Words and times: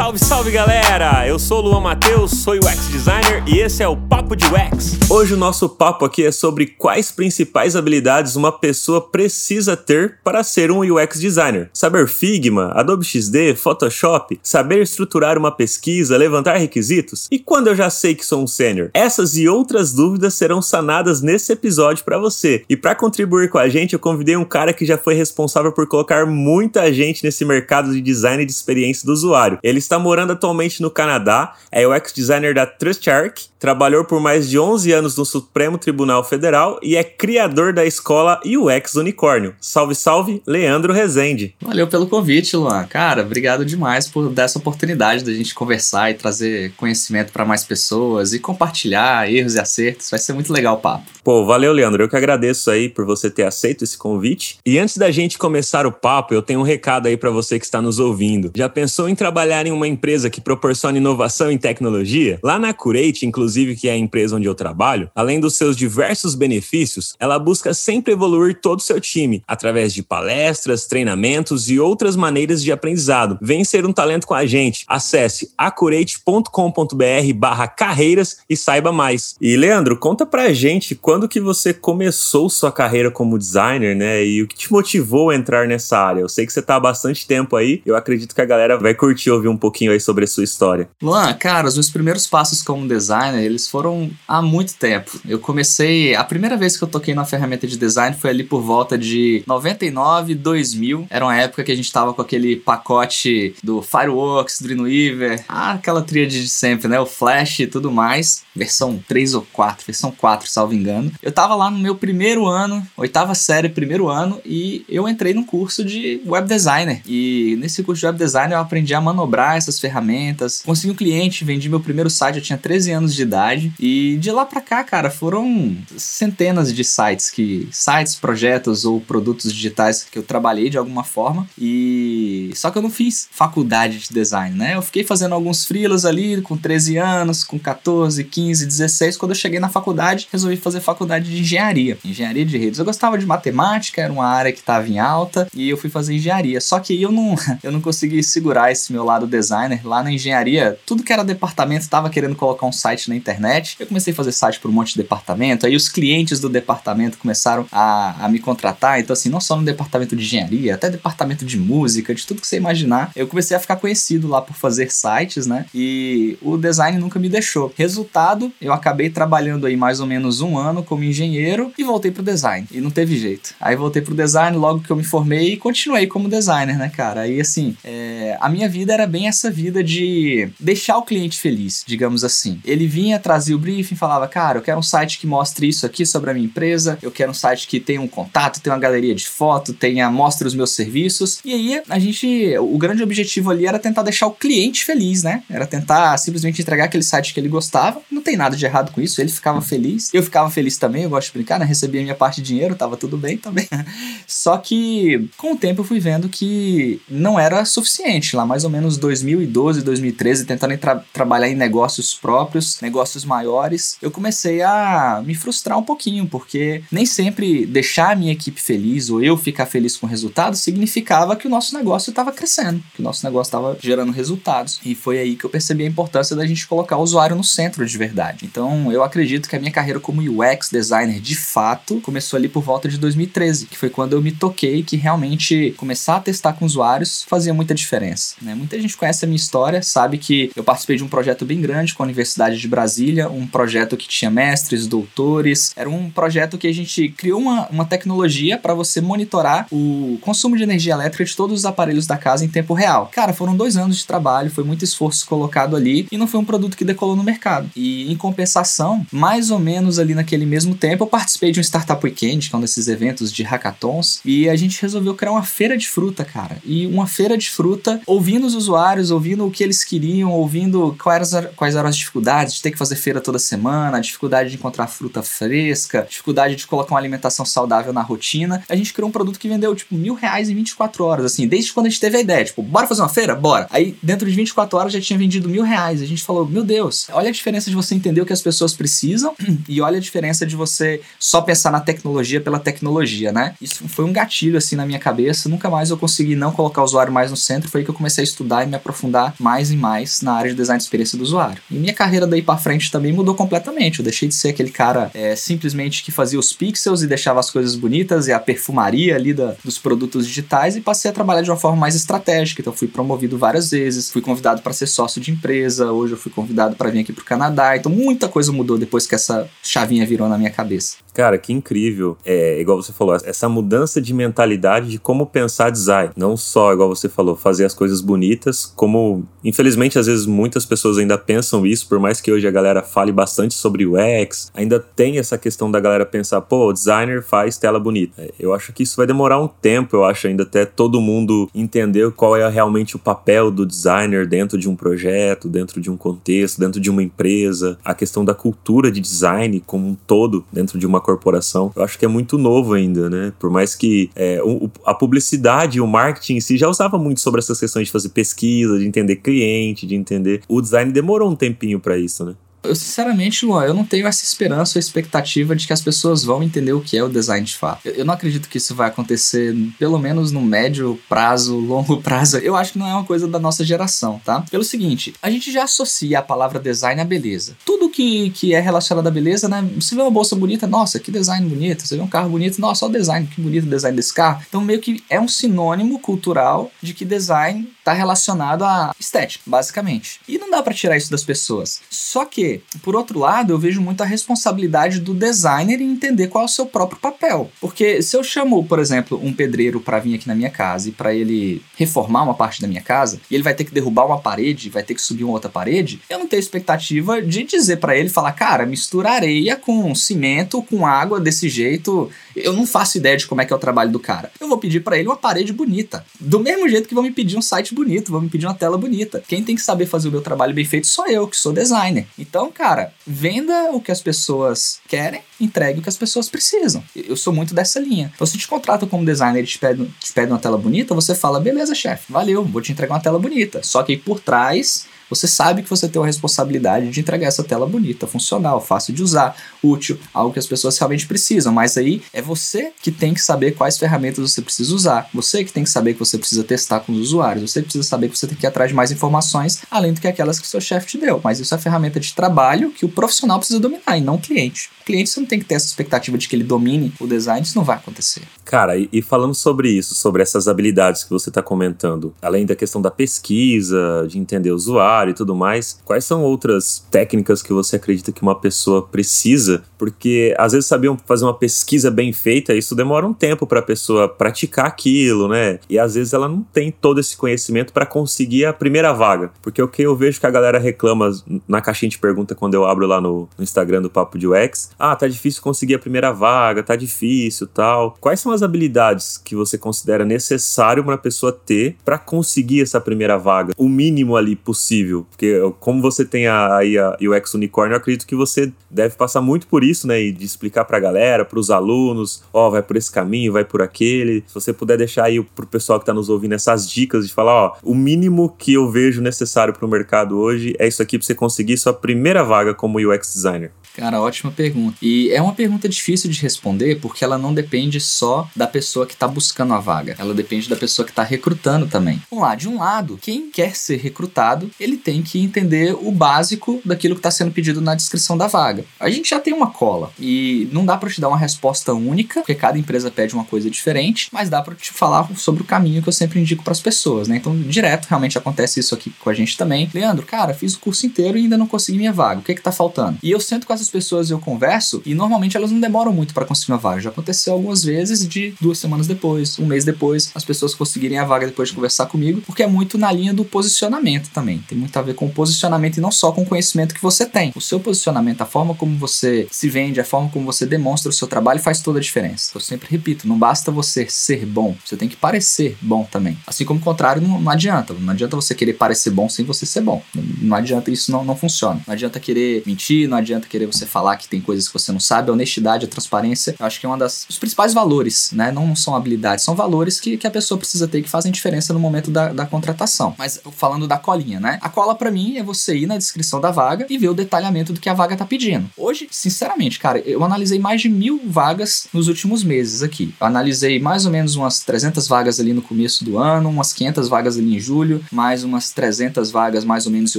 Salve, 0.00 0.18
salve 0.18 0.50
galera! 0.50 1.28
Eu 1.28 1.38
sou 1.38 1.58
o 1.58 1.60
Luan 1.60 1.80
Matheus, 1.80 2.30
sou 2.30 2.54
UX 2.54 2.88
designer 2.90 3.44
e 3.46 3.58
esse 3.58 3.82
é 3.82 3.86
o 3.86 3.94
Papo 3.94 4.34
de 4.34 4.46
UX. 4.46 4.98
Hoje 5.10 5.34
o 5.34 5.36
nosso 5.36 5.68
papo 5.68 6.06
aqui 6.06 6.24
é 6.24 6.32
sobre 6.32 6.68
quais 6.68 7.10
principais 7.10 7.76
habilidades 7.76 8.34
uma 8.34 8.50
pessoa 8.50 9.02
precisa 9.02 9.76
ter 9.76 10.18
para 10.24 10.42
ser 10.42 10.70
um 10.70 10.78
UX 10.80 11.20
designer. 11.20 11.68
Saber 11.74 12.08
Figma, 12.08 12.72
Adobe 12.74 13.04
XD, 13.04 13.56
Photoshop, 13.56 14.40
saber 14.42 14.80
estruturar 14.82 15.36
uma 15.36 15.50
pesquisa, 15.50 16.16
levantar 16.16 16.56
requisitos 16.56 17.28
e 17.30 17.38
quando 17.38 17.66
eu 17.66 17.76
já 17.76 17.90
sei 17.90 18.14
que 18.14 18.24
sou 18.24 18.42
um 18.42 18.46
sênior. 18.46 18.88
Essas 18.94 19.36
e 19.36 19.46
outras 19.48 19.92
dúvidas 19.92 20.32
serão 20.32 20.62
sanadas 20.62 21.20
nesse 21.20 21.52
episódio 21.52 22.06
para 22.06 22.16
você. 22.16 22.64
E 22.70 22.74
para 22.76 22.94
contribuir 22.94 23.50
com 23.50 23.58
a 23.58 23.68
gente, 23.68 23.92
eu 23.92 23.98
convidei 23.98 24.36
um 24.36 24.46
cara 24.46 24.72
que 24.72 24.86
já 24.86 24.96
foi 24.96 25.12
responsável 25.12 25.72
por 25.72 25.86
colocar 25.86 26.24
muita 26.24 26.90
gente 26.90 27.22
nesse 27.22 27.44
mercado 27.44 27.92
de 27.92 28.00
design 28.00 28.46
de 28.46 28.52
experiência 28.52 29.04
do 29.04 29.12
usuário. 29.12 29.58
Ele 29.62 29.89
está 29.90 29.98
morando 29.98 30.32
atualmente 30.32 30.80
no 30.80 30.88
Canadá, 30.88 31.56
é 31.72 31.84
UX 31.84 32.12
designer 32.12 32.54
da 32.54 32.64
TrustArc, 32.64 33.46
trabalhou 33.58 34.04
por 34.04 34.20
mais 34.20 34.48
de 34.48 34.56
11 34.56 34.92
anos 34.92 35.16
no 35.16 35.24
Supremo 35.24 35.76
Tribunal 35.76 36.22
Federal 36.22 36.78
e 36.80 36.96
é 36.96 37.02
criador 37.02 37.72
da 37.72 37.84
escola 37.84 38.40
UX 38.46 38.94
Unicórnio. 38.94 39.54
Salve, 39.60 39.96
salve, 39.96 40.42
Leandro 40.46 40.92
Rezende. 40.92 41.56
Valeu 41.60 41.88
pelo 41.88 42.06
convite, 42.06 42.56
Luan. 42.56 42.86
Cara, 42.86 43.22
obrigado 43.22 43.64
demais 43.64 44.06
por 44.06 44.30
dar 44.30 44.44
essa 44.44 44.60
oportunidade 44.60 45.24
da 45.24 45.32
gente 45.32 45.54
conversar 45.54 46.12
e 46.12 46.14
trazer 46.14 46.72
conhecimento 46.76 47.32
para 47.32 47.44
mais 47.44 47.64
pessoas 47.64 48.32
e 48.32 48.38
compartilhar 48.38 49.30
erros 49.30 49.56
e 49.56 49.60
acertos. 49.60 50.08
Vai 50.08 50.20
ser 50.20 50.32
muito 50.34 50.52
legal 50.52 50.76
o 50.76 50.80
papo. 50.80 51.04
Pô, 51.24 51.44
valeu, 51.44 51.72
Leandro. 51.72 52.02
Eu 52.02 52.08
que 52.08 52.16
agradeço 52.16 52.70
aí 52.70 52.88
por 52.88 53.04
você 53.04 53.28
ter 53.28 53.42
aceito 53.42 53.84
esse 53.84 53.98
convite. 53.98 54.58
E 54.64 54.78
antes 54.78 54.96
da 54.96 55.10
gente 55.10 55.36
começar 55.36 55.84
o 55.84 55.92
papo, 55.92 56.32
eu 56.32 56.42
tenho 56.42 56.60
um 56.60 56.64
recado 56.64 57.08
aí 57.08 57.16
para 57.16 57.30
você 57.30 57.58
que 57.58 57.64
está 57.64 57.82
nos 57.82 57.98
ouvindo. 57.98 58.52
Já 58.54 58.68
pensou 58.68 59.08
em 59.08 59.14
trabalhar 59.14 59.66
em 59.66 59.72
uma 59.72 59.79
empresa 59.88 60.30
que 60.30 60.40
proporciona 60.40 60.98
inovação 60.98 61.50
em 61.50 61.58
tecnologia? 61.58 62.38
Lá 62.42 62.58
na 62.58 62.72
Curate, 62.72 63.26
inclusive, 63.26 63.76
que 63.76 63.88
é 63.88 63.92
a 63.92 63.96
empresa 63.96 64.36
onde 64.36 64.46
eu 64.46 64.54
trabalho, 64.54 65.10
além 65.14 65.40
dos 65.40 65.56
seus 65.56 65.76
diversos 65.76 66.34
benefícios, 66.34 67.14
ela 67.18 67.38
busca 67.38 67.74
sempre 67.74 68.12
evoluir 68.12 68.60
todo 68.60 68.78
o 68.78 68.82
seu 68.82 69.00
time 69.00 69.42
através 69.46 69.94
de 69.94 70.02
palestras, 70.02 70.86
treinamentos 70.86 71.70
e 71.70 71.78
outras 71.78 72.16
maneiras 72.16 72.62
de 72.62 72.72
aprendizado. 72.72 73.38
Vem 73.40 73.64
ser 73.64 73.86
um 73.86 73.92
talento 73.92 74.26
com 74.26 74.34
a 74.34 74.46
gente. 74.46 74.84
Acesse 74.88 75.52
acurate.com.br/carreiras 75.56 78.38
e 78.48 78.56
saiba 78.56 78.90
mais. 78.92 79.36
E 79.40 79.56
Leandro, 79.56 79.96
conta 79.96 80.26
pra 80.26 80.52
gente 80.52 80.94
quando 80.94 81.28
que 81.28 81.40
você 81.40 81.72
começou 81.72 82.48
sua 82.48 82.72
carreira 82.72 83.10
como 83.10 83.38
designer, 83.38 83.96
né? 83.96 84.24
E 84.24 84.42
o 84.42 84.48
que 84.48 84.56
te 84.56 84.72
motivou 84.72 85.30
a 85.30 85.34
entrar 85.34 85.66
nessa 85.66 85.98
área? 85.98 86.20
Eu 86.20 86.28
sei 86.28 86.46
que 86.46 86.52
você 86.52 86.62
tá 86.62 86.76
há 86.76 86.80
bastante 86.80 87.26
tempo 87.26 87.56
aí, 87.56 87.82
eu 87.84 87.96
acredito 87.96 88.34
que 88.34 88.40
a 88.40 88.44
galera 88.44 88.78
vai 88.78 88.94
curtir 88.94 89.30
ouvir 89.30 89.48
um 89.48 89.56
pouquinho 89.60 89.92
aí 89.92 90.00
sobre 90.00 90.24
a 90.24 90.28
sua 90.28 90.44
história. 90.44 90.88
Luan, 91.02 91.32
cara, 91.34 91.68
os 91.68 91.74
meus 91.74 91.90
primeiros 91.90 92.26
passos 92.26 92.62
como 92.62 92.88
designer, 92.88 93.42
eles 93.42 93.68
foram 93.68 94.10
há 94.26 94.40
muito 94.40 94.74
tempo. 94.74 95.20
Eu 95.28 95.38
comecei, 95.38 96.14
a 96.14 96.24
primeira 96.24 96.56
vez 96.56 96.76
que 96.76 96.84
eu 96.84 96.88
toquei 96.88 97.14
na 97.14 97.24
ferramenta 97.24 97.66
de 97.66 97.76
design 97.76 98.16
foi 98.16 98.30
ali 98.30 98.44
por 98.44 98.62
volta 98.62 98.96
de 98.96 99.42
99, 99.46 100.34
2000. 100.34 101.06
Era 101.10 101.24
uma 101.24 101.36
época 101.36 101.64
que 101.64 101.72
a 101.72 101.76
gente 101.76 101.92
tava 101.92 102.14
com 102.14 102.22
aquele 102.22 102.56
pacote 102.56 103.54
do 103.62 103.82
Fireworks, 103.82 104.60
Dreamweaver, 104.60 105.44
ah, 105.48 105.72
aquela 105.72 106.02
tríade 106.02 106.40
de 106.42 106.48
sempre, 106.48 106.88
né? 106.88 107.00
O 107.00 107.06
Flash 107.06 107.60
e 107.60 107.66
tudo 107.66 107.90
mais. 107.90 108.42
Versão 108.54 109.02
3 109.08 109.34
ou 109.34 109.46
4, 109.52 109.84
versão 109.86 110.10
4, 110.10 110.48
salvo 110.48 110.74
engano 110.74 111.00
ano. 111.00 111.12
Eu 111.22 111.32
tava 111.32 111.54
lá 111.54 111.70
no 111.70 111.78
meu 111.78 111.94
primeiro 111.94 112.46
ano, 112.46 112.86
oitava 112.96 113.34
série, 113.34 113.68
primeiro 113.68 114.08
ano, 114.08 114.40
e 114.44 114.84
eu 114.88 115.08
entrei 115.08 115.32
num 115.32 115.44
curso 115.44 115.84
de 115.84 116.20
web 116.26 116.46
designer. 116.46 117.00
E 117.06 117.56
nesse 117.58 117.82
curso 117.82 118.00
de 118.00 118.06
web 118.06 118.18
designer 118.18 118.54
eu 118.54 118.60
aprendi 118.60 118.94
a 118.94 119.00
manobrar 119.00 119.49
essas 119.56 119.78
ferramentas. 119.78 120.62
Consegui 120.64 120.92
um 120.92 120.96
cliente, 120.96 121.44
vendi 121.44 121.68
meu 121.68 121.80
primeiro 121.80 122.10
site, 122.10 122.36
eu 122.36 122.42
tinha 122.42 122.58
13 122.58 122.92
anos 122.92 123.14
de 123.14 123.22
idade. 123.22 123.72
E 123.78 124.16
de 124.18 124.30
lá 124.30 124.44
pra 124.44 124.60
cá, 124.60 124.82
cara, 124.84 125.10
foram 125.10 125.76
centenas 125.96 126.72
de 126.74 126.84
sites 126.84 127.30
que. 127.30 127.68
sites, 127.70 128.14
projetos 128.14 128.84
ou 128.84 129.00
produtos 129.00 129.52
digitais 129.52 130.06
que 130.10 130.18
eu 130.18 130.22
trabalhei 130.22 130.70
de 130.70 130.78
alguma 130.78 131.04
forma. 131.04 131.48
E. 131.58 132.50
Só 132.54 132.70
que 132.70 132.78
eu 132.78 132.82
não 132.82 132.90
fiz 132.90 133.28
faculdade 133.30 133.98
de 133.98 134.08
design, 134.12 134.56
né? 134.56 134.76
Eu 134.76 134.82
fiquei 134.82 135.04
fazendo 135.04 135.34
alguns 135.34 135.64
freelas 135.64 136.04
ali 136.04 136.40
com 136.42 136.56
13 136.56 136.96
anos, 136.96 137.44
com 137.44 137.58
14, 137.58 138.24
15, 138.24 138.66
16. 138.66 139.16
Quando 139.16 139.32
eu 139.32 139.36
cheguei 139.36 139.60
na 139.60 139.68
faculdade, 139.68 140.28
resolvi 140.30 140.56
fazer 140.56 140.80
faculdade 140.80 141.30
de 141.30 141.40
engenharia, 141.40 141.98
engenharia 142.04 142.44
de 142.44 142.56
redes. 142.58 142.78
Eu 142.78 142.84
gostava 142.84 143.18
de 143.18 143.26
matemática, 143.26 144.02
era 144.02 144.12
uma 144.12 144.26
área 144.26 144.52
que 144.52 144.58
estava 144.58 144.88
em 144.88 144.98
alta 144.98 145.48
e 145.54 145.68
eu 145.68 145.76
fui 145.76 145.90
fazer 145.90 146.14
engenharia. 146.14 146.60
Só 146.60 146.78
que 146.78 147.00
eu 147.00 147.10
não, 147.10 147.34
eu 147.62 147.72
não 147.72 147.80
consegui 147.80 148.22
segurar 148.22 148.70
esse 148.70 148.92
meu 148.92 149.04
lado 149.04 149.26
designer. 149.40 149.80
Lá 149.84 150.02
na 150.02 150.12
engenharia, 150.12 150.78
tudo 150.86 151.02
que 151.02 151.12
era 151.12 151.24
departamento 151.24 151.82
estava 151.82 152.10
querendo 152.10 152.36
colocar 152.36 152.66
um 152.66 152.72
site 152.72 153.08
na 153.08 153.16
internet. 153.16 153.76
Eu 153.78 153.86
comecei 153.86 154.12
a 154.12 154.16
fazer 154.16 154.32
site 154.32 154.60
para 154.60 154.70
um 154.70 154.74
monte 154.74 154.92
de 154.92 154.98
departamento. 154.98 155.66
Aí 155.66 155.74
os 155.74 155.88
clientes 155.88 156.40
do 156.40 156.48
departamento 156.48 157.18
começaram 157.18 157.66
a, 157.72 158.24
a 158.24 158.28
me 158.28 158.38
contratar. 158.38 159.00
Então, 159.00 159.14
assim, 159.14 159.28
não 159.28 159.40
só 159.40 159.56
no 159.56 159.64
departamento 159.64 160.14
de 160.14 160.22
engenharia, 160.22 160.74
até 160.74 160.90
departamento 160.90 161.44
de 161.44 161.58
música, 161.58 162.14
de 162.14 162.26
tudo 162.26 162.40
que 162.40 162.46
você 162.46 162.56
imaginar. 162.56 163.10
Eu 163.16 163.26
comecei 163.26 163.56
a 163.56 163.60
ficar 163.60 163.76
conhecido 163.76 164.28
lá 164.28 164.42
por 164.42 164.54
fazer 164.54 164.90
sites, 164.90 165.46
né? 165.46 165.66
E 165.74 166.36
o 166.42 166.56
design 166.56 166.98
nunca 166.98 167.18
me 167.18 167.28
deixou. 167.28 167.72
Resultado, 167.76 168.52
eu 168.60 168.72
acabei 168.72 169.10
trabalhando 169.10 169.66
aí 169.66 169.76
mais 169.76 170.00
ou 170.00 170.06
menos 170.06 170.40
um 170.40 170.58
ano 170.58 170.82
como 170.82 171.04
engenheiro 171.04 171.72
e 171.78 171.84
voltei 171.84 172.10
pro 172.10 172.22
design. 172.22 172.66
E 172.70 172.80
não 172.80 172.90
teve 172.90 173.18
jeito. 173.18 173.54
Aí 173.60 173.76
voltei 173.76 174.02
pro 174.02 174.14
design 174.14 174.56
logo 174.56 174.80
que 174.80 174.90
eu 174.90 174.96
me 174.96 175.04
formei 175.04 175.54
e 175.54 175.56
continuei 175.56 176.06
como 176.06 176.28
designer, 176.28 176.76
né, 176.76 176.88
cara? 176.88 177.22
Aí 177.22 177.40
assim, 177.40 177.76
é, 177.84 178.36
a 178.40 178.48
minha 178.48 178.68
vida 178.68 178.92
era 178.92 179.06
bem 179.06 179.28
essa 179.30 179.50
vida 179.50 179.82
de 179.82 180.50
deixar 180.60 180.98
o 180.98 181.02
cliente 181.02 181.38
feliz, 181.38 181.82
digamos 181.86 182.22
assim. 182.22 182.60
Ele 182.64 182.86
vinha, 182.86 183.18
trazia 183.18 183.56
o 183.56 183.58
briefing, 183.58 183.96
falava, 183.96 184.28
cara, 184.28 184.58
eu 184.58 184.62
quero 184.62 184.78
um 184.78 184.82
site 184.82 185.18
que 185.18 185.26
mostre 185.26 185.68
isso 185.68 185.86
aqui 185.86 186.04
sobre 186.04 186.30
a 186.30 186.34
minha 186.34 186.46
empresa, 186.46 186.98
eu 187.00 187.10
quero 187.10 187.30
um 187.30 187.34
site 187.34 187.66
que 187.66 187.80
tenha 187.80 188.00
um 188.00 188.08
contato, 188.08 188.60
tenha 188.60 188.74
uma 188.74 188.80
galeria 188.80 189.14
de 189.14 189.26
foto, 189.26 189.72
tenha, 189.72 190.10
mostre 190.10 190.46
os 190.46 190.54
meus 190.54 190.72
serviços. 190.72 191.40
E 191.44 191.54
aí 191.54 191.82
a 191.88 191.98
gente, 191.98 192.56
o 192.58 192.76
grande 192.76 193.02
objetivo 193.02 193.50
ali 193.50 193.66
era 193.66 193.78
tentar 193.78 194.02
deixar 194.02 194.26
o 194.26 194.32
cliente 194.32 194.84
feliz, 194.84 195.22
né? 195.22 195.42
Era 195.48 195.66
tentar 195.66 196.16
simplesmente 196.18 196.60
entregar 196.60 196.84
aquele 196.84 197.04
site 197.04 197.32
que 197.32 197.40
ele 197.40 197.48
gostava. 197.48 198.02
Não 198.10 198.22
tem 198.22 198.36
nada 198.36 198.56
de 198.56 198.64
errado 198.64 198.92
com 198.92 199.00
isso, 199.00 199.20
ele 199.20 199.30
ficava 199.30 199.62
feliz, 199.62 200.12
eu 200.12 200.22
ficava 200.22 200.50
feliz 200.50 200.76
também, 200.76 201.04
eu 201.04 201.10
gosto 201.10 201.28
de 201.28 201.34
brincar, 201.34 201.58
né? 201.58 201.64
Recebia 201.64 202.02
minha 202.02 202.14
parte 202.14 202.42
de 202.42 202.48
dinheiro, 202.48 202.74
tava 202.74 202.96
tudo 202.96 203.16
bem 203.16 203.38
também. 203.38 203.68
Só 204.26 204.58
que 204.58 205.28
com 205.36 205.52
o 205.52 205.56
tempo 205.56 205.80
eu 205.80 205.84
fui 205.84 206.00
vendo 206.00 206.28
que 206.28 207.00
não 207.08 207.38
era 207.38 207.64
suficiente. 207.64 208.34
Lá 208.34 208.44
mais 208.44 208.64
ou 208.64 208.70
menos 208.70 208.98
2012, 209.22 209.82
2013, 209.82 210.44
tentando 210.44 210.76
tra 210.78 211.02
trabalhar 211.12 211.48
em 211.48 211.54
negócios 211.54 212.14
próprios, 212.14 212.80
negócios 212.80 213.24
maiores, 213.24 213.96
eu 214.00 214.10
comecei 214.10 214.62
a 214.62 215.22
me 215.24 215.34
frustrar 215.34 215.78
um 215.78 215.82
pouquinho, 215.82 216.26
porque 216.26 216.82
nem 216.90 217.06
sempre 217.06 217.66
deixar 217.66 218.12
a 218.12 218.16
minha 218.16 218.32
equipe 218.32 218.60
feliz 218.60 219.10
ou 219.10 219.22
eu 219.22 219.36
ficar 219.36 219.66
feliz 219.66 219.96
com 219.96 220.06
o 220.06 220.08
resultado 220.08 220.56
significava 220.56 221.36
que 221.36 221.46
o 221.46 221.50
nosso 221.50 221.76
negócio 221.76 222.10
estava 222.10 222.32
crescendo, 222.32 222.82
que 222.94 223.00
o 223.00 223.04
nosso 223.04 223.24
negócio 223.24 223.48
estava 223.48 223.76
gerando 223.80 224.12
resultados. 224.12 224.80
E 224.84 224.94
foi 224.94 225.18
aí 225.18 225.36
que 225.36 225.44
eu 225.44 225.50
percebi 225.50 225.84
a 225.84 225.86
importância 225.86 226.34
da 226.36 226.46
gente 226.46 226.66
colocar 226.66 226.96
o 226.96 227.02
usuário 227.02 227.36
no 227.36 227.44
centro 227.44 227.84
de 227.84 227.98
verdade. 227.98 228.44
Então 228.44 228.92
eu 228.92 229.02
acredito 229.02 229.48
que 229.48 229.56
a 229.56 229.58
minha 229.58 229.72
carreira 229.72 230.00
como 230.00 230.20
UX 230.20 230.70
designer 230.70 231.20
de 231.20 231.36
fato 231.36 232.00
começou 232.00 232.36
ali 232.36 232.48
por 232.48 232.62
volta 232.62 232.88
de 232.88 232.98
2013, 232.98 233.66
que 233.66 233.76
foi 233.76 233.90
quando 233.90 234.12
eu 234.12 234.22
me 234.22 234.32
toquei 234.32 234.82
que 234.82 234.96
realmente 234.96 235.74
começar 235.76 236.16
a 236.16 236.20
testar 236.20 236.52
com 236.54 236.64
usuários 236.64 237.24
fazia 237.24 237.52
muita 237.52 237.74
diferença. 237.74 238.34
Né? 238.40 238.54
Muita 238.54 238.80
gente 238.80 238.96
conhece 238.96 239.09
a 239.24 239.26
minha 239.26 239.36
história, 239.36 239.82
sabe 239.82 240.18
que 240.18 240.50
eu 240.54 240.64
participei 240.64 240.96
de 240.96 241.04
um 241.04 241.08
projeto 241.08 241.44
bem 241.44 241.60
grande 241.60 241.94
com 241.94 242.02
a 242.02 242.06
Universidade 242.06 242.58
de 242.58 242.68
Brasília, 242.68 243.28
um 243.28 243.46
projeto 243.46 243.96
que 243.96 244.08
tinha 244.08 244.30
mestres, 244.30 244.86
doutores, 244.86 245.72
era 245.76 245.88
um 245.88 246.10
projeto 246.10 246.58
que 246.58 246.66
a 246.66 246.74
gente 246.74 247.08
criou 247.10 247.40
uma, 247.40 247.68
uma 247.68 247.84
tecnologia 247.84 248.58
para 248.58 248.74
você 248.74 249.00
monitorar 249.00 249.66
o 249.70 250.18
consumo 250.20 250.56
de 250.56 250.62
energia 250.62 250.92
elétrica 250.92 251.24
de 251.24 251.36
todos 251.36 251.60
os 251.60 251.64
aparelhos 251.64 252.06
da 252.06 252.16
casa 252.16 252.44
em 252.44 252.48
tempo 252.48 252.74
real. 252.74 253.10
Cara, 253.12 253.32
foram 253.32 253.56
dois 253.56 253.76
anos 253.76 253.98
de 253.98 254.06
trabalho, 254.06 254.50
foi 254.50 254.64
muito 254.64 254.84
esforço 254.84 255.26
colocado 255.26 255.76
ali 255.76 256.06
e 256.10 256.18
não 256.18 256.26
foi 256.26 256.40
um 256.40 256.44
produto 256.44 256.76
que 256.76 256.84
decolou 256.84 257.16
no 257.16 257.24
mercado. 257.24 257.70
E 257.74 258.10
em 258.10 258.16
compensação, 258.16 259.06
mais 259.10 259.50
ou 259.50 259.58
menos 259.58 259.98
ali 259.98 260.14
naquele 260.14 260.46
mesmo 260.46 260.74
tempo, 260.74 261.04
eu 261.04 261.08
participei 261.08 261.52
de 261.52 261.60
um 261.60 261.62
Startup 261.62 262.04
Weekend, 262.04 262.48
que 262.48 262.54
é 262.54 262.58
um 262.58 262.60
desses 262.60 262.88
eventos 262.88 263.32
de 263.32 263.42
hackathons, 263.42 264.20
e 264.24 264.48
a 264.48 264.56
gente 264.56 264.80
resolveu 264.80 265.14
criar 265.14 265.32
uma 265.32 265.42
feira 265.42 265.76
de 265.76 265.88
fruta, 265.88 266.24
cara. 266.24 266.58
E 266.64 266.86
uma 266.86 267.06
feira 267.06 267.36
de 267.38 267.50
fruta, 267.50 268.00
ouvindo 268.06 268.46
os 268.46 268.54
usuários, 268.54 268.99
ouvindo 269.08 269.46
o 269.46 269.50
que 269.50 269.62
eles 269.62 269.84
queriam, 269.84 270.32
ouvindo 270.32 270.96
quais, 271.00 271.30
quais 271.54 271.76
eram 271.76 271.88
as 271.88 271.96
dificuldades 271.96 272.54
de 272.54 272.62
ter 272.62 272.72
que 272.72 272.78
fazer 272.78 272.96
feira 272.96 273.20
toda 273.20 273.38
semana, 273.38 273.98
a 273.98 274.00
dificuldade 274.00 274.50
de 274.50 274.56
encontrar 274.56 274.88
fruta 274.88 275.22
fresca, 275.22 276.06
dificuldade 276.08 276.56
de 276.56 276.66
colocar 276.66 276.94
uma 276.94 276.98
alimentação 276.98 277.46
saudável 277.46 277.92
na 277.92 278.02
rotina. 278.02 278.64
A 278.68 278.74
gente 278.74 278.92
criou 278.92 279.08
um 279.08 279.12
produto 279.12 279.38
que 279.38 279.48
vendeu, 279.48 279.74
tipo, 279.74 279.94
mil 279.94 280.14
reais 280.14 280.50
em 280.50 280.54
24 280.54 281.04
horas, 281.04 281.24
assim, 281.24 281.46
desde 281.46 281.72
quando 281.72 281.86
a 281.86 281.88
gente 281.88 282.00
teve 282.00 282.16
a 282.16 282.20
ideia, 282.20 282.44
tipo, 282.44 282.62
bora 282.62 282.88
fazer 282.88 283.02
uma 283.02 283.08
feira? 283.08 283.36
Bora. 283.36 283.68
Aí, 283.70 283.96
dentro 284.02 284.28
de 284.28 284.34
24 284.34 284.76
horas, 284.76 284.92
já 284.92 285.00
tinha 285.00 285.18
vendido 285.18 285.48
mil 285.48 285.62
reais. 285.62 286.02
A 286.02 286.06
gente 286.06 286.24
falou, 286.24 286.44
meu 286.46 286.64
Deus, 286.64 287.06
olha 287.12 287.28
a 287.28 287.32
diferença 287.32 287.70
de 287.70 287.76
você 287.76 287.94
entender 287.94 288.20
o 288.20 288.26
que 288.26 288.32
as 288.32 288.42
pessoas 288.42 288.74
precisam 288.74 289.34
e 289.68 289.80
olha 289.80 289.98
a 289.98 290.00
diferença 290.00 290.40
diferença 290.40 290.46
de 290.46 290.56
você 290.56 291.00
só 291.18 291.40
pensar 291.42 291.70
na 291.70 291.80
tecnologia 291.80 292.40
pela 292.40 292.58
tecnologia, 292.58 293.32
né? 293.32 293.54
Isso 293.60 293.88
foi 293.88 294.04
um 294.04 294.12
gatilho 294.12 294.58
assim 294.58 294.76
na 294.76 294.86
minha 294.86 294.98
cabeça. 294.98 295.48
Nunca 295.48 295.70
mais 295.70 295.90
eu 295.90 295.96
consegui 295.96 296.34
não 296.36 296.52
colocar 296.52 296.82
o 296.82 296.84
usuário 296.84 297.12
mais 297.12 297.30
no 297.30 297.36
centro. 297.36 297.70
Foi 297.70 297.80
aí 297.80 297.84
que 297.84 297.90
eu 297.90 297.94
comecei 297.94 298.22
a 298.22 298.24
estudar 298.24 298.64
e 298.64 298.66
me 298.66 298.76
aprofundar 298.76 298.89
mais 299.38 299.70
e 299.70 299.76
mais 299.76 300.20
na 300.22 300.32
área 300.32 300.50
de 300.50 300.56
design 300.56 300.78
de 300.78 300.84
experiência 300.84 301.16
do 301.16 301.24
usuário. 301.24 301.62
E 301.70 301.74
minha 301.74 301.92
carreira 301.92 302.26
daí 302.26 302.42
para 302.42 302.58
frente 302.58 302.90
também 302.90 303.12
mudou 303.12 303.34
completamente. 303.34 304.00
Eu 304.00 304.04
deixei 304.04 304.28
de 304.28 304.34
ser 304.34 304.48
aquele 304.48 304.70
cara 304.70 305.10
é, 305.14 305.34
simplesmente 305.36 306.02
que 306.02 306.10
fazia 306.10 306.38
os 306.38 306.52
pixels 306.52 307.02
e 307.02 307.06
deixava 307.06 307.40
as 307.40 307.50
coisas 307.50 307.74
bonitas 307.74 308.26
e 308.28 308.32
a 308.32 308.38
perfumaria 308.38 309.16
ali 309.16 309.32
da, 309.32 309.54
dos 309.64 309.78
produtos 309.78 310.26
digitais 310.26 310.76
e 310.76 310.80
passei 310.80 311.10
a 311.10 311.14
trabalhar 311.14 311.42
de 311.42 311.50
uma 311.50 311.56
forma 311.56 311.76
mais 311.76 311.94
estratégica. 311.94 312.60
Então 312.60 312.72
fui 312.72 312.88
promovido 312.88 313.38
várias 313.38 313.70
vezes, 313.70 314.10
fui 314.10 314.22
convidado 314.22 314.62
para 314.62 314.72
ser 314.72 314.86
sócio 314.86 315.20
de 315.20 315.30
empresa, 315.30 315.92
hoje 315.92 316.14
eu 316.14 316.18
fui 316.18 316.30
convidado 316.30 316.76
para 316.76 316.90
vir 316.90 317.00
aqui 317.00 317.12
pro 317.12 317.24
Canadá. 317.24 317.76
Então 317.76 317.90
muita 317.90 318.28
coisa 318.28 318.52
mudou 318.52 318.78
depois 318.78 319.06
que 319.06 319.14
essa 319.14 319.48
chavinha 319.62 320.06
virou 320.06 320.28
na 320.28 320.38
minha 320.38 320.50
cabeça. 320.50 320.96
Cara, 321.12 321.38
que 321.38 321.52
incrível. 321.52 322.16
É, 322.24 322.60
igual 322.60 322.80
você 322.80 322.92
falou, 322.92 323.14
essa 323.14 323.48
mudança 323.48 324.00
de 324.00 324.14
mentalidade 324.14 324.88
de 324.88 324.98
como 324.98 325.26
pensar 325.26 325.70
design. 325.70 326.12
Não 326.16 326.36
só, 326.36 326.72
igual 326.72 326.88
você 326.88 327.08
falou, 327.08 327.36
fazer 327.36 327.64
as 327.64 327.74
coisas 327.74 328.00
bonitas, 328.00 328.72
como, 328.76 329.24
infelizmente, 329.44 329.98
às 329.98 330.06
vezes 330.06 330.26
muitas 330.26 330.64
pessoas 330.64 330.98
ainda 330.98 331.18
pensam 331.18 331.66
isso, 331.66 331.88
por 331.88 331.98
mais 331.98 332.20
que 332.20 332.32
hoje 332.32 332.46
a 332.46 332.50
galera 332.50 332.82
fale 332.82 333.12
bastante 333.12 333.54
sobre 333.54 333.84
o 333.86 333.94
UX, 333.94 334.50
ainda 334.54 334.78
tem 334.78 335.18
essa 335.18 335.36
questão 335.36 335.70
da 335.70 335.80
galera 335.80 336.06
pensar, 336.06 336.40
pô, 336.40 336.68
o 336.68 336.72
designer 336.72 337.22
faz 337.22 337.58
tela 337.58 337.80
bonita. 337.80 338.22
É, 338.22 338.30
eu 338.38 338.54
acho 338.54 338.72
que 338.72 338.82
isso 338.82 338.96
vai 338.96 339.06
demorar 339.06 339.40
um 339.40 339.48
tempo, 339.48 339.96
eu 339.96 340.04
acho, 340.04 340.26
ainda 340.26 340.44
até 340.44 340.64
todo 340.64 341.00
mundo 341.00 341.48
entender 341.54 342.10
qual 342.12 342.36
é 342.36 342.48
realmente 342.48 342.96
o 342.96 342.98
papel 342.98 343.50
do 343.50 343.66
designer 343.66 344.26
dentro 344.26 344.58
de 344.58 344.68
um 344.68 344.76
projeto, 344.76 345.48
dentro 345.48 345.80
de 345.80 345.90
um 345.90 345.96
contexto, 345.96 346.60
dentro 346.60 346.80
de 346.80 346.90
uma 346.90 347.02
empresa, 347.02 347.78
a 347.84 347.94
questão 347.94 348.24
da 348.24 348.34
cultura 348.34 348.90
de 348.90 349.00
design 349.00 349.60
como 349.66 349.86
um 349.86 349.94
todo 349.94 350.44
dentro 350.52 350.78
de 350.78 350.86
uma 350.86 350.99
corporação. 351.00 351.72
Eu 351.74 351.82
acho 351.82 351.98
que 351.98 352.04
é 352.04 352.08
muito 352.08 352.38
novo 352.38 352.74
ainda, 352.74 353.08
né? 353.08 353.32
Por 353.38 353.50
mais 353.50 353.74
que 353.74 354.10
é, 354.14 354.40
o, 354.42 354.70
a 354.84 354.94
publicidade 354.94 355.80
o 355.80 355.86
marketing 355.86 356.36
em 356.36 356.40
si 356.40 356.56
já 356.56 356.68
usava 356.68 356.98
muito 356.98 357.20
sobre 357.20 357.40
essas 357.40 357.58
questões 357.58 357.86
de 357.86 357.92
fazer 357.92 358.10
pesquisa, 358.10 358.78
de 358.78 358.86
entender 358.86 359.16
cliente, 359.16 359.86
de 359.86 359.94
entender. 359.94 360.42
O 360.48 360.60
design 360.60 360.92
demorou 360.92 361.30
um 361.30 361.36
tempinho 361.36 361.80
para 361.80 361.96
isso, 361.96 362.24
né? 362.24 362.34
Eu, 362.62 362.74
sinceramente, 362.74 363.44
Luan, 363.44 363.64
eu 363.64 363.74
não 363.74 363.84
tenho 363.84 364.06
essa 364.06 364.24
esperança 364.24 364.78
ou 364.78 364.80
expectativa 364.80 365.56
de 365.56 365.66
que 365.66 365.72
as 365.72 365.80
pessoas 365.80 366.22
vão 366.22 366.42
entender 366.42 366.72
o 366.72 366.80
que 366.80 366.96
é 366.96 367.02
o 367.02 367.08
design 367.08 367.44
de 367.44 367.56
fato. 367.56 367.80
Eu, 367.84 367.92
eu, 367.94 368.04
não 368.04 368.14
acredito 368.14 368.48
que 368.48 368.58
isso 368.58 368.74
vai 368.74 368.88
acontecer, 368.88 369.54
pelo 369.78 369.98
menos 369.98 370.30
no 370.30 370.42
médio 370.42 370.98
prazo, 371.08 371.56
longo 371.56 372.00
prazo. 372.02 372.38
Eu 372.38 372.56
acho 372.56 372.72
que 372.72 372.78
não 372.78 372.86
é 372.86 372.92
uma 372.92 373.04
coisa 373.04 373.26
da 373.26 373.38
nossa 373.38 373.64
geração, 373.64 374.20
tá? 374.24 374.44
Pelo 374.50 374.64
seguinte, 374.64 375.14
a 375.22 375.30
gente 375.30 375.50
já 375.50 375.64
associa 375.64 376.18
a 376.18 376.22
palavra 376.22 376.58
design 376.58 377.00
à 377.00 377.04
beleza. 377.04 377.56
Tudo 377.64 377.88
que, 377.90 378.30
que 378.30 378.54
é 378.54 378.60
relacionado 378.60 379.06
à 379.06 379.10
beleza, 379.10 379.48
né? 379.48 379.68
Você 379.76 379.94
vê 379.94 380.02
uma 380.02 380.10
bolsa 380.10 380.36
bonita, 380.36 380.66
nossa, 380.66 380.98
que 380.98 381.10
design 381.10 381.48
bonito. 381.48 381.86
Você 381.86 381.96
vê 381.96 382.02
um 382.02 382.08
carro 382.08 382.30
bonito, 382.30 382.60
nossa, 382.60 382.84
olha 382.84 382.94
o 382.94 382.98
design, 382.98 383.26
que 383.26 383.40
bonito 383.40 383.66
o 383.66 383.70
design 383.70 383.96
desse 383.96 384.12
carro. 384.12 384.42
Então, 384.48 384.60
meio 384.60 384.80
que 384.80 385.02
é 385.08 385.20
um 385.20 385.28
sinônimo 385.28 385.98
cultural 385.98 386.70
de 386.82 386.94
que 386.94 387.04
design 387.04 387.68
está 387.78 387.92
relacionado 387.92 388.64
à 388.64 388.94
estética, 388.98 389.42
basicamente. 389.46 390.20
E 390.28 390.38
não 390.38 390.50
dá 390.50 390.62
para 390.62 390.74
tirar 390.74 390.96
isso 390.96 391.10
das 391.10 391.24
pessoas. 391.24 391.80
Só 391.90 392.24
que, 392.24 392.49
por 392.82 392.96
outro 392.96 393.18
lado, 393.18 393.52
eu 393.52 393.58
vejo 393.58 393.80
muito 393.80 394.02
a 394.02 394.06
responsabilidade 394.06 395.00
do 395.00 395.14
designer 395.14 395.80
em 395.80 395.92
entender 395.92 396.28
qual 396.28 396.42
é 396.42 396.46
o 396.46 396.48
seu 396.48 396.66
próprio 396.66 397.00
papel. 397.00 397.50
Porque 397.60 398.02
se 398.02 398.16
eu 398.16 398.22
chamo, 398.22 398.64
por 398.64 398.78
exemplo, 398.78 399.20
um 399.22 399.32
pedreiro 399.32 399.80
para 399.80 399.98
vir 399.98 400.14
aqui 400.14 400.28
na 400.28 400.34
minha 400.34 400.50
casa 400.50 400.88
e 400.88 400.92
para 400.92 401.14
ele 401.14 401.62
reformar 401.76 402.22
uma 402.22 402.34
parte 402.34 402.60
da 402.60 402.68
minha 402.68 402.80
casa, 402.80 403.20
e 403.30 403.34
ele 403.34 403.42
vai 403.42 403.54
ter 403.54 403.64
que 403.64 403.72
derrubar 403.72 404.06
uma 404.06 404.20
parede, 404.20 404.70
vai 404.70 404.82
ter 404.82 404.94
que 404.94 405.02
subir 405.02 405.24
uma 405.24 405.32
outra 405.32 405.50
parede, 405.50 406.00
eu 406.08 406.18
não 406.18 406.26
tenho 406.26 406.40
expectativa 406.40 407.20
de 407.22 407.42
dizer 407.44 407.76
para 407.76 407.96
ele 407.96 408.08
falar, 408.08 408.32
cara, 408.32 408.66
mistura 408.66 409.10
areia 409.10 409.56
com 409.56 409.94
cimento, 409.94 410.62
com 410.62 410.86
água 410.86 411.20
desse 411.20 411.48
jeito. 411.48 412.10
Eu 412.34 412.52
não 412.52 412.66
faço 412.66 412.98
ideia 412.98 413.16
de 413.16 413.26
como 413.26 413.40
é 413.40 413.44
que 413.44 413.52
é 413.52 413.56
o 413.56 413.58
trabalho 413.58 413.90
do 413.90 413.98
cara. 413.98 414.30
Eu 414.40 414.48
vou 414.48 414.58
pedir 414.58 414.80
para 414.80 414.98
ele 414.98 415.08
uma 415.08 415.16
parede 415.16 415.52
bonita. 415.52 416.04
Do 416.18 416.40
mesmo 416.40 416.68
jeito 416.68 416.88
que 416.88 416.94
vão 416.94 417.02
me 417.02 417.10
pedir 417.10 417.36
um 417.36 417.42
site 417.42 417.74
bonito, 417.74 418.12
vão 418.12 418.20
me 418.20 418.28
pedir 418.28 418.46
uma 418.46 418.54
tela 418.54 418.78
bonita. 418.78 419.22
Quem 419.26 419.42
tem 419.42 419.54
que 419.54 419.62
saber 419.62 419.86
fazer 419.86 420.08
o 420.08 420.12
meu 420.12 420.20
trabalho 420.20 420.54
bem 420.54 420.64
feito 420.64 420.86
sou 420.86 421.06
eu, 421.06 421.26
que 421.26 421.36
sou 421.36 421.52
designer. 421.52 422.06
Então, 422.18 422.50
cara, 422.50 422.92
venda 423.06 423.70
o 423.72 423.80
que 423.80 423.90
as 423.90 424.00
pessoas 424.00 424.80
querem, 424.88 425.22
entregue 425.40 425.80
o 425.80 425.82
que 425.82 425.88
as 425.88 425.96
pessoas 425.96 426.28
precisam. 426.28 426.82
Eu 426.94 427.16
sou 427.16 427.32
muito 427.32 427.54
dessa 427.54 427.80
linha. 427.80 428.12
Então, 428.14 428.26
se 428.26 428.38
te 428.38 428.46
contratam 428.46 428.88
como 428.88 429.04
designer 429.04 429.42
e 429.42 429.46
te 429.46 429.58
pedem, 429.58 429.92
te 429.98 430.12
pedem 430.12 430.32
uma 430.32 430.38
tela 430.38 430.58
bonita, 430.58 430.94
você 430.94 431.14
fala, 431.14 431.40
beleza, 431.40 431.74
chefe, 431.74 432.12
valeu, 432.12 432.44
vou 432.44 432.60
te 432.60 432.72
entregar 432.72 432.94
uma 432.94 433.00
tela 433.00 433.18
bonita. 433.18 433.62
Só 433.62 433.82
que 433.82 433.96
por 433.96 434.20
trás 434.20 434.86
você 435.10 435.26
sabe 435.26 435.62
que 435.62 435.68
você 435.68 435.88
tem 435.88 436.00
a 436.00 436.06
responsabilidade 436.06 436.88
de 436.88 437.00
entregar 437.00 437.26
essa 437.26 437.44
tela 437.44 437.66
bonita, 437.66 438.06
funcional, 438.06 438.60
fácil 438.60 438.94
de 438.94 439.02
usar, 439.02 439.36
útil, 439.62 439.98
algo 440.14 440.32
que 440.32 440.38
as 440.38 440.46
pessoas 440.46 440.78
realmente 440.78 441.06
precisam. 441.06 441.52
Mas 441.52 441.76
aí 441.76 442.00
é 442.12 442.22
você 442.22 442.72
que 442.80 442.92
tem 442.92 443.12
que 443.12 443.20
saber 443.20 443.52
quais 443.52 443.76
ferramentas 443.76 444.30
você 444.30 444.40
precisa 444.40 444.74
usar, 444.74 445.08
você 445.12 445.44
que 445.44 445.52
tem 445.52 445.64
que 445.64 445.70
saber 445.70 445.94
que 445.94 445.98
você 445.98 446.16
precisa 446.16 446.44
testar 446.44 446.80
com 446.80 446.92
os 446.92 446.98
usuários, 446.98 447.50
você 447.50 447.60
precisa 447.60 447.84
saber 447.84 448.08
que 448.08 448.16
você 448.16 448.26
tem 448.26 448.36
que 448.36 448.46
ir 448.46 448.48
atrás 448.48 448.70
de 448.70 448.74
mais 448.74 448.92
informações, 448.92 449.62
além 449.70 449.92
do 449.92 450.00
que 450.00 450.06
aquelas 450.06 450.38
que 450.38 450.46
seu 450.46 450.60
chefe 450.60 450.86
te 450.86 450.98
deu. 450.98 451.20
Mas 451.22 451.40
isso 451.40 451.54
é 451.54 451.58
ferramenta 451.58 451.98
de 451.98 452.14
trabalho 452.14 452.70
que 452.70 452.84
o 452.84 452.88
profissional 452.88 453.38
precisa 453.38 453.58
dominar 453.58 453.98
e 453.98 454.00
não 454.00 454.14
o 454.14 454.18
cliente. 454.18 454.70
O 454.82 454.84
cliente 454.84 455.10
você 455.10 455.20
não 455.20 455.26
tem 455.26 455.38
que 455.38 455.44
ter 455.44 455.56
essa 455.56 455.66
expectativa 455.66 456.16
de 456.16 456.28
que 456.28 456.36
ele 456.36 456.44
domine 456.44 456.92
o 457.00 457.06
design, 457.06 457.42
isso 457.42 457.56
não 457.56 457.64
vai 457.64 457.76
acontecer. 457.76 458.22
Cara, 458.44 458.74
e 458.76 459.02
falando 459.02 459.34
sobre 459.34 459.70
isso, 459.70 459.94
sobre 459.94 460.22
essas 460.22 460.48
habilidades 460.48 461.04
que 461.04 461.10
você 461.10 461.30
está 461.30 461.42
comentando, 461.42 462.14
além 462.20 462.44
da 462.44 462.56
questão 462.56 462.82
da 462.82 462.90
pesquisa, 462.90 464.06
de 464.08 464.18
entender 464.18 464.50
o 464.50 464.54
usuário, 464.54 464.99
e 465.08 465.14
tudo 465.14 465.34
mais, 465.34 465.80
quais 465.84 466.04
são 466.04 466.22
outras 466.22 466.84
técnicas 466.90 467.42
que 467.42 467.52
você 467.52 467.76
acredita 467.76 468.12
que 468.12 468.22
uma 468.22 468.34
pessoa 468.34 468.86
precisa? 468.86 469.62
Porque 469.78 470.34
às 470.38 470.52
vezes 470.52 470.66
sabiam 470.66 470.96
fazer 471.06 471.24
uma 471.24 471.34
pesquisa 471.34 471.90
bem 471.90 472.12
feita, 472.12 472.54
isso 472.54 472.74
demora 472.74 473.06
um 473.06 473.14
tempo 473.14 473.46
para 473.46 473.60
a 473.60 473.62
pessoa 473.62 474.08
praticar 474.08 474.66
aquilo, 474.66 475.28
né? 475.28 475.58
E 475.68 475.78
às 475.78 475.94
vezes 475.94 476.12
ela 476.12 476.28
não 476.28 476.42
tem 476.42 476.70
todo 476.70 477.00
esse 477.00 477.16
conhecimento 477.16 477.72
para 477.72 477.86
conseguir 477.86 478.44
a 478.44 478.52
primeira 478.52 478.92
vaga. 478.92 479.30
Porque 479.42 479.62
o 479.62 479.68
que 479.68 479.82
eu 479.82 479.96
vejo 479.96 480.20
que 480.20 480.26
a 480.26 480.30
galera 480.30 480.58
reclama 480.58 481.10
na 481.48 481.60
caixinha 481.60 481.90
de 481.90 481.98
pergunta 481.98 482.34
quando 482.34 482.54
eu 482.54 482.64
abro 482.64 482.86
lá 482.86 483.00
no, 483.00 483.28
no 483.36 483.42
Instagram 483.42 483.82
do 483.82 483.90
Papo 483.90 484.18
de 484.18 484.26
UX, 484.26 484.70
ah, 484.78 484.94
tá 484.96 485.06
difícil 485.08 485.42
conseguir 485.42 485.74
a 485.74 485.78
primeira 485.78 486.12
vaga, 486.12 486.62
tá 486.62 486.76
difícil, 486.76 487.46
tal. 487.46 487.96
Quais 488.00 488.20
são 488.20 488.32
as 488.32 488.42
habilidades 488.42 489.16
que 489.16 489.34
você 489.34 489.56
considera 489.56 490.04
necessário 490.04 490.84
para 490.84 490.94
a 490.94 490.98
pessoa 490.98 491.32
ter 491.32 491.76
para 491.84 491.98
conseguir 491.98 492.62
essa 492.62 492.80
primeira 492.80 493.16
vaga? 493.16 493.52
O 493.56 493.68
mínimo 493.68 494.16
ali 494.16 494.36
possível 494.36 494.89
Porque 495.10 495.38
como 495.58 495.80
você 495.80 496.04
tem 496.04 496.26
aí 496.26 496.78
a, 496.78 496.88
a 496.88 496.96
UX 497.00 497.34
Unicorn, 497.34 497.72
eu 497.72 497.78
acredito 497.78 498.06
que 498.06 498.14
você 498.14 498.52
deve 498.70 498.96
passar 498.96 499.20
muito 499.20 499.46
por 499.46 499.64
isso, 499.64 499.86
né? 499.86 500.00
E 500.00 500.12
de 500.12 500.24
explicar 500.24 500.64
pra 500.64 500.80
galera, 500.80 501.24
pros 501.24 501.50
alunos, 501.50 502.22
ó, 502.32 502.48
oh, 502.48 502.50
vai 502.50 502.62
por 502.62 502.76
esse 502.76 502.90
caminho, 502.90 503.32
vai 503.32 503.44
por 503.44 503.62
aquele. 503.62 504.24
Se 504.26 504.34
você 504.34 504.52
puder 504.52 504.76
deixar 504.78 505.04
aí 505.04 505.22
pro 505.22 505.46
pessoal 505.46 505.78
que 505.78 505.86
tá 505.86 505.94
nos 505.94 506.08
ouvindo 506.08 506.34
essas 506.34 506.68
dicas 506.68 507.06
de 507.06 507.12
falar, 507.12 507.34
ó, 507.34 507.56
o 507.62 507.74
mínimo 507.74 508.34
que 508.38 508.54
eu 508.54 508.70
vejo 508.70 509.00
necessário 509.00 509.54
pro 509.54 509.68
mercado 509.68 510.18
hoje 510.18 510.54
é 510.58 510.66
isso 510.66 510.82
aqui 510.82 510.98
pra 510.98 511.06
você 511.06 511.14
conseguir 511.14 511.56
sua 511.58 511.72
primeira 511.72 512.22
vaga 512.22 512.54
como 512.54 512.78
UX 512.78 513.14
designer. 513.14 513.52
Cara, 513.80 513.98
ótima 513.98 514.30
pergunta. 514.30 514.76
E 514.82 515.10
é 515.10 515.22
uma 515.22 515.32
pergunta 515.32 515.66
difícil 515.66 516.10
de 516.10 516.20
responder 516.20 516.78
porque 516.82 517.02
ela 517.02 517.16
não 517.16 517.32
depende 517.32 517.80
só 517.80 518.28
da 518.36 518.46
pessoa 518.46 518.84
que 518.84 518.92
está 518.92 519.08
buscando 519.08 519.54
a 519.54 519.58
vaga. 519.58 519.96
Ela 519.98 520.12
depende 520.12 520.50
da 520.50 520.54
pessoa 520.54 520.84
que 520.84 520.92
está 520.92 521.02
recrutando 521.02 521.66
também. 521.66 521.98
Vamos 522.10 522.22
lá, 522.22 522.34
de 522.34 522.46
um 522.46 522.58
lado, 522.58 522.98
quem 523.00 523.30
quer 523.30 523.56
ser 523.56 523.78
recrutado, 523.78 524.50
ele 524.60 524.76
tem 524.76 525.02
que 525.02 525.18
entender 525.18 525.74
o 525.80 525.90
básico 525.90 526.60
daquilo 526.62 526.94
que 526.94 526.98
está 526.98 527.10
sendo 527.10 527.32
pedido 527.32 527.62
na 527.62 527.74
descrição 527.74 528.18
da 528.18 528.26
vaga. 528.26 528.66
A 528.78 528.90
gente 528.90 529.08
já 529.08 529.18
tem 529.18 529.32
uma 529.32 529.50
cola 529.50 529.90
e 529.98 530.46
não 530.52 530.66
dá 530.66 530.76
para 530.76 530.90
te 530.90 531.00
dar 531.00 531.08
uma 531.08 531.16
resposta 531.16 531.72
única, 531.72 532.20
porque 532.20 532.34
cada 532.34 532.58
empresa 532.58 532.90
pede 532.90 533.14
uma 533.14 533.24
coisa 533.24 533.48
diferente, 533.48 534.10
mas 534.12 534.28
dá 534.28 534.42
para 534.42 534.54
te 534.54 534.74
falar 534.74 535.08
sobre 535.16 535.42
o 535.42 535.46
caminho 535.46 535.82
que 535.82 535.88
eu 535.88 535.92
sempre 535.92 536.20
indico 536.20 536.44
para 536.44 536.52
as 536.52 536.60
pessoas, 536.60 537.08
né? 537.08 537.16
Então, 537.16 537.34
direto, 537.34 537.86
realmente 537.86 538.18
acontece 538.18 538.60
isso 538.60 538.74
aqui 538.74 538.92
com 539.00 539.08
a 539.08 539.14
gente 539.14 539.38
também. 539.38 539.70
Leandro, 539.72 540.04
cara, 540.04 540.34
fiz 540.34 540.52
o 540.52 540.60
curso 540.60 540.84
inteiro 540.84 541.16
e 541.16 541.22
ainda 541.22 541.38
não 541.38 541.46
consegui 541.46 541.78
minha 541.78 541.94
vaga. 541.94 542.20
O 542.20 542.22
que 542.22 542.32
é 542.32 542.34
que 542.34 542.42
tá 542.42 542.52
faltando? 542.52 542.98
E 543.02 543.10
eu 543.10 543.18
sento 543.20 543.46
com 543.46 543.54
as 543.54 543.69
pessoas 543.70 544.10
eu 544.10 544.18
converso 544.18 544.82
e 544.84 544.94
normalmente 544.94 545.36
elas 545.36 545.50
não 545.50 545.60
demoram 545.60 545.92
muito 545.92 546.12
para 546.12 546.24
conseguir 546.24 546.52
uma 546.52 546.58
vaga. 546.58 546.80
Já 546.80 546.90
aconteceu 546.90 547.32
algumas 547.32 547.62
vezes 547.62 548.06
de 548.06 548.34
duas 548.40 548.58
semanas 548.58 548.86
depois, 548.86 549.38
um 549.38 549.46
mês 549.46 549.64
depois, 549.64 550.10
as 550.14 550.24
pessoas 550.24 550.54
conseguirem 550.54 550.98
a 550.98 551.04
vaga 551.04 551.26
depois 551.26 551.48
de 551.48 551.54
conversar 551.54 551.86
comigo, 551.86 552.20
porque 552.22 552.42
é 552.42 552.46
muito 552.46 552.76
na 552.76 552.90
linha 552.92 553.14
do 553.14 553.24
posicionamento 553.24 554.10
também. 554.10 554.38
Tem 554.46 554.56
muito 554.56 554.76
a 554.76 554.82
ver 554.82 554.94
com 554.94 555.06
o 555.06 555.10
posicionamento 555.10 555.78
e 555.78 555.80
não 555.80 555.90
só 555.90 556.12
com 556.12 556.22
o 556.22 556.26
conhecimento 556.26 556.74
que 556.74 556.82
você 556.82 557.06
tem. 557.06 557.32
O 557.34 557.40
seu 557.40 557.60
posicionamento, 557.60 558.20
a 558.20 558.26
forma 558.26 558.54
como 558.54 558.76
você 558.76 559.26
se 559.30 559.48
vende, 559.48 559.80
a 559.80 559.84
forma 559.84 560.08
como 560.10 560.26
você 560.26 560.46
demonstra 560.46 560.90
o 560.90 560.92
seu 560.92 561.06
trabalho 561.06 561.40
faz 561.40 561.60
toda 561.60 561.78
a 561.78 561.82
diferença. 561.82 562.32
Eu 562.34 562.40
sempre 562.40 562.68
repito, 562.70 563.06
não 563.06 563.18
basta 563.18 563.50
você 563.50 563.86
ser 563.88 564.26
bom, 564.26 564.56
você 564.64 564.76
tem 564.76 564.88
que 564.88 564.96
parecer 564.96 565.56
bom 565.60 565.86
também. 565.90 566.16
Assim 566.26 566.44
como 566.44 566.60
o 566.60 566.62
contrário 566.62 567.02
não, 567.02 567.20
não 567.20 567.30
adianta. 567.30 567.74
Não 567.74 567.92
adianta 567.92 568.16
você 568.16 568.34
querer 568.34 568.54
parecer 568.54 568.90
bom 568.90 569.08
sem 569.08 569.24
você 569.24 569.46
ser 569.46 569.60
bom. 569.60 569.82
Não, 569.94 570.02
não 570.22 570.36
adianta, 570.36 570.70
isso 570.70 570.90
não, 570.90 571.04
não 571.04 571.16
funciona. 571.16 571.60
Não 571.66 571.74
adianta 571.74 572.00
querer 572.00 572.42
mentir, 572.46 572.88
não 572.88 572.96
adianta 572.96 573.28
querer 573.28 573.46
você 573.52 573.66
falar 573.66 573.96
que 573.96 574.08
tem 574.08 574.20
coisas 574.20 574.46
que 574.46 574.54
você 574.54 574.72
não 574.72 574.80
sabe, 574.80 575.10
a 575.10 575.12
honestidade, 575.12 575.64
a 575.64 575.68
transparência, 575.68 576.34
eu 576.38 576.46
acho 576.46 576.60
que 576.60 576.66
é 576.66 576.68
uma 576.68 576.78
das 576.78 577.06
os 577.08 577.18
principais 577.18 577.52
valores, 577.52 578.10
né? 578.12 578.30
Não 578.30 578.54
são 578.54 578.74
habilidades, 578.74 579.24
são 579.24 579.34
valores 579.34 579.80
que, 579.80 579.96
que 579.96 580.06
a 580.06 580.10
pessoa 580.10 580.38
precisa 580.38 580.68
ter 580.68 580.82
que 580.82 580.88
fazem 580.88 581.12
diferença 581.12 581.52
no 581.52 581.60
momento 581.60 581.90
da, 581.90 582.12
da 582.12 582.26
contratação. 582.26 582.94
Mas 582.98 583.20
falando 583.36 583.66
da 583.66 583.78
colinha, 583.78 584.20
né? 584.20 584.38
A 584.40 584.48
cola 584.48 584.74
para 584.74 584.90
mim 584.90 585.16
é 585.16 585.22
você 585.22 585.56
ir 585.56 585.66
na 585.66 585.76
descrição 585.76 586.20
da 586.20 586.30
vaga 586.30 586.66
e 586.68 586.78
ver 586.78 586.88
o 586.88 586.94
detalhamento 586.94 587.52
do 587.52 587.60
que 587.60 587.68
a 587.68 587.74
vaga 587.74 587.96
tá 587.96 588.04
pedindo. 588.04 588.48
Hoje, 588.56 588.88
sinceramente, 588.90 589.58
cara, 589.58 589.78
eu 589.80 590.02
analisei 590.04 590.38
mais 590.38 590.60
de 590.60 590.68
mil 590.68 591.00
vagas 591.06 591.68
nos 591.72 591.88
últimos 591.88 592.22
meses 592.22 592.62
aqui. 592.62 592.94
Eu 593.00 593.06
analisei 593.06 593.58
mais 593.58 593.84
ou 593.84 593.92
menos 593.92 594.16
umas 594.16 594.40
300 594.40 594.86
vagas 594.86 595.20
ali 595.20 595.32
no 595.32 595.42
começo 595.42 595.84
do 595.84 595.98
ano, 595.98 596.28
umas 596.28 596.52
500 596.52 596.88
vagas 596.88 597.18
ali 597.18 597.36
em 597.36 597.40
julho, 597.40 597.84
mais 597.90 598.24
umas 598.24 598.50
300 598.50 599.10
vagas 599.10 599.44
mais 599.44 599.66
ou 599.66 599.72
menos 599.72 599.94
em 599.94 599.98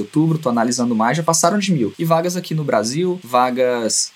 outubro. 0.00 0.38
Tô 0.38 0.48
analisando 0.48 0.94
mais, 0.94 1.16
já 1.16 1.22
passaram 1.22 1.58
de 1.58 1.72
mil. 1.72 1.92
E 1.98 2.04
vagas 2.04 2.36
aqui 2.36 2.54
no 2.54 2.64
Brasil, 2.64 3.20
vagas 3.22 3.41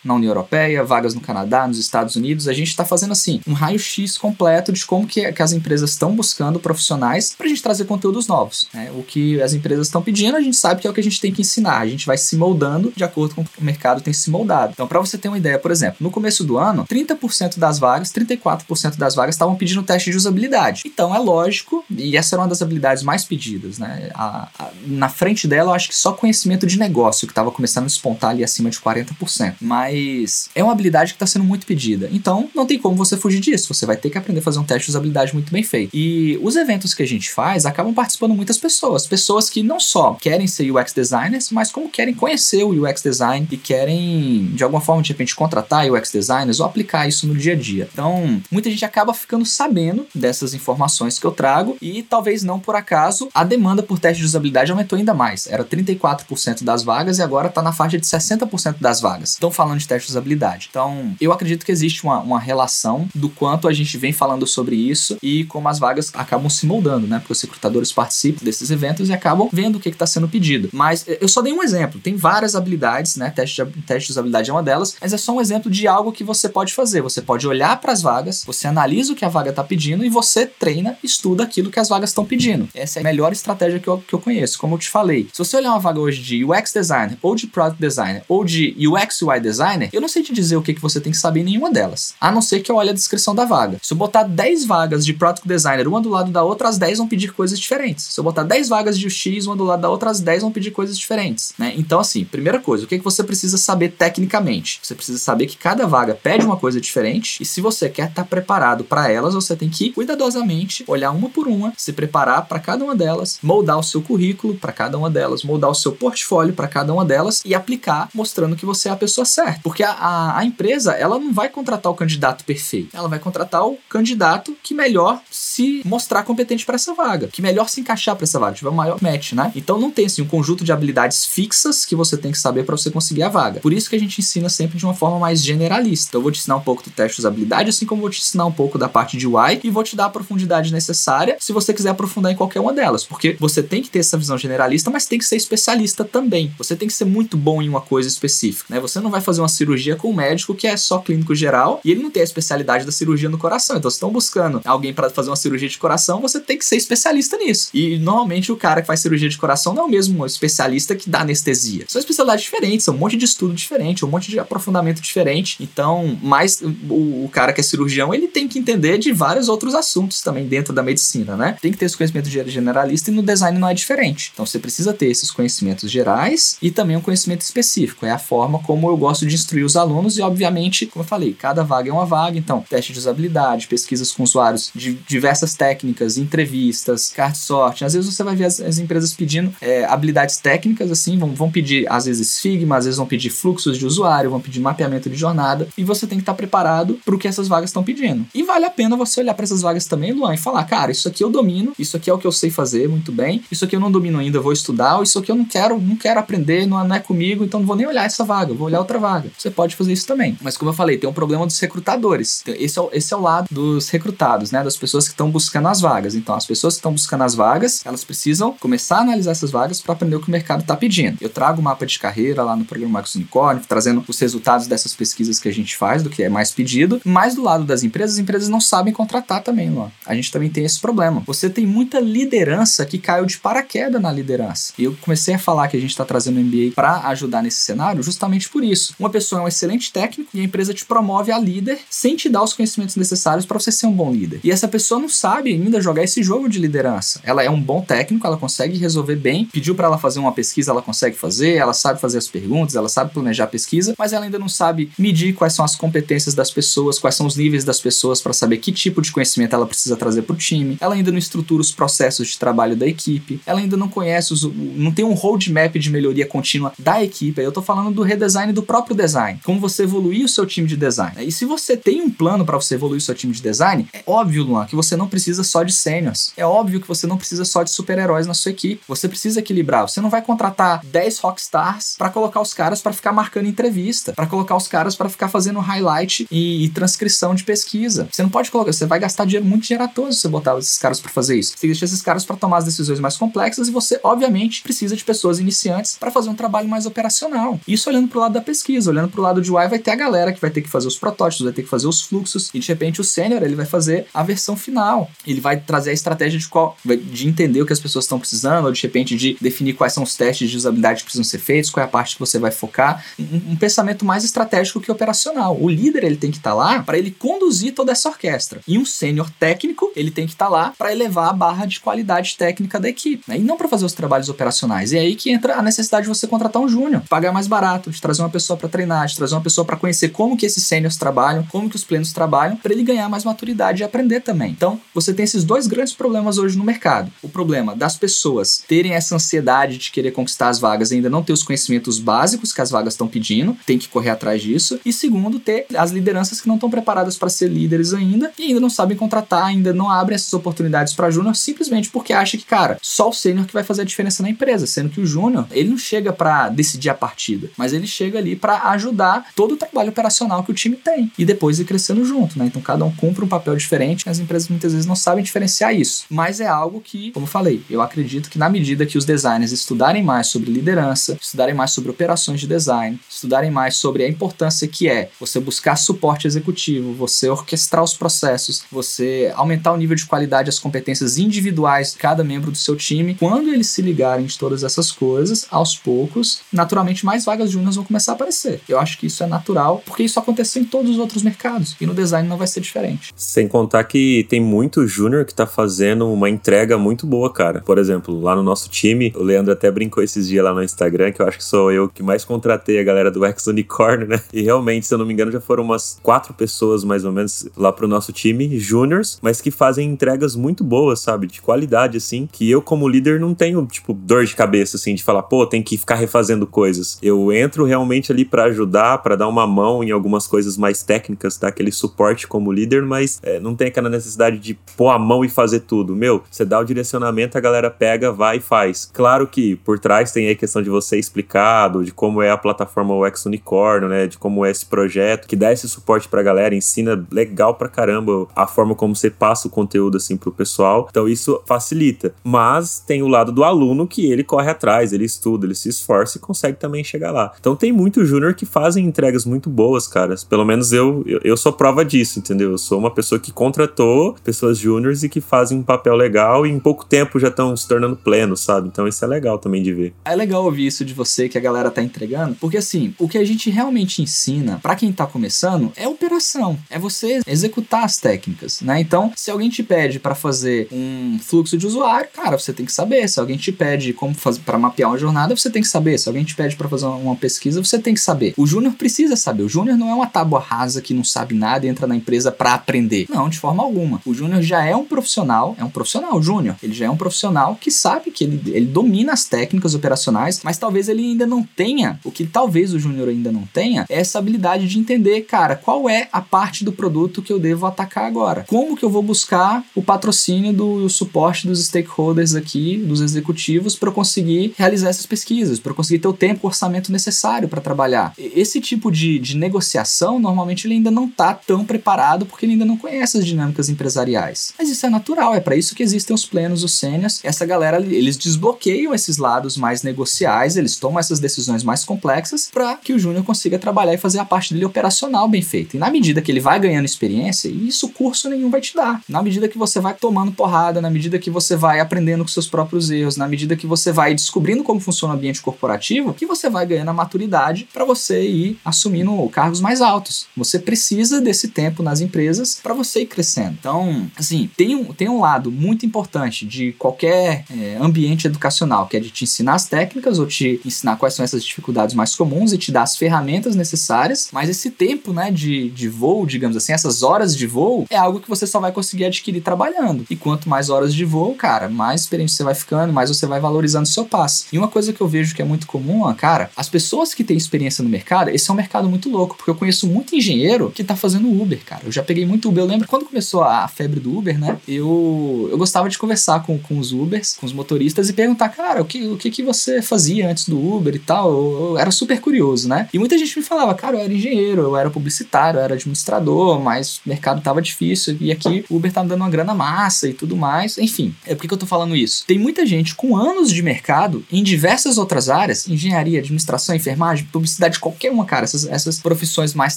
na 0.04 0.14
União 0.14 0.30
Europeia, 0.30 0.84
vagas 0.84 1.14
no 1.14 1.20
Canadá, 1.20 1.66
nos 1.66 1.78
Estados 1.78 2.16
Unidos. 2.16 2.48
A 2.48 2.52
gente 2.52 2.74
tá 2.76 2.84
fazendo 2.84 3.12
assim 3.12 3.40
um 3.46 3.52
raio-x 3.52 4.18
completo 4.18 4.72
de 4.72 4.84
como 4.84 5.06
que, 5.06 5.32
que 5.32 5.42
as 5.42 5.52
empresas 5.52 5.90
estão 5.90 6.14
buscando 6.14 6.60
profissionais 6.60 7.34
para 7.36 7.46
a 7.46 7.48
gente 7.48 7.62
trazer 7.62 7.84
conteúdos 7.84 8.26
novos. 8.26 8.68
Né? 8.72 8.90
O 8.94 9.02
que 9.02 9.40
as 9.42 9.54
empresas 9.54 9.86
estão 9.86 10.02
pedindo, 10.02 10.36
a 10.36 10.40
gente 10.40 10.56
sabe 10.56 10.80
que 10.80 10.86
é 10.86 10.90
o 10.90 10.92
que 10.92 11.00
a 11.00 11.02
gente 11.02 11.20
tem 11.20 11.32
que 11.32 11.42
ensinar. 11.42 11.78
A 11.78 11.86
gente 11.86 12.06
vai 12.06 12.18
se 12.18 12.36
moldando 12.36 12.92
de 12.94 13.04
acordo 13.04 13.34
com 13.34 13.42
o 13.42 13.44
que 13.44 13.60
o 13.60 13.64
mercado 13.64 14.00
tem 14.00 14.12
se 14.12 14.30
moldado. 14.30 14.72
Então, 14.72 14.86
para 14.86 15.00
você 15.00 15.18
ter 15.18 15.28
uma 15.28 15.38
ideia, 15.38 15.58
por 15.58 15.70
exemplo, 15.70 15.98
no 16.00 16.10
começo 16.10 16.44
do 16.44 16.58
ano, 16.58 16.84
30% 16.84 17.58
das 17.58 17.78
vagas, 17.78 18.12
34% 18.12 18.96
das 18.96 19.14
vagas 19.14 19.34
estavam 19.34 19.56
pedindo 19.56 19.82
teste 19.82 20.10
de 20.10 20.16
usabilidade. 20.16 20.82
Então, 20.86 21.14
é 21.14 21.18
lógico, 21.18 21.84
e 21.90 22.16
essa 22.16 22.34
era 22.34 22.42
uma 22.42 22.48
das 22.48 22.62
habilidades 22.62 23.02
mais 23.02 23.24
pedidas, 23.24 23.78
né? 23.78 24.10
A, 24.14 24.48
a, 24.58 24.70
na 24.86 25.08
frente 25.08 25.46
dela, 25.46 25.70
eu 25.70 25.74
acho 25.74 25.88
que 25.88 25.96
só 25.96 26.12
conhecimento 26.12 26.66
de 26.66 26.78
negócio 26.78 27.26
que 27.26 27.32
estava 27.32 27.50
começando 27.50 27.84
a 27.84 27.86
despontar 27.86 28.30
ali 28.30 28.44
acima 28.44 28.70
de 28.70 28.78
40%. 28.78 29.15
Mas 29.60 30.48
é 30.54 30.62
uma 30.62 30.72
habilidade 30.72 31.12
que 31.12 31.16
está 31.16 31.26
sendo 31.26 31.44
muito 31.44 31.66
pedida. 31.66 32.08
Então, 32.12 32.48
não 32.54 32.66
tem 32.66 32.78
como 32.78 32.96
você 32.96 33.16
fugir 33.16 33.40
disso. 33.40 33.72
Você 33.72 33.86
vai 33.86 33.96
ter 33.96 34.10
que 34.10 34.18
aprender 34.18 34.40
a 34.40 34.42
fazer 34.42 34.58
um 34.58 34.64
teste 34.64 34.86
de 34.86 34.90
usabilidade 34.90 35.34
muito 35.34 35.52
bem 35.52 35.62
feito. 35.62 35.90
E 35.94 36.38
os 36.42 36.56
eventos 36.56 36.94
que 36.94 37.02
a 37.02 37.06
gente 37.06 37.30
faz 37.30 37.66
acabam 37.66 37.94
participando 37.94 38.34
muitas 38.34 38.58
pessoas. 38.58 39.06
Pessoas 39.06 39.48
que 39.48 39.62
não 39.62 39.80
só 39.80 40.14
querem 40.14 40.46
ser 40.46 40.70
UX 40.70 40.92
designers, 40.92 41.50
mas 41.50 41.70
como 41.70 41.88
querem 41.88 42.14
conhecer 42.14 42.64
o 42.64 42.84
UX 42.84 43.02
design 43.02 43.46
e 43.50 43.56
querem, 43.56 44.50
de 44.54 44.62
alguma 44.62 44.80
forma, 44.80 45.02
de 45.02 45.10
repente, 45.10 45.34
contratar 45.34 45.90
UX 45.90 46.10
designers 46.10 46.60
ou 46.60 46.66
aplicar 46.66 47.08
isso 47.08 47.26
no 47.26 47.34
dia 47.34 47.52
a 47.52 47.56
dia. 47.56 47.88
Então, 47.92 48.40
muita 48.50 48.70
gente 48.70 48.84
acaba 48.84 49.14
ficando 49.14 49.44
sabendo 49.44 50.06
dessas 50.14 50.54
informações 50.54 51.18
que 51.18 51.26
eu 51.26 51.30
trago 51.30 51.76
e 51.80 52.02
talvez 52.02 52.42
não 52.42 52.58
por 52.58 52.74
acaso 52.74 53.28
a 53.34 53.44
demanda 53.44 53.82
por 53.82 53.98
teste 53.98 54.20
de 54.20 54.26
usabilidade 54.26 54.70
aumentou 54.70 54.98
ainda 54.98 55.14
mais. 55.14 55.46
Era 55.46 55.64
34% 55.64 56.64
das 56.64 56.82
vagas 56.82 57.18
e 57.18 57.22
agora 57.22 57.48
está 57.48 57.62
na 57.62 57.72
faixa 57.72 57.98
de 57.98 58.06
60% 58.06 58.76
das 58.80 59.00
vagas. 59.00 59.05
Estão 59.34 59.50
falando 59.50 59.78
de 59.78 59.86
teste 59.86 60.06
de 60.06 60.12
usabilidade. 60.12 60.68
Então, 60.70 61.14
eu 61.20 61.32
acredito 61.32 61.64
que 61.64 61.72
existe 61.72 62.04
uma, 62.04 62.18
uma 62.20 62.40
relação 62.40 63.08
do 63.14 63.28
quanto 63.28 63.68
a 63.68 63.72
gente 63.72 63.96
vem 63.98 64.12
falando 64.12 64.46
sobre 64.46 64.76
isso 64.76 65.16
e 65.22 65.44
como 65.44 65.68
as 65.68 65.78
vagas 65.78 66.10
acabam 66.14 66.48
se 66.48 66.66
moldando, 66.66 67.06
né? 67.06 67.18
Porque 67.18 67.32
os 67.32 67.40
recrutadores 67.40 67.92
participam 67.92 68.44
desses 68.44 68.70
eventos 68.70 69.08
e 69.08 69.12
acabam 69.12 69.48
vendo 69.52 69.76
o 69.76 69.80
que 69.80 69.88
está 69.88 70.06
sendo 70.06 70.28
pedido. 70.28 70.68
Mas 70.72 71.04
eh, 71.06 71.18
eu 71.20 71.28
só 71.28 71.42
dei 71.42 71.52
um 71.52 71.62
exemplo. 71.62 72.00
Tem 72.00 72.16
várias 72.16 72.54
habilidades, 72.54 73.16
né? 73.16 73.30
Teste 73.30 73.64
de, 73.64 73.82
teste 73.82 74.08
de 74.08 74.12
usabilidade 74.12 74.50
é 74.50 74.52
uma 74.52 74.62
delas, 74.62 74.96
mas 75.00 75.12
é 75.12 75.16
só 75.16 75.32
um 75.32 75.40
exemplo 75.40 75.70
de 75.70 75.86
algo 75.86 76.12
que 76.12 76.24
você 76.24 76.48
pode 76.48 76.74
fazer. 76.74 77.02
Você 77.02 77.22
pode 77.22 77.46
olhar 77.46 77.80
para 77.80 77.92
as 77.92 78.02
vagas, 78.02 78.44
você 78.44 78.66
analisa 78.66 79.12
o 79.12 79.16
que 79.16 79.24
a 79.24 79.28
vaga 79.28 79.50
está 79.50 79.62
pedindo 79.62 80.04
e 80.04 80.08
você 80.08 80.46
treina, 80.46 80.96
estuda 81.02 81.44
aquilo 81.44 81.70
que 81.70 81.80
as 81.80 81.88
vagas 81.88 82.10
estão 82.10 82.24
pedindo. 82.24 82.68
Essa 82.74 82.98
é 82.98 83.00
a 83.00 83.04
melhor 83.04 83.32
estratégia 83.32 83.78
que 83.78 83.88
eu, 83.88 83.98
que 83.98 84.14
eu 84.14 84.20
conheço. 84.20 84.58
Como 84.58 84.74
eu 84.74 84.78
te 84.78 84.88
falei, 84.88 85.28
se 85.32 85.38
você 85.38 85.56
olhar 85.56 85.70
uma 85.70 85.80
vaga 85.80 86.00
hoje 86.00 86.22
de 86.22 86.44
UX 86.44 86.72
designer, 86.72 87.18
ou 87.22 87.34
de 87.34 87.46
product 87.46 87.80
designer, 87.80 88.22
ou 88.28 88.44
de 88.44 88.74
UI 89.22 89.40
designer, 89.40 89.90
eu 89.92 90.00
não 90.00 90.08
sei 90.08 90.22
te 90.22 90.32
dizer 90.32 90.56
o 90.56 90.62
que, 90.62 90.74
que 90.74 90.80
você 90.80 91.00
tem 91.00 91.12
que 91.12 91.18
saber 91.18 91.40
em 91.40 91.44
nenhuma 91.44 91.70
delas. 91.70 92.14
A 92.20 92.30
não 92.30 92.42
ser 92.42 92.60
que 92.60 92.70
eu 92.70 92.76
olhe 92.76 92.90
a 92.90 92.94
descrição 92.94 93.34
da 93.34 93.44
vaga. 93.44 93.78
Se 93.82 93.92
eu 93.92 93.96
botar 93.96 94.22
10 94.22 94.64
vagas 94.64 95.04
de 95.04 95.12
product 95.12 95.46
designer 95.46 95.86
uma 95.86 96.00
do 96.00 96.08
lado 96.08 96.30
da 96.30 96.42
outra, 96.42 96.68
as 96.68 96.78
10 96.78 96.98
vão 96.98 97.08
pedir 97.08 97.32
coisas 97.32 97.58
diferentes. 97.58 98.04
Se 98.04 98.20
eu 98.20 98.24
botar 98.24 98.42
10 98.42 98.68
vagas 98.68 98.98
de 98.98 99.06
UX 99.06 99.46
uma 99.46 99.56
do 99.56 99.64
lado 99.64 99.80
da 99.80 99.90
outra, 99.90 100.10
as 100.10 100.20
10 100.20 100.42
vão 100.42 100.52
pedir 100.52 100.70
coisas 100.70 100.98
diferentes. 100.98 101.52
Né? 101.58 101.74
Então, 101.76 102.00
assim, 102.00 102.24
primeira 102.24 102.58
coisa, 102.58 102.84
o 102.84 102.86
que, 102.86 102.98
que 102.98 103.04
você 103.04 103.22
precisa 103.22 103.58
saber 103.58 103.90
tecnicamente? 103.90 104.80
Você 104.82 104.94
precisa 104.94 105.18
saber 105.18 105.46
que 105.46 105.56
cada 105.56 105.86
vaga 105.86 106.14
pede 106.14 106.44
uma 106.44 106.56
coisa 106.56 106.80
diferente 106.80 107.42
e 107.42 107.46
se 107.46 107.60
você 107.60 107.88
quer 107.88 108.08
estar 108.08 108.22
tá 108.22 108.28
preparado 108.28 108.84
para 108.84 109.10
elas, 109.10 109.34
você 109.34 109.56
tem 109.56 109.68
que 109.68 109.92
cuidadosamente 109.92 110.84
olhar 110.86 111.10
uma 111.10 111.28
por 111.28 111.48
uma, 111.48 111.72
se 111.76 111.92
preparar 111.92 112.46
para 112.46 112.58
cada 112.58 112.84
uma 112.84 112.94
delas, 112.94 113.38
moldar 113.42 113.78
o 113.78 113.82
seu 113.82 114.02
currículo 114.02 114.54
para 114.54 114.72
cada 114.72 114.98
uma 114.98 115.10
delas, 115.10 115.42
moldar 115.42 115.70
o 115.70 115.74
seu 115.74 115.92
portfólio 115.92 116.54
para 116.54 116.68
cada 116.68 116.92
uma 116.92 117.04
delas 117.04 117.42
e 117.44 117.54
aplicar 117.54 118.08
mostrando 118.14 118.56
que 118.56 118.66
você 118.66 118.85
é 118.88 118.90
a 118.92 118.96
pessoa 118.96 119.24
certa. 119.24 119.60
Porque 119.62 119.82
a, 119.82 119.90
a, 119.90 120.38
a 120.38 120.44
empresa, 120.44 120.92
ela 120.92 121.18
não 121.18 121.32
vai 121.32 121.48
contratar 121.48 121.90
o 121.90 121.94
candidato 121.94 122.44
perfeito, 122.44 122.96
ela 122.96 123.08
vai 123.08 123.18
contratar 123.18 123.66
o 123.66 123.78
candidato 123.88 124.56
que 124.62 124.74
melhor 124.74 125.20
se 125.30 125.82
mostrar 125.84 126.22
competente 126.22 126.64
para 126.64 126.76
essa 126.76 126.94
vaga, 126.94 127.28
que 127.28 127.42
melhor 127.42 127.68
se 127.68 127.80
encaixar 127.80 128.16
para 128.16 128.24
essa 128.24 128.38
vaga, 128.38 128.56
tiver 128.56 128.70
o 128.70 128.74
maior 128.74 128.98
match, 129.00 129.32
né? 129.32 129.52
Então 129.54 129.78
não 129.78 129.90
tem 129.90 130.06
assim 130.06 130.22
um 130.22 130.28
conjunto 130.28 130.64
de 130.64 130.72
habilidades 130.72 131.24
fixas 131.24 131.84
que 131.84 131.96
você 131.96 132.16
tem 132.16 132.32
que 132.32 132.38
saber 132.38 132.64
para 132.64 132.76
você 132.76 132.90
conseguir 132.90 133.22
a 133.22 133.28
vaga. 133.28 133.60
Por 133.60 133.72
isso 133.72 133.88
que 133.88 133.96
a 133.96 134.00
gente 134.00 134.20
ensina 134.20 134.48
sempre 134.48 134.78
de 134.78 134.84
uma 134.84 134.94
forma 134.94 135.18
mais 135.18 135.42
generalista. 135.42 136.08
Então, 136.10 136.20
eu 136.20 136.22
vou 136.22 136.32
te 136.32 136.38
ensinar 136.38 136.56
um 136.56 136.60
pouco 136.60 136.82
do 136.82 136.90
teste 136.90 137.16
de 137.16 137.20
usabilidade, 137.22 137.70
assim 137.70 137.86
como 137.86 138.00
vou 138.00 138.10
te 138.10 138.20
ensinar 138.20 138.46
um 138.46 138.52
pouco 138.52 138.78
da 138.78 138.88
parte 138.88 139.16
de 139.16 139.26
UI 139.26 139.60
e 139.62 139.70
vou 139.70 139.82
te 139.82 139.96
dar 139.96 140.06
a 140.06 140.10
profundidade 140.10 140.72
necessária 140.72 141.36
se 141.40 141.52
você 141.52 141.72
quiser 141.72 141.90
aprofundar 141.90 142.32
em 142.32 142.36
qualquer 142.36 142.60
uma 142.60 142.72
delas, 142.72 143.04
porque 143.04 143.36
você 143.38 143.62
tem 143.62 143.82
que 143.82 143.90
ter 143.90 144.00
essa 144.00 144.16
visão 144.16 144.36
generalista, 144.36 144.90
mas 144.90 145.06
tem 145.06 145.18
que 145.18 145.24
ser 145.24 145.36
especialista 145.36 146.04
também. 146.04 146.52
Você 146.58 146.76
tem 146.76 146.88
que 146.88 146.94
ser 146.94 147.04
muito 147.04 147.36
bom 147.36 147.62
em 147.62 147.68
uma 147.68 147.80
coisa 147.80 148.08
específica, 148.08 148.74
né? 148.74 148.75
Você 148.80 149.00
não 149.00 149.10
vai 149.10 149.20
fazer 149.20 149.40
uma 149.40 149.48
cirurgia 149.48 149.96
com 149.96 150.10
um 150.10 150.14
médico 150.14 150.54
que 150.54 150.66
é 150.66 150.76
só 150.76 150.98
clínico 150.98 151.34
geral 151.34 151.80
e 151.84 151.90
ele 151.90 152.02
não 152.02 152.10
tem 152.10 152.20
a 152.20 152.24
especialidade 152.24 152.84
da 152.84 152.92
cirurgia 152.92 153.28
no 153.28 153.38
coração. 153.38 153.76
Então, 153.76 153.90
se 153.90 153.96
estão 153.96 154.10
buscando 154.10 154.60
alguém 154.64 154.92
para 154.92 155.10
fazer 155.10 155.30
uma 155.30 155.36
cirurgia 155.36 155.68
de 155.68 155.78
coração, 155.78 156.20
você 156.20 156.40
tem 156.40 156.58
que 156.58 156.64
ser 156.64 156.76
especialista 156.76 157.36
nisso. 157.36 157.70
E 157.72 157.98
normalmente 157.98 158.52
o 158.52 158.56
cara 158.56 158.80
que 158.80 158.86
faz 158.86 159.00
cirurgia 159.00 159.28
de 159.28 159.38
coração 159.38 159.74
não 159.74 159.82
é 159.82 159.86
o 159.86 159.88
mesmo 159.88 160.24
especialista 160.24 160.94
que 160.94 161.08
dá 161.08 161.20
anestesia. 161.20 161.84
São 161.88 161.98
especialidades 161.98 162.44
diferentes, 162.44 162.84
são 162.84 162.94
um 162.94 162.98
monte 162.98 163.16
de 163.16 163.24
estudo 163.24 163.54
diferente, 163.54 164.04
um 164.04 164.08
monte 164.08 164.30
de 164.30 164.38
aprofundamento 164.38 165.00
diferente. 165.00 165.56
Então, 165.60 166.18
mais 166.22 166.60
o, 166.60 167.24
o 167.24 167.30
cara 167.32 167.52
que 167.52 167.60
é 167.60 167.64
cirurgião, 167.64 168.14
ele 168.14 168.28
tem 168.28 168.48
que 168.48 168.58
entender 168.58 168.98
de 168.98 169.12
vários 169.12 169.48
outros 169.48 169.74
assuntos 169.74 170.20
também 170.20 170.46
dentro 170.46 170.72
da 170.72 170.82
medicina, 170.82 171.36
né? 171.36 171.56
Tem 171.60 171.72
que 171.72 171.78
ter 171.78 171.86
esse 171.86 171.96
conhecimento 171.96 172.28
generalista 172.28 173.10
e 173.10 173.14
no 173.14 173.22
design 173.22 173.58
não 173.58 173.68
é 173.68 173.74
diferente. 173.74 174.30
Então, 174.32 174.46
você 174.46 174.58
precisa 174.58 174.92
ter 174.92 175.06
esses 175.06 175.30
conhecimentos 175.30 175.90
gerais 175.90 176.56
e 176.60 176.70
também 176.70 176.96
um 176.96 177.00
conhecimento 177.00 177.42
específico. 177.42 178.06
É 178.06 178.10
a 178.10 178.18
forma 178.18 178.58
como 178.66 178.88
eu 178.90 178.96
gosto 178.96 179.24
de 179.24 179.34
instruir 179.34 179.64
os 179.64 179.76
alunos 179.76 180.18
e, 180.18 180.22
obviamente, 180.22 180.86
como 180.86 181.04
eu 181.04 181.08
falei, 181.08 181.32
cada 181.32 181.62
vaga 181.62 181.88
é 181.88 181.92
uma 181.92 182.04
vaga. 182.04 182.36
Então, 182.36 182.64
teste 182.68 182.92
de 182.92 182.98
usabilidade, 182.98 183.68
pesquisas 183.68 184.10
com 184.10 184.24
usuários 184.24 184.70
de 184.74 184.94
diversas 185.06 185.54
técnicas, 185.54 186.18
entrevistas, 186.18 187.08
card 187.08 187.38
sorting. 187.38 187.84
Às 187.84 187.94
vezes 187.94 188.12
você 188.12 188.22
vai 188.24 188.34
ver 188.34 188.46
as, 188.46 188.60
as 188.60 188.78
empresas 188.78 189.14
pedindo 189.14 189.54
é, 189.60 189.84
habilidades 189.84 190.38
técnicas, 190.38 190.90
assim, 190.90 191.16
vão, 191.18 191.32
vão 191.32 191.50
pedir 191.50 191.86
às 191.88 192.06
vezes 192.06 192.40
Figma, 192.40 192.76
às 192.76 192.84
vezes 192.84 192.98
vão 192.98 193.06
pedir 193.06 193.30
fluxos 193.30 193.78
de 193.78 193.86
usuário, 193.86 194.30
vão 194.30 194.40
pedir 194.40 194.60
mapeamento 194.60 195.08
de 195.08 195.16
jornada, 195.16 195.68
e 195.76 195.84
você 195.84 196.06
tem 196.06 196.18
que 196.18 196.22
estar 196.22 196.34
preparado 196.34 196.98
para 197.04 197.14
o 197.14 197.18
que 197.18 197.28
essas 197.28 197.46
vagas 197.46 197.70
estão 197.70 197.84
pedindo. 197.84 198.26
E 198.34 198.42
vale 198.42 198.64
a 198.64 198.70
pena 198.70 198.96
você 198.96 199.20
olhar 199.20 199.34
para 199.34 199.44
essas 199.44 199.62
vagas 199.62 199.86
também, 199.86 200.12
Luan, 200.12 200.34
e 200.34 200.38
falar, 200.38 200.64
cara, 200.64 200.90
isso 200.90 201.08
aqui 201.08 201.22
eu 201.22 201.30
domino, 201.30 201.72
isso 201.78 201.96
aqui 201.96 202.10
é 202.10 202.12
o 202.12 202.18
que 202.18 202.26
eu 202.26 202.32
sei 202.32 202.50
fazer 202.50 202.88
muito 202.88 203.12
bem, 203.12 203.42
isso 203.50 203.64
aqui 203.64 203.76
eu 203.76 203.80
não 203.80 203.90
domino 203.90 204.18
ainda, 204.18 204.40
vou 204.40 204.52
estudar, 204.52 205.02
isso 205.02 205.18
aqui 205.18 205.30
eu 205.30 205.36
não 205.36 205.44
quero, 205.44 205.80
não 205.80 205.96
quero 205.96 206.18
aprender, 206.18 206.66
não, 206.66 206.82
não 206.86 206.96
é 206.96 207.00
comigo, 207.00 207.44
então 207.44 207.60
não 207.60 207.66
vou 207.66 207.76
nem 207.76 207.86
olhar 207.86 208.04
essa 208.04 208.24
vaga, 208.24 208.45
vou 208.54 208.66
olhar 208.66 208.78
outra 208.78 208.98
vaga. 208.98 209.30
Você 209.36 209.50
pode 209.50 209.76
fazer 209.76 209.92
isso 209.92 210.06
também. 210.06 210.36
Mas 210.40 210.56
como 210.56 210.70
eu 210.70 210.74
falei, 210.74 210.98
tem 210.98 211.08
um 211.08 211.12
problema 211.12 211.46
dos 211.46 211.58
recrutadores. 211.58 212.42
Esse 212.46 212.78
é, 212.78 212.82
o, 212.82 212.90
esse 212.92 213.12
é 213.12 213.16
o 213.16 213.20
lado 213.20 213.48
dos 213.50 213.88
recrutados, 213.88 214.50
né? 214.50 214.62
Das 214.62 214.76
pessoas 214.76 215.06
que 215.06 215.14
estão 215.14 215.30
buscando 215.30 215.68
as 215.68 215.80
vagas. 215.80 216.14
Então, 216.14 216.34
as 216.34 216.46
pessoas 216.46 216.74
que 216.74 216.78
estão 216.78 216.92
buscando 216.92 217.24
as 217.24 217.34
vagas, 217.34 217.84
elas 217.84 218.04
precisam 218.04 218.52
começar 218.52 218.98
a 218.98 219.00
analisar 219.00 219.32
essas 219.32 219.50
vagas 219.50 219.80
para 219.80 219.92
aprender 219.92 220.16
o 220.16 220.20
que 220.20 220.28
o 220.28 220.30
mercado 220.30 220.60
está 220.60 220.76
pedindo. 220.76 221.18
Eu 221.20 221.28
trago 221.28 221.60
o 221.60 221.64
mapa 221.64 221.86
de 221.86 221.98
carreira 221.98 222.42
lá 222.42 222.56
no 222.56 222.64
programa 222.64 222.94
Marcos 222.94 223.14
Unicórnio, 223.14 223.62
trazendo 223.66 224.04
os 224.06 224.18
resultados 224.18 224.66
dessas 224.66 224.94
pesquisas 224.94 225.38
que 225.38 225.48
a 225.48 225.52
gente 225.52 225.76
faz, 225.76 226.02
do 226.02 226.10
que 226.10 226.22
é 226.22 226.28
mais 226.28 226.50
pedido. 226.50 227.00
Mas 227.04 227.34
do 227.34 227.42
lado 227.42 227.64
das 227.64 227.82
empresas, 227.82 228.14
as 228.16 228.18
empresas 228.18 228.48
não 228.48 228.60
sabem 228.60 228.92
contratar 228.92 229.42
também, 229.42 229.70
Luan. 229.70 229.90
A 230.04 230.14
gente 230.14 230.30
também 230.30 230.50
tem 230.50 230.64
esse 230.64 230.80
problema. 230.80 231.22
Você 231.26 231.48
tem 231.48 231.66
muita 231.66 232.00
liderança 232.00 232.84
que 232.84 232.98
caiu 232.98 233.24
de 233.24 233.38
paraquedas 233.38 234.00
na 234.00 234.12
liderança. 234.12 234.72
E 234.78 234.84
eu 234.84 234.96
comecei 235.00 235.34
a 235.34 235.38
falar 235.38 235.68
que 235.68 235.76
a 235.76 235.80
gente 235.80 235.90
está 235.90 236.04
trazendo 236.04 236.38
o 236.38 236.44
MBA 236.44 236.72
para 236.74 237.08
ajudar 237.08 237.42
nesse 237.42 237.58
cenário 237.58 238.02
justamente 238.02 238.35
por 238.44 238.62
isso. 238.62 238.94
Uma 238.98 239.10
pessoa 239.10 239.40
é 239.40 239.44
um 239.44 239.48
excelente 239.48 239.92
técnico 239.92 240.30
e 240.34 240.40
a 240.40 240.44
empresa 240.44 240.74
te 240.74 240.84
promove 240.84 241.32
a 241.32 241.38
líder 241.38 241.78
sem 241.88 242.16
te 242.16 242.28
dar 242.28 242.42
os 242.42 242.52
conhecimentos 242.52 242.96
necessários 242.96 243.46
para 243.46 243.58
você 243.58 243.72
ser 243.72 243.86
um 243.86 243.92
bom 243.92 244.12
líder. 244.12 244.40
E 244.44 244.50
essa 244.50 244.68
pessoa 244.68 245.00
não 245.00 245.08
sabe 245.08 245.52
ainda 245.52 245.80
jogar 245.80 246.02
esse 246.04 246.22
jogo 246.22 246.48
de 246.48 246.58
liderança. 246.58 247.20
Ela 247.24 247.42
é 247.42 247.50
um 247.50 247.60
bom 247.60 247.80
técnico, 247.80 248.26
ela 248.26 248.36
consegue 248.36 248.76
resolver 248.76 249.16
bem. 249.16 249.46
Pediu 249.46 249.74
para 249.74 249.86
ela 249.86 249.98
fazer 249.98 250.18
uma 250.18 250.32
pesquisa, 250.32 250.70
ela 250.70 250.82
consegue 250.82 251.16
fazer, 251.16 251.54
ela 251.54 251.72
sabe 251.72 252.00
fazer 252.00 252.18
as 252.18 252.28
perguntas, 252.28 252.74
ela 252.74 252.88
sabe 252.88 253.12
planejar 253.12 253.44
a 253.44 253.48
pesquisa, 253.48 253.94
mas 253.98 254.12
ela 254.12 254.24
ainda 254.24 254.38
não 254.38 254.48
sabe 254.48 254.90
medir 254.98 255.34
quais 255.34 255.54
são 255.54 255.64
as 255.64 255.74
competências 255.74 256.34
das 256.34 256.50
pessoas, 256.50 256.98
quais 256.98 257.14
são 257.14 257.26
os 257.26 257.36
níveis 257.36 257.64
das 257.64 257.80
pessoas 257.80 258.20
para 258.20 258.32
saber 258.32 258.58
que 258.58 258.72
tipo 258.72 259.00
de 259.00 259.12
conhecimento 259.12 259.54
ela 259.54 259.66
precisa 259.66 259.96
trazer 259.96 260.22
para 260.22 260.34
o 260.34 260.36
time. 260.36 260.76
Ela 260.80 260.94
ainda 260.94 261.10
não 261.10 261.18
estrutura 261.18 261.60
os 261.60 261.72
processos 261.72 262.28
de 262.28 262.38
trabalho 262.38 262.76
da 262.76 262.86
equipe. 262.86 263.40
Ela 263.46 263.60
ainda 263.60 263.76
não 263.76 263.88
conhece 263.88 264.32
os, 264.32 264.42
não 264.42 264.92
tem 264.92 265.04
um 265.04 265.14
roadmap 265.14 265.76
de 265.76 265.90
melhoria 265.90 266.26
contínua 266.26 266.72
da 266.78 267.02
equipe. 267.02 267.40
Eu 267.40 267.52
tô 267.52 267.62
falando 267.62 267.94
do 267.94 268.02
redesign 268.02 268.25
design 268.26 268.52
do 268.52 268.62
próprio 268.62 268.96
design, 268.96 269.40
como 269.44 269.60
você 269.60 269.84
evoluir 269.84 270.24
o 270.24 270.28
seu 270.28 270.44
time 270.44 270.66
de 270.66 270.76
design. 270.76 271.24
E 271.24 271.30
se 271.30 271.44
você 271.44 271.76
tem 271.76 272.02
um 272.02 272.10
plano 272.10 272.44
para 272.44 272.56
você 272.56 272.74
evoluir 272.74 272.98
o 272.98 273.00
seu 273.00 273.14
time 273.14 273.32
de 273.32 273.40
design, 273.40 273.88
é 273.92 274.02
óbvio, 274.06 274.44
Luan, 274.44 274.66
que 274.66 274.76
você 274.76 274.96
não 274.96 275.08
precisa 275.08 275.44
só 275.44 275.62
de 275.62 275.72
seniors. 275.72 276.32
É 276.36 276.44
óbvio 276.44 276.80
que 276.80 276.88
você 276.88 277.06
não 277.06 277.16
precisa 277.16 277.44
só 277.44 277.62
de 277.62 277.70
super-heróis 277.70 278.26
na 278.26 278.34
sua 278.34 278.50
equipe. 278.50 278.82
Você 278.88 279.08
precisa 279.08 279.40
equilibrar. 279.40 279.88
Você 279.88 280.00
não 280.00 280.10
vai 280.10 280.22
contratar 280.22 280.80
10 280.84 281.18
rockstars 281.18 281.94
para 281.96 282.10
colocar 282.10 282.40
os 282.40 282.52
caras 282.52 282.82
para 282.82 282.92
ficar 282.92 283.12
marcando 283.12 283.46
entrevista, 283.46 284.12
para 284.12 284.26
colocar 284.26 284.56
os 284.56 284.68
caras 284.68 284.96
para 284.96 285.08
ficar 285.08 285.28
fazendo 285.28 285.60
highlight 285.60 286.26
e, 286.30 286.64
e, 286.64 286.68
transcrição 286.70 287.34
de 287.34 287.44
pesquisa. 287.44 288.08
Você 288.10 288.22
não 288.22 288.30
pode 288.30 288.50
colocar, 288.50 288.72
você 288.72 288.86
vai 288.86 288.98
gastar 288.98 289.24
dinheiro 289.24 289.46
muito 289.46 289.66
generoso 289.66 289.86
se 290.12 290.22
você 290.22 290.28
botar 290.28 290.58
esses 290.58 290.78
caras 290.78 291.00
para 291.00 291.10
fazer 291.10 291.38
isso. 291.38 291.54
Você 291.56 291.66
deixa 291.66 291.84
esses 291.84 292.02
caras 292.02 292.24
para 292.24 292.36
tomar 292.36 292.58
as 292.58 292.64
decisões 292.64 292.98
mais 292.98 293.16
complexas 293.16 293.68
e 293.68 293.70
você, 293.70 294.00
obviamente, 294.02 294.62
precisa 294.62 294.96
de 294.96 295.04
pessoas 295.04 295.38
iniciantes 295.38 295.96
para 295.98 296.10
fazer 296.10 296.28
um 296.28 296.34
trabalho 296.34 296.68
mais 296.68 296.86
operacional. 296.86 297.60
Isso 297.66 297.88
olhando 297.88 298.08
para 298.08 298.15
o 298.18 298.20
lado 298.20 298.32
da 298.32 298.40
pesquisa, 298.40 298.90
olhando 298.90 299.08
para 299.08 299.20
o 299.20 299.22
lado 299.22 299.40
de 299.40 299.50
UI, 299.50 299.68
vai 299.68 299.78
ter 299.78 299.90
a 299.90 299.96
galera 299.96 300.32
que 300.32 300.40
vai 300.40 300.50
ter 300.50 300.62
que 300.62 300.68
fazer 300.68 300.88
os 300.88 300.98
protótipos, 300.98 301.44
vai 301.44 301.52
ter 301.52 301.62
que 301.62 301.68
fazer 301.68 301.86
os 301.86 302.02
fluxos 302.02 302.50
e 302.52 302.58
de 302.58 302.68
repente 302.68 303.00
o 303.00 303.04
sênior 303.04 303.42
ele 303.42 303.54
vai 303.54 303.66
fazer 303.66 304.06
a 304.12 304.22
versão 304.22 304.56
final. 304.56 305.10
Ele 305.26 305.40
vai 305.40 305.58
trazer 305.58 305.90
a 305.90 305.92
estratégia 305.92 306.38
de 306.38 306.48
qual 306.48 306.76
de 306.84 307.28
entender 307.28 307.60
o 307.62 307.66
que 307.66 307.72
as 307.72 307.80
pessoas 307.80 308.04
estão 308.04 308.18
precisando, 308.18 308.66
ou 308.66 308.72
de 308.72 308.82
repente 308.82 309.16
de 309.16 309.36
definir 309.40 309.74
quais 309.74 309.92
são 309.92 310.02
os 310.02 310.14
testes 310.14 310.50
de 310.50 310.56
usabilidade 310.56 311.00
que 311.00 311.04
precisam 311.04 311.24
ser 311.24 311.38
feitos, 311.38 311.70
qual 311.70 311.82
é 311.82 311.86
a 311.86 311.90
parte 311.90 312.14
que 312.14 312.20
você 312.20 312.38
vai 312.38 312.50
focar. 312.50 313.04
Um, 313.18 313.52
um 313.52 313.56
pensamento 313.56 314.04
mais 314.04 314.24
estratégico 314.24 314.80
que 314.80 314.90
operacional. 314.90 315.56
O 315.60 315.68
líder 315.68 316.04
ele 316.04 316.16
tem 316.16 316.30
que 316.30 316.38
estar 316.38 316.50
tá 316.50 316.56
lá 316.56 316.82
para 316.82 316.98
ele 316.98 317.10
conduzir 317.10 317.74
toda 317.74 317.92
essa 317.92 318.08
orquestra. 318.08 318.60
E 318.66 318.78
um 318.78 318.84
sênior 318.84 319.30
técnico, 319.30 319.92
ele 319.94 320.10
tem 320.10 320.26
que 320.26 320.32
estar 320.32 320.46
tá 320.46 320.50
lá 320.50 320.74
para 320.76 320.92
elevar 320.92 321.30
a 321.30 321.32
barra 321.32 321.66
de 321.66 321.80
qualidade 321.80 322.36
técnica 322.36 322.78
da 322.80 322.88
equipe, 322.88 323.22
né? 323.26 323.38
E 323.38 323.42
não 323.42 323.56
para 323.56 323.68
fazer 323.68 323.84
os 323.84 323.92
trabalhos 323.92 324.28
operacionais. 324.28 324.92
E 324.92 324.98
é 324.98 325.00
aí 325.00 325.14
que 325.14 325.30
entra 325.30 325.56
a 325.56 325.62
necessidade 325.62 326.04
de 326.04 326.08
você 326.08 326.26
contratar 326.26 326.60
um 326.60 326.68
júnior, 326.68 327.02
pagar 327.08 327.32
mais 327.32 327.46
barato, 327.46 327.90
de 327.90 328.00
trazer 328.06 328.22
uma 328.22 328.30
pessoa 328.30 328.56
para 328.56 328.68
treinar, 328.68 329.06
de 329.06 329.16
trazer 329.16 329.34
uma 329.34 329.40
pessoa 329.40 329.64
para 329.64 329.76
conhecer 329.76 330.10
como 330.10 330.36
que 330.36 330.46
esses 330.46 330.64
sêniors 330.64 330.96
trabalham, 330.96 331.44
como 331.50 331.68
que 331.68 331.76
os 331.76 331.84
plenos 331.84 332.12
trabalham, 332.12 332.56
para 332.56 332.72
ele 332.72 332.84
ganhar 332.84 333.08
mais 333.08 333.24
maturidade 333.24 333.82
e 333.82 333.84
aprender 333.84 334.20
também. 334.20 334.52
Então, 334.52 334.80
você 334.94 335.12
tem 335.12 335.24
esses 335.24 335.42
dois 335.42 335.66
grandes 335.66 335.92
problemas 335.92 336.38
hoje 336.38 336.56
no 336.56 336.64
mercado. 336.64 337.10
O 337.22 337.28
problema 337.28 337.74
das 337.74 337.96
pessoas 337.96 338.62
terem 338.68 338.92
essa 338.92 339.14
ansiedade 339.16 339.78
de 339.78 339.90
querer 339.90 340.12
conquistar 340.12 340.48
as 340.48 340.60
vagas 340.60 340.90
e 340.90 340.94
ainda 340.94 341.10
não 341.10 341.22
ter 341.22 341.32
os 341.32 341.42
conhecimentos 341.42 341.98
básicos 341.98 342.52
que 342.52 342.60
as 342.60 342.70
vagas 342.70 342.94
estão 342.94 343.08
pedindo, 343.08 343.56
tem 343.66 343.78
que 343.78 343.88
correr 343.88 344.10
atrás 344.10 344.40
disso. 344.40 344.78
E 344.84 344.92
segundo, 344.92 345.40
ter 345.40 345.66
as 345.76 345.90
lideranças 345.90 346.40
que 346.40 346.48
não 346.48 346.54
estão 346.54 346.70
preparadas 346.70 347.18
para 347.18 347.28
ser 347.28 347.48
líderes 347.48 347.92
ainda 347.92 348.32
e 348.38 348.44
ainda 348.44 348.60
não 348.60 348.70
sabem 348.70 348.96
contratar, 348.96 349.46
ainda 349.46 349.72
não 349.72 349.90
abrem 349.90 350.14
essas 350.14 350.32
oportunidades 350.32 350.92
para 350.92 351.10
júnior 351.10 351.34
simplesmente 351.34 351.90
porque 351.90 352.12
acha 352.12 352.36
que, 352.36 352.44
cara, 352.44 352.78
só 352.80 353.08
o 353.08 353.12
sênior 353.12 353.46
que 353.46 353.52
vai 353.52 353.64
fazer 353.64 353.82
a 353.82 353.84
diferença 353.84 354.22
na 354.22 354.30
empresa, 354.30 354.66
sendo 354.66 354.90
que 354.90 355.00
o 355.00 355.06
júnior, 355.06 355.46
ele 355.50 355.70
não 355.70 355.78
chega 355.78 356.12
para 356.12 356.48
decidir 356.48 356.90
a 356.90 356.94
partida, 356.94 357.50
mas 357.56 357.72
ele 357.72 357.86
chega 357.96 358.18
ali 358.18 358.36
para 358.36 358.70
ajudar 358.70 359.26
todo 359.34 359.52
o 359.52 359.56
trabalho 359.56 359.90
operacional 359.90 360.42
que 360.42 360.50
o 360.50 360.54
time 360.54 360.76
tem 360.76 361.10
e 361.18 361.24
depois 361.24 361.58
ir 361.58 361.64
crescendo 361.64 362.04
junto, 362.04 362.38
né? 362.38 362.46
Então 362.46 362.60
cada 362.60 362.84
um 362.84 362.92
cumpre 362.92 363.24
um 363.24 363.28
papel 363.28 363.56
diferente, 363.56 364.08
as 364.08 364.18
empresas 364.18 364.48
muitas 364.48 364.72
vezes 364.72 364.86
não 364.86 364.96
sabem 364.96 365.24
diferenciar 365.24 365.74
isso. 365.74 366.04
Mas 366.10 366.40
é 366.40 366.46
algo 366.46 366.80
que, 366.80 367.10
como 367.12 367.24
eu 367.24 367.30
falei, 367.30 367.62
eu 367.70 367.80
acredito 367.80 368.28
que 368.28 368.38
na 368.38 368.48
medida 368.48 368.86
que 368.86 368.98
os 368.98 369.04
designers 369.04 369.52
estudarem 369.52 370.02
mais 370.02 370.26
sobre 370.26 370.50
liderança, 370.50 371.16
estudarem 371.20 371.54
mais 371.54 371.70
sobre 371.70 371.90
operações 371.90 372.40
de 372.40 372.46
design, 372.46 372.98
estudarem 373.08 373.50
mais 373.50 373.76
sobre 373.76 374.04
a 374.04 374.08
importância 374.08 374.68
que 374.68 374.88
é 374.88 375.10
você 375.18 375.40
buscar 375.40 375.76
suporte 375.76 376.26
executivo, 376.26 376.92
você 376.92 377.28
orquestrar 377.28 377.82
os 377.82 377.94
processos, 377.94 378.64
você 378.70 379.32
aumentar 379.34 379.72
o 379.72 379.76
nível 379.76 379.96
de 379.96 380.06
qualidade, 380.06 380.50
as 380.50 380.58
competências 380.58 381.18
individuais 381.18 381.92
de 381.92 381.98
cada 381.98 382.22
membro 382.22 382.50
do 382.50 382.58
seu 382.58 382.76
time, 382.76 383.14
quando 383.14 383.48
eles 383.52 383.68
se 383.68 383.82
ligarem 383.82 384.26
de 384.26 384.38
todas 384.38 384.62
essas 384.62 384.92
coisas, 384.92 385.46
aos 385.50 385.76
poucos, 385.76 386.40
naturalmente 386.52 387.04
mais 387.04 387.24
vagas 387.24 387.50
júniores 387.50 387.76
vão 387.76 387.84
começar 387.86 388.12
a 388.12 388.14
aparecer. 388.14 388.60
Eu 388.68 388.78
acho 388.78 388.98
que 388.98 389.06
isso 389.06 389.22
é 389.22 389.26
natural, 389.26 389.82
porque 389.84 390.02
isso 390.02 390.18
aconteceu 390.18 390.62
em 390.62 390.64
todos 390.64 390.90
os 390.92 390.98
outros 390.98 391.22
mercados 391.22 391.76
e 391.80 391.86
no 391.86 391.94
design 391.94 392.28
não 392.28 392.36
vai 392.36 392.46
ser 392.46 392.60
diferente. 392.60 393.12
Sem 393.16 393.48
contar 393.48 393.84
que 393.84 394.26
tem 394.28 394.40
muito 394.40 394.86
júnior 394.86 395.24
que 395.24 395.34
tá 395.34 395.46
fazendo 395.46 396.10
uma 396.12 396.28
entrega 396.28 396.76
muito 396.76 397.06
boa, 397.06 397.32
cara. 397.32 397.60
Por 397.60 397.78
exemplo, 397.78 398.20
lá 398.20 398.34
no 398.34 398.42
nosso 398.42 398.68
time, 398.68 399.12
o 399.16 399.22
Leandro 399.22 399.52
até 399.52 399.70
brincou 399.70 400.02
esses 400.02 400.28
dias 400.28 400.44
lá 400.44 400.52
no 400.52 400.62
Instagram, 400.62 401.12
que 401.12 401.22
eu 401.22 401.26
acho 401.26 401.38
que 401.38 401.44
sou 401.44 401.70
eu 401.72 401.88
que 401.88 402.02
mais 402.02 402.24
contratei 402.24 402.80
a 402.80 402.84
galera 402.84 403.10
do 403.10 403.24
X 403.24 403.46
Unicorn, 403.46 404.06
né? 404.06 404.20
E 404.32 404.42
realmente, 404.42 404.86
se 404.86 404.94
eu 404.94 404.98
não 404.98 405.06
me 405.06 405.12
engano, 405.12 405.32
já 405.32 405.40
foram 405.40 405.64
umas 405.64 405.98
quatro 406.02 406.34
pessoas 406.34 406.84
mais 406.84 407.04
ou 407.04 407.12
menos 407.12 407.48
lá 407.56 407.72
pro 407.72 407.88
nosso 407.88 408.12
time, 408.12 408.58
júniors, 408.58 409.18
mas 409.22 409.40
que 409.40 409.50
fazem 409.50 409.88
entregas 409.90 410.34
muito 410.34 410.64
boas, 410.64 411.00
sabe? 411.00 411.26
De 411.26 411.40
qualidade, 411.40 411.96
assim, 411.96 412.28
que 412.30 412.50
eu, 412.50 412.60
como 412.60 412.88
líder, 412.88 413.20
não 413.20 413.34
tenho, 413.34 413.64
tipo, 413.66 413.92
dor 413.92 414.24
de 414.24 414.34
cabeça, 414.34 414.76
assim, 414.76 414.94
de 414.94 415.02
falar, 415.02 415.22
pô, 415.22 415.46
tem 415.46 415.62
que 415.62 415.76
ficar 415.78 415.94
refazendo 415.94 416.46
coisas. 416.46 416.98
Eu 417.02 417.32
entro 417.32 417.64
realmente 417.64 417.75
ali 418.10 418.24
para 418.24 418.44
ajudar, 418.44 418.98
para 418.98 419.16
dar 419.16 419.28
uma 419.28 419.46
mão 419.46 419.82
em 419.82 419.90
algumas 419.90 420.26
coisas 420.26 420.56
mais 420.56 420.82
técnicas, 420.82 421.36
dar 421.36 421.48
aquele 421.48 421.72
suporte 421.72 422.26
como 422.26 422.52
líder, 422.52 422.82
mas 422.82 423.20
é, 423.22 423.40
não 423.40 423.54
tem 423.54 423.68
aquela 423.68 423.88
necessidade 423.88 424.38
de 424.38 424.54
pôr 424.76 424.90
a 424.90 424.98
mão 424.98 425.24
e 425.24 425.28
fazer 425.28 425.60
tudo. 425.60 425.94
Meu, 425.94 426.22
você 426.30 426.44
dá 426.44 426.58
o 426.58 426.64
direcionamento, 426.64 427.36
a 427.36 427.40
galera 427.40 427.70
pega, 427.70 428.12
vai 428.12 428.36
e 428.36 428.40
faz. 428.40 428.90
Claro 428.92 429.26
que 429.26 429.56
por 429.56 429.78
trás 429.78 430.12
tem 430.12 430.26
aí 430.26 430.32
a 430.32 430.36
questão 430.36 430.62
de 430.62 430.70
você 430.70 430.98
explicado, 430.98 431.84
de 431.84 431.92
como 431.92 432.22
é 432.22 432.30
a 432.30 432.36
plataforma 432.36 432.94
UX 432.94 433.26
Unicórnio, 433.26 433.88
né? 433.88 434.06
De 434.06 434.18
como 434.18 434.44
é 434.44 434.50
esse 434.50 434.66
projeto, 434.66 435.26
que 435.26 435.36
dá 435.36 435.52
esse 435.52 435.68
suporte 435.68 436.08
pra 436.08 436.22
galera, 436.22 436.54
ensina 436.54 437.04
legal 437.10 437.54
pra 437.54 437.68
caramba 437.68 438.26
a 438.34 438.46
forma 438.46 438.74
como 438.74 438.94
você 438.94 439.10
passa 439.10 439.48
o 439.48 439.50
conteúdo 439.50 439.96
assim 439.96 440.16
pro 440.16 440.32
pessoal. 440.32 440.86
Então 440.90 441.08
isso 441.08 441.40
facilita. 441.46 442.14
Mas 442.22 442.78
tem 442.78 443.02
o 443.02 443.08
lado 443.08 443.32
do 443.32 443.44
aluno 443.44 443.86
que 443.86 444.10
ele 444.10 444.24
corre 444.24 444.50
atrás, 444.50 444.92
ele 444.92 445.04
estuda, 445.04 445.46
ele 445.46 445.54
se 445.54 445.68
esforça 445.68 446.18
e 446.18 446.20
consegue 446.20 446.58
também 446.58 446.84
chegar 446.84 447.10
lá. 447.10 447.32
Então 447.38 447.56
tem 447.56 447.65
muito 447.72 448.04
júnior 448.04 448.34
que 448.34 448.46
fazem 448.46 448.84
entregas 448.84 449.24
muito 449.24 449.48
boas, 449.50 449.86
caras. 449.86 450.24
Pelo 450.24 450.44
menos 450.44 450.72
eu, 450.72 451.02
eu, 451.06 451.20
eu 451.22 451.36
sou 451.36 451.52
prova 451.52 451.84
disso, 451.84 452.18
entendeu? 452.18 452.52
Eu 452.52 452.58
sou 452.58 452.78
uma 452.78 452.90
pessoa 452.90 453.18
que 453.18 453.32
contratou 453.32 454.14
pessoas 454.24 454.58
júniores 454.58 455.02
e 455.02 455.08
que 455.08 455.20
fazem 455.20 455.58
um 455.58 455.62
papel 455.62 455.94
legal 455.94 456.46
e 456.46 456.50
em 456.50 456.58
pouco 456.58 456.84
tempo 456.84 457.18
já 457.18 457.28
estão 457.28 457.56
se 457.56 457.66
tornando 457.66 457.96
plenos, 457.96 458.40
sabe? 458.40 458.68
Então 458.68 458.86
isso 458.86 459.04
é 459.04 459.08
legal 459.08 459.38
também 459.38 459.62
de 459.62 459.72
ver. 459.72 459.94
É 460.04 460.14
legal 460.14 460.44
ouvir 460.44 460.66
isso 460.66 460.84
de 460.84 460.94
você 460.94 461.28
que 461.28 461.38
a 461.38 461.40
galera 461.40 461.70
tá 461.70 461.82
entregando, 461.82 462.36
porque 462.40 462.56
assim, 462.56 462.94
o 462.98 463.08
que 463.08 463.18
a 463.18 463.24
gente 463.24 463.50
realmente 463.50 464.02
ensina 464.02 464.58
para 464.62 464.76
quem 464.76 464.92
tá 464.92 465.06
começando 465.06 465.72
é 465.76 465.86
operação, 465.88 466.58
é 466.70 466.78
você 466.78 467.20
executar 467.26 467.84
as 467.84 467.98
técnicas, 467.98 468.60
né? 468.60 468.80
Então, 468.80 469.12
se 469.16 469.30
alguém 469.30 469.48
te 469.48 469.62
pede 469.62 469.98
para 469.98 470.14
fazer 470.14 470.68
um 470.72 471.18
fluxo 471.18 471.56
de 471.56 471.66
usuário, 471.66 472.08
cara, 472.12 472.38
você 472.38 472.52
tem 472.52 472.66
que 472.66 472.72
saber. 472.72 473.08
Se 473.08 473.20
alguém 473.20 473.36
te 473.36 473.52
pede 473.52 473.92
como 473.92 474.14
fazer 474.14 474.40
para 474.40 474.58
mapear 474.58 474.90
uma 474.90 474.98
jornada, 474.98 475.36
você 475.36 475.50
tem 475.50 475.62
que 475.62 475.68
saber. 475.68 475.98
Se 475.98 476.08
alguém 476.08 476.24
te 476.24 476.34
pede 476.34 476.56
para 476.56 476.68
fazer 476.68 476.86
uma 476.86 477.16
pesquisa, 477.16 477.45
você 477.54 477.78
tem 477.78 477.94
que 477.94 478.00
saber. 478.00 478.34
O 478.36 478.46
júnior 478.46 478.74
precisa 478.74 479.16
saber. 479.16 479.42
O 479.42 479.48
júnior 479.48 479.76
não 479.76 479.88
é 479.88 479.94
uma 479.94 480.06
tábua 480.06 480.40
rasa 480.40 480.82
que 480.82 480.94
não 480.94 481.04
sabe 481.04 481.34
nada 481.34 481.66
e 481.66 481.68
entra 481.68 481.86
na 481.86 481.96
empresa 481.96 482.32
para 482.32 482.54
aprender. 482.54 483.06
Não, 483.08 483.28
de 483.28 483.38
forma 483.38 483.62
alguma. 483.62 484.00
O 484.04 484.14
júnior 484.14 484.42
já 484.42 484.64
é 484.64 484.74
um 484.74 484.84
profissional, 484.84 485.54
é 485.58 485.64
um 485.64 485.70
profissional 485.70 486.20
júnior. 486.22 486.56
Ele 486.62 486.74
já 486.74 486.86
é 486.86 486.90
um 486.90 486.96
profissional 486.96 487.56
que 487.60 487.70
sabe 487.70 488.10
que 488.10 488.24
ele, 488.24 488.40
ele 488.46 488.66
domina 488.66 489.12
as 489.12 489.24
técnicas 489.24 489.74
operacionais, 489.74 490.40
mas 490.42 490.58
talvez 490.58 490.88
ele 490.88 491.02
ainda 491.02 491.26
não 491.26 491.42
tenha, 491.42 492.00
o 492.04 492.10
que 492.10 492.24
talvez 492.26 492.72
o 492.72 492.78
júnior 492.78 493.08
ainda 493.08 493.30
não 493.30 493.44
tenha, 493.52 493.86
é 493.88 494.00
essa 494.00 494.18
habilidade 494.18 494.68
de 494.68 494.78
entender, 494.78 495.22
cara, 495.22 495.56
qual 495.56 495.88
é 495.88 496.08
a 496.12 496.20
parte 496.20 496.64
do 496.64 496.72
produto 496.72 497.22
que 497.22 497.32
eu 497.32 497.38
devo 497.38 497.66
atacar 497.66 498.04
agora. 498.04 498.44
Como 498.48 498.76
que 498.76 498.84
eu 498.84 498.90
vou 498.90 499.02
buscar 499.02 499.64
o 499.74 499.82
patrocínio 499.82 500.52
do 500.52 500.88
suporte 500.88 501.46
dos 501.46 501.64
stakeholders 501.64 502.34
aqui, 502.34 502.76
dos 502.76 503.00
executivos, 503.00 503.76
para 503.76 503.90
conseguir 503.90 504.54
realizar 504.56 504.88
essas 504.88 505.06
pesquisas, 505.06 505.58
para 505.58 505.74
conseguir 505.74 506.00
ter 506.00 506.08
o 506.08 506.12
tempo, 506.12 506.40
o 506.42 506.46
orçamento 506.46 506.92
necessário 506.92 507.35
para 507.44 507.60
trabalhar. 507.60 508.12
Esse 508.18 508.60
tipo 508.60 508.90
de, 508.90 509.18
de 509.18 509.36
negociação, 509.36 510.18
normalmente 510.18 510.66
ele 510.66 510.74
ainda 510.74 510.90
não 510.90 511.06
está 511.06 511.34
tão 511.34 511.64
preparado 511.64 512.24
porque 512.26 512.46
ele 512.46 512.52
ainda 512.52 512.64
não 512.64 512.76
conhece 512.76 513.18
as 513.18 513.26
dinâmicas 513.26 513.68
empresariais. 513.68 514.54
Mas 514.58 514.68
isso 514.68 514.86
é 514.86 514.90
natural, 514.90 515.34
é 515.34 515.40
para 515.40 515.56
isso 515.56 515.74
que 515.74 515.82
existem 515.82 516.14
os 516.14 516.24
plenos, 516.24 516.64
os 516.64 516.78
sênios. 516.78 517.20
Essa 517.22 517.44
galera, 517.44 517.78
eles 517.78 518.16
desbloqueiam 518.16 518.94
esses 518.94 519.18
lados 519.18 519.56
mais 519.56 519.82
negociais, 519.82 520.56
eles 520.56 520.76
tomam 520.76 520.98
essas 520.98 521.20
decisões 521.20 521.62
mais 521.62 521.84
complexas 521.84 522.48
para 522.52 522.76
que 522.76 522.92
o 522.92 522.98
júnior 522.98 523.24
consiga 523.24 523.58
trabalhar 523.58 523.94
e 523.94 523.98
fazer 523.98 524.18
a 524.18 524.24
parte 524.24 524.54
dele 524.54 524.64
operacional 524.64 525.28
bem 525.28 525.42
feita. 525.42 525.76
E 525.76 525.80
na 525.80 525.90
medida 525.90 526.22
que 526.22 526.30
ele 526.30 526.40
vai 526.40 526.58
ganhando 526.58 526.84
experiência, 526.84 527.48
isso 527.48 527.88
curso 527.90 528.28
nenhum 528.28 528.50
vai 528.50 528.60
te 528.60 528.74
dar. 528.74 529.02
Na 529.08 529.22
medida 529.22 529.48
que 529.48 529.58
você 529.58 529.80
vai 529.80 529.94
tomando 529.94 530.32
porrada, 530.32 530.80
na 530.80 530.90
medida 530.90 531.18
que 531.18 531.30
você 531.30 531.56
vai 531.56 531.80
aprendendo 531.80 532.24
com 532.24 532.28
seus 532.28 532.48
próprios 532.48 532.90
erros, 532.90 533.16
na 533.16 533.28
medida 533.28 533.56
que 533.56 533.66
você 533.66 533.92
vai 533.92 534.14
descobrindo 534.14 534.62
como 534.62 534.80
funciona 534.80 535.14
o 535.14 535.16
ambiente 535.16 535.42
corporativo, 535.42 536.14
que 536.14 536.26
você 536.26 536.48
vai 536.48 536.66
ganhando 536.66 536.90
a 536.90 536.94
maturidade 536.94 537.25
para 537.72 537.84
você 537.84 538.26
ir 538.26 538.58
assumindo 538.64 539.28
cargos 539.30 539.60
mais 539.60 539.80
altos. 539.80 540.26
Você 540.36 540.58
precisa 540.58 541.20
desse 541.20 541.48
tempo 541.48 541.82
nas 541.82 542.00
empresas 542.00 542.58
para 542.62 542.74
você 542.74 543.00
ir 543.00 543.06
crescendo. 543.06 543.56
Então, 543.58 544.10
assim, 544.16 544.50
tem 544.56 544.74
um, 544.74 544.84
tem 544.92 545.08
um 545.08 545.20
lado 545.20 545.50
muito 545.50 545.84
importante 545.84 546.46
de 546.46 546.72
qualquer 546.72 547.44
é, 547.50 547.76
ambiente 547.80 548.26
educacional, 548.26 548.86
que 548.86 548.96
é 548.96 549.00
de 549.00 549.10
te 549.10 549.24
ensinar 549.24 549.54
as 549.54 549.66
técnicas 549.66 550.18
ou 550.18 550.26
te 550.26 550.60
ensinar 550.64 550.96
quais 550.96 551.14
são 551.14 551.24
essas 551.24 551.44
dificuldades 551.44 551.94
mais 551.94 552.14
comuns 552.14 552.52
e 552.52 552.58
te 552.58 552.70
dar 552.72 552.82
as 552.82 552.96
ferramentas 552.96 553.54
necessárias, 553.54 554.28
mas 554.32 554.48
esse 554.48 554.70
tempo, 554.70 555.12
né, 555.12 555.30
de, 555.30 555.70
de 555.70 555.88
voo, 555.88 556.26
digamos 556.26 556.56
assim, 556.56 556.72
essas 556.72 557.02
horas 557.02 557.36
de 557.36 557.46
voo, 557.46 557.86
é 557.90 557.96
algo 557.96 558.20
que 558.20 558.28
você 558.28 558.46
só 558.46 558.60
vai 558.60 558.72
conseguir 558.72 559.04
adquirir 559.04 559.40
trabalhando. 559.40 560.06
E 560.08 560.16
quanto 560.16 560.48
mais 560.48 560.70
horas 560.70 560.94
de 560.94 561.04
voo, 561.04 561.34
cara, 561.34 561.68
mais 561.68 562.02
experiente 562.02 562.32
você 562.32 562.44
vai 562.44 562.54
ficando, 562.54 562.92
mais 562.92 563.08
você 563.08 563.26
vai 563.26 563.40
valorizando 563.40 563.84
o 563.84 563.90
seu 563.90 564.04
passe. 564.04 564.46
E 564.52 564.58
uma 564.58 564.68
coisa 564.68 564.92
que 564.92 565.00
eu 565.00 565.08
vejo 565.08 565.34
que 565.34 565.42
é 565.42 565.44
muito 565.44 565.66
comum, 565.66 566.12
cara, 566.14 566.50
as 566.56 566.68
pessoas 566.68 567.14
que 567.16 567.24
têm 567.24 567.36
experiência 567.36 567.82
no 567.82 567.88
mercado, 567.88 568.28
esse 568.28 568.50
é 568.50 568.52
um 568.52 568.56
mercado 568.56 568.88
muito 568.88 569.08
louco, 569.08 569.36
porque 569.36 569.50
eu 569.50 569.54
conheço 569.54 569.86
muito 569.86 570.14
engenheiro 570.14 570.70
que 570.70 570.84
tá 570.84 570.94
fazendo 570.94 571.28
Uber, 571.28 571.58
cara. 571.64 571.82
Eu 571.84 571.92
já 571.92 572.02
peguei 572.02 572.26
muito 572.26 572.48
Uber. 572.48 572.62
Eu 572.62 572.68
lembro 572.68 572.86
quando 572.86 573.06
começou 573.06 573.42
a 573.42 573.66
febre 573.66 573.98
do 573.98 574.16
Uber, 574.16 574.38
né? 574.38 574.58
Eu, 574.68 575.48
eu 575.50 575.56
gostava 575.56 575.88
de 575.88 575.98
conversar 575.98 576.42
com, 576.42 576.58
com 576.58 576.78
os 576.78 576.92
Ubers, 576.92 577.36
com 577.36 577.46
os 577.46 577.52
motoristas 577.52 578.08
e 578.08 578.12
perguntar, 578.12 578.50
cara, 578.50 578.82
o 578.82 578.84
que, 578.84 579.06
o 579.06 579.16
que, 579.16 579.30
que 579.30 579.42
você 579.42 579.80
fazia 579.80 580.28
antes 580.28 580.48
do 580.48 580.58
Uber 580.58 580.94
e 580.94 580.98
tal? 580.98 581.30
Eu, 581.30 581.70
eu 581.70 581.78
era 581.78 581.90
super 581.90 582.20
curioso, 582.20 582.68
né? 582.68 582.88
E 582.92 582.98
muita 582.98 583.16
gente 583.16 583.38
me 583.38 583.44
falava, 583.44 583.74
cara, 583.74 583.96
eu 583.96 584.00
era 584.00 584.12
engenheiro, 584.12 584.62
eu 584.62 584.76
era 584.76 584.90
publicitário, 584.90 585.58
eu 585.58 585.64
era 585.64 585.74
administrador, 585.74 586.60
mas 586.60 586.98
o 586.98 587.08
mercado 587.08 587.40
tava 587.40 587.62
difícil 587.62 588.16
e 588.20 588.30
aqui 588.30 588.64
o 588.68 588.76
Uber 588.76 588.92
tá 588.92 589.02
dando 589.02 589.20
uma 589.20 589.30
grana 589.30 589.54
massa 589.54 590.08
e 590.08 590.12
tudo 590.12 590.36
mais. 590.36 590.76
Enfim, 590.78 591.14
é 591.26 591.34
por 591.34 591.46
que 591.46 591.54
eu 591.54 591.58
tô 591.58 591.66
falando 591.66 591.96
isso? 591.96 592.24
Tem 592.26 592.38
muita 592.38 592.66
gente 592.66 592.94
com 592.94 593.16
anos 593.16 593.50
de 593.50 593.62
mercado 593.62 594.24
em 594.30 594.42
diversas 594.42 594.98
outras 594.98 595.28
áreas, 595.28 595.68
engenharia, 595.68 596.18
administração, 596.18 596.74
enfermagem, 596.74 597.05
publicidade, 597.24 597.78
qualquer 597.78 598.10
uma, 598.10 598.24
cara, 598.24 598.44
essas, 598.44 598.66
essas 598.66 598.98
profissões 598.98 599.54
mais 599.54 599.76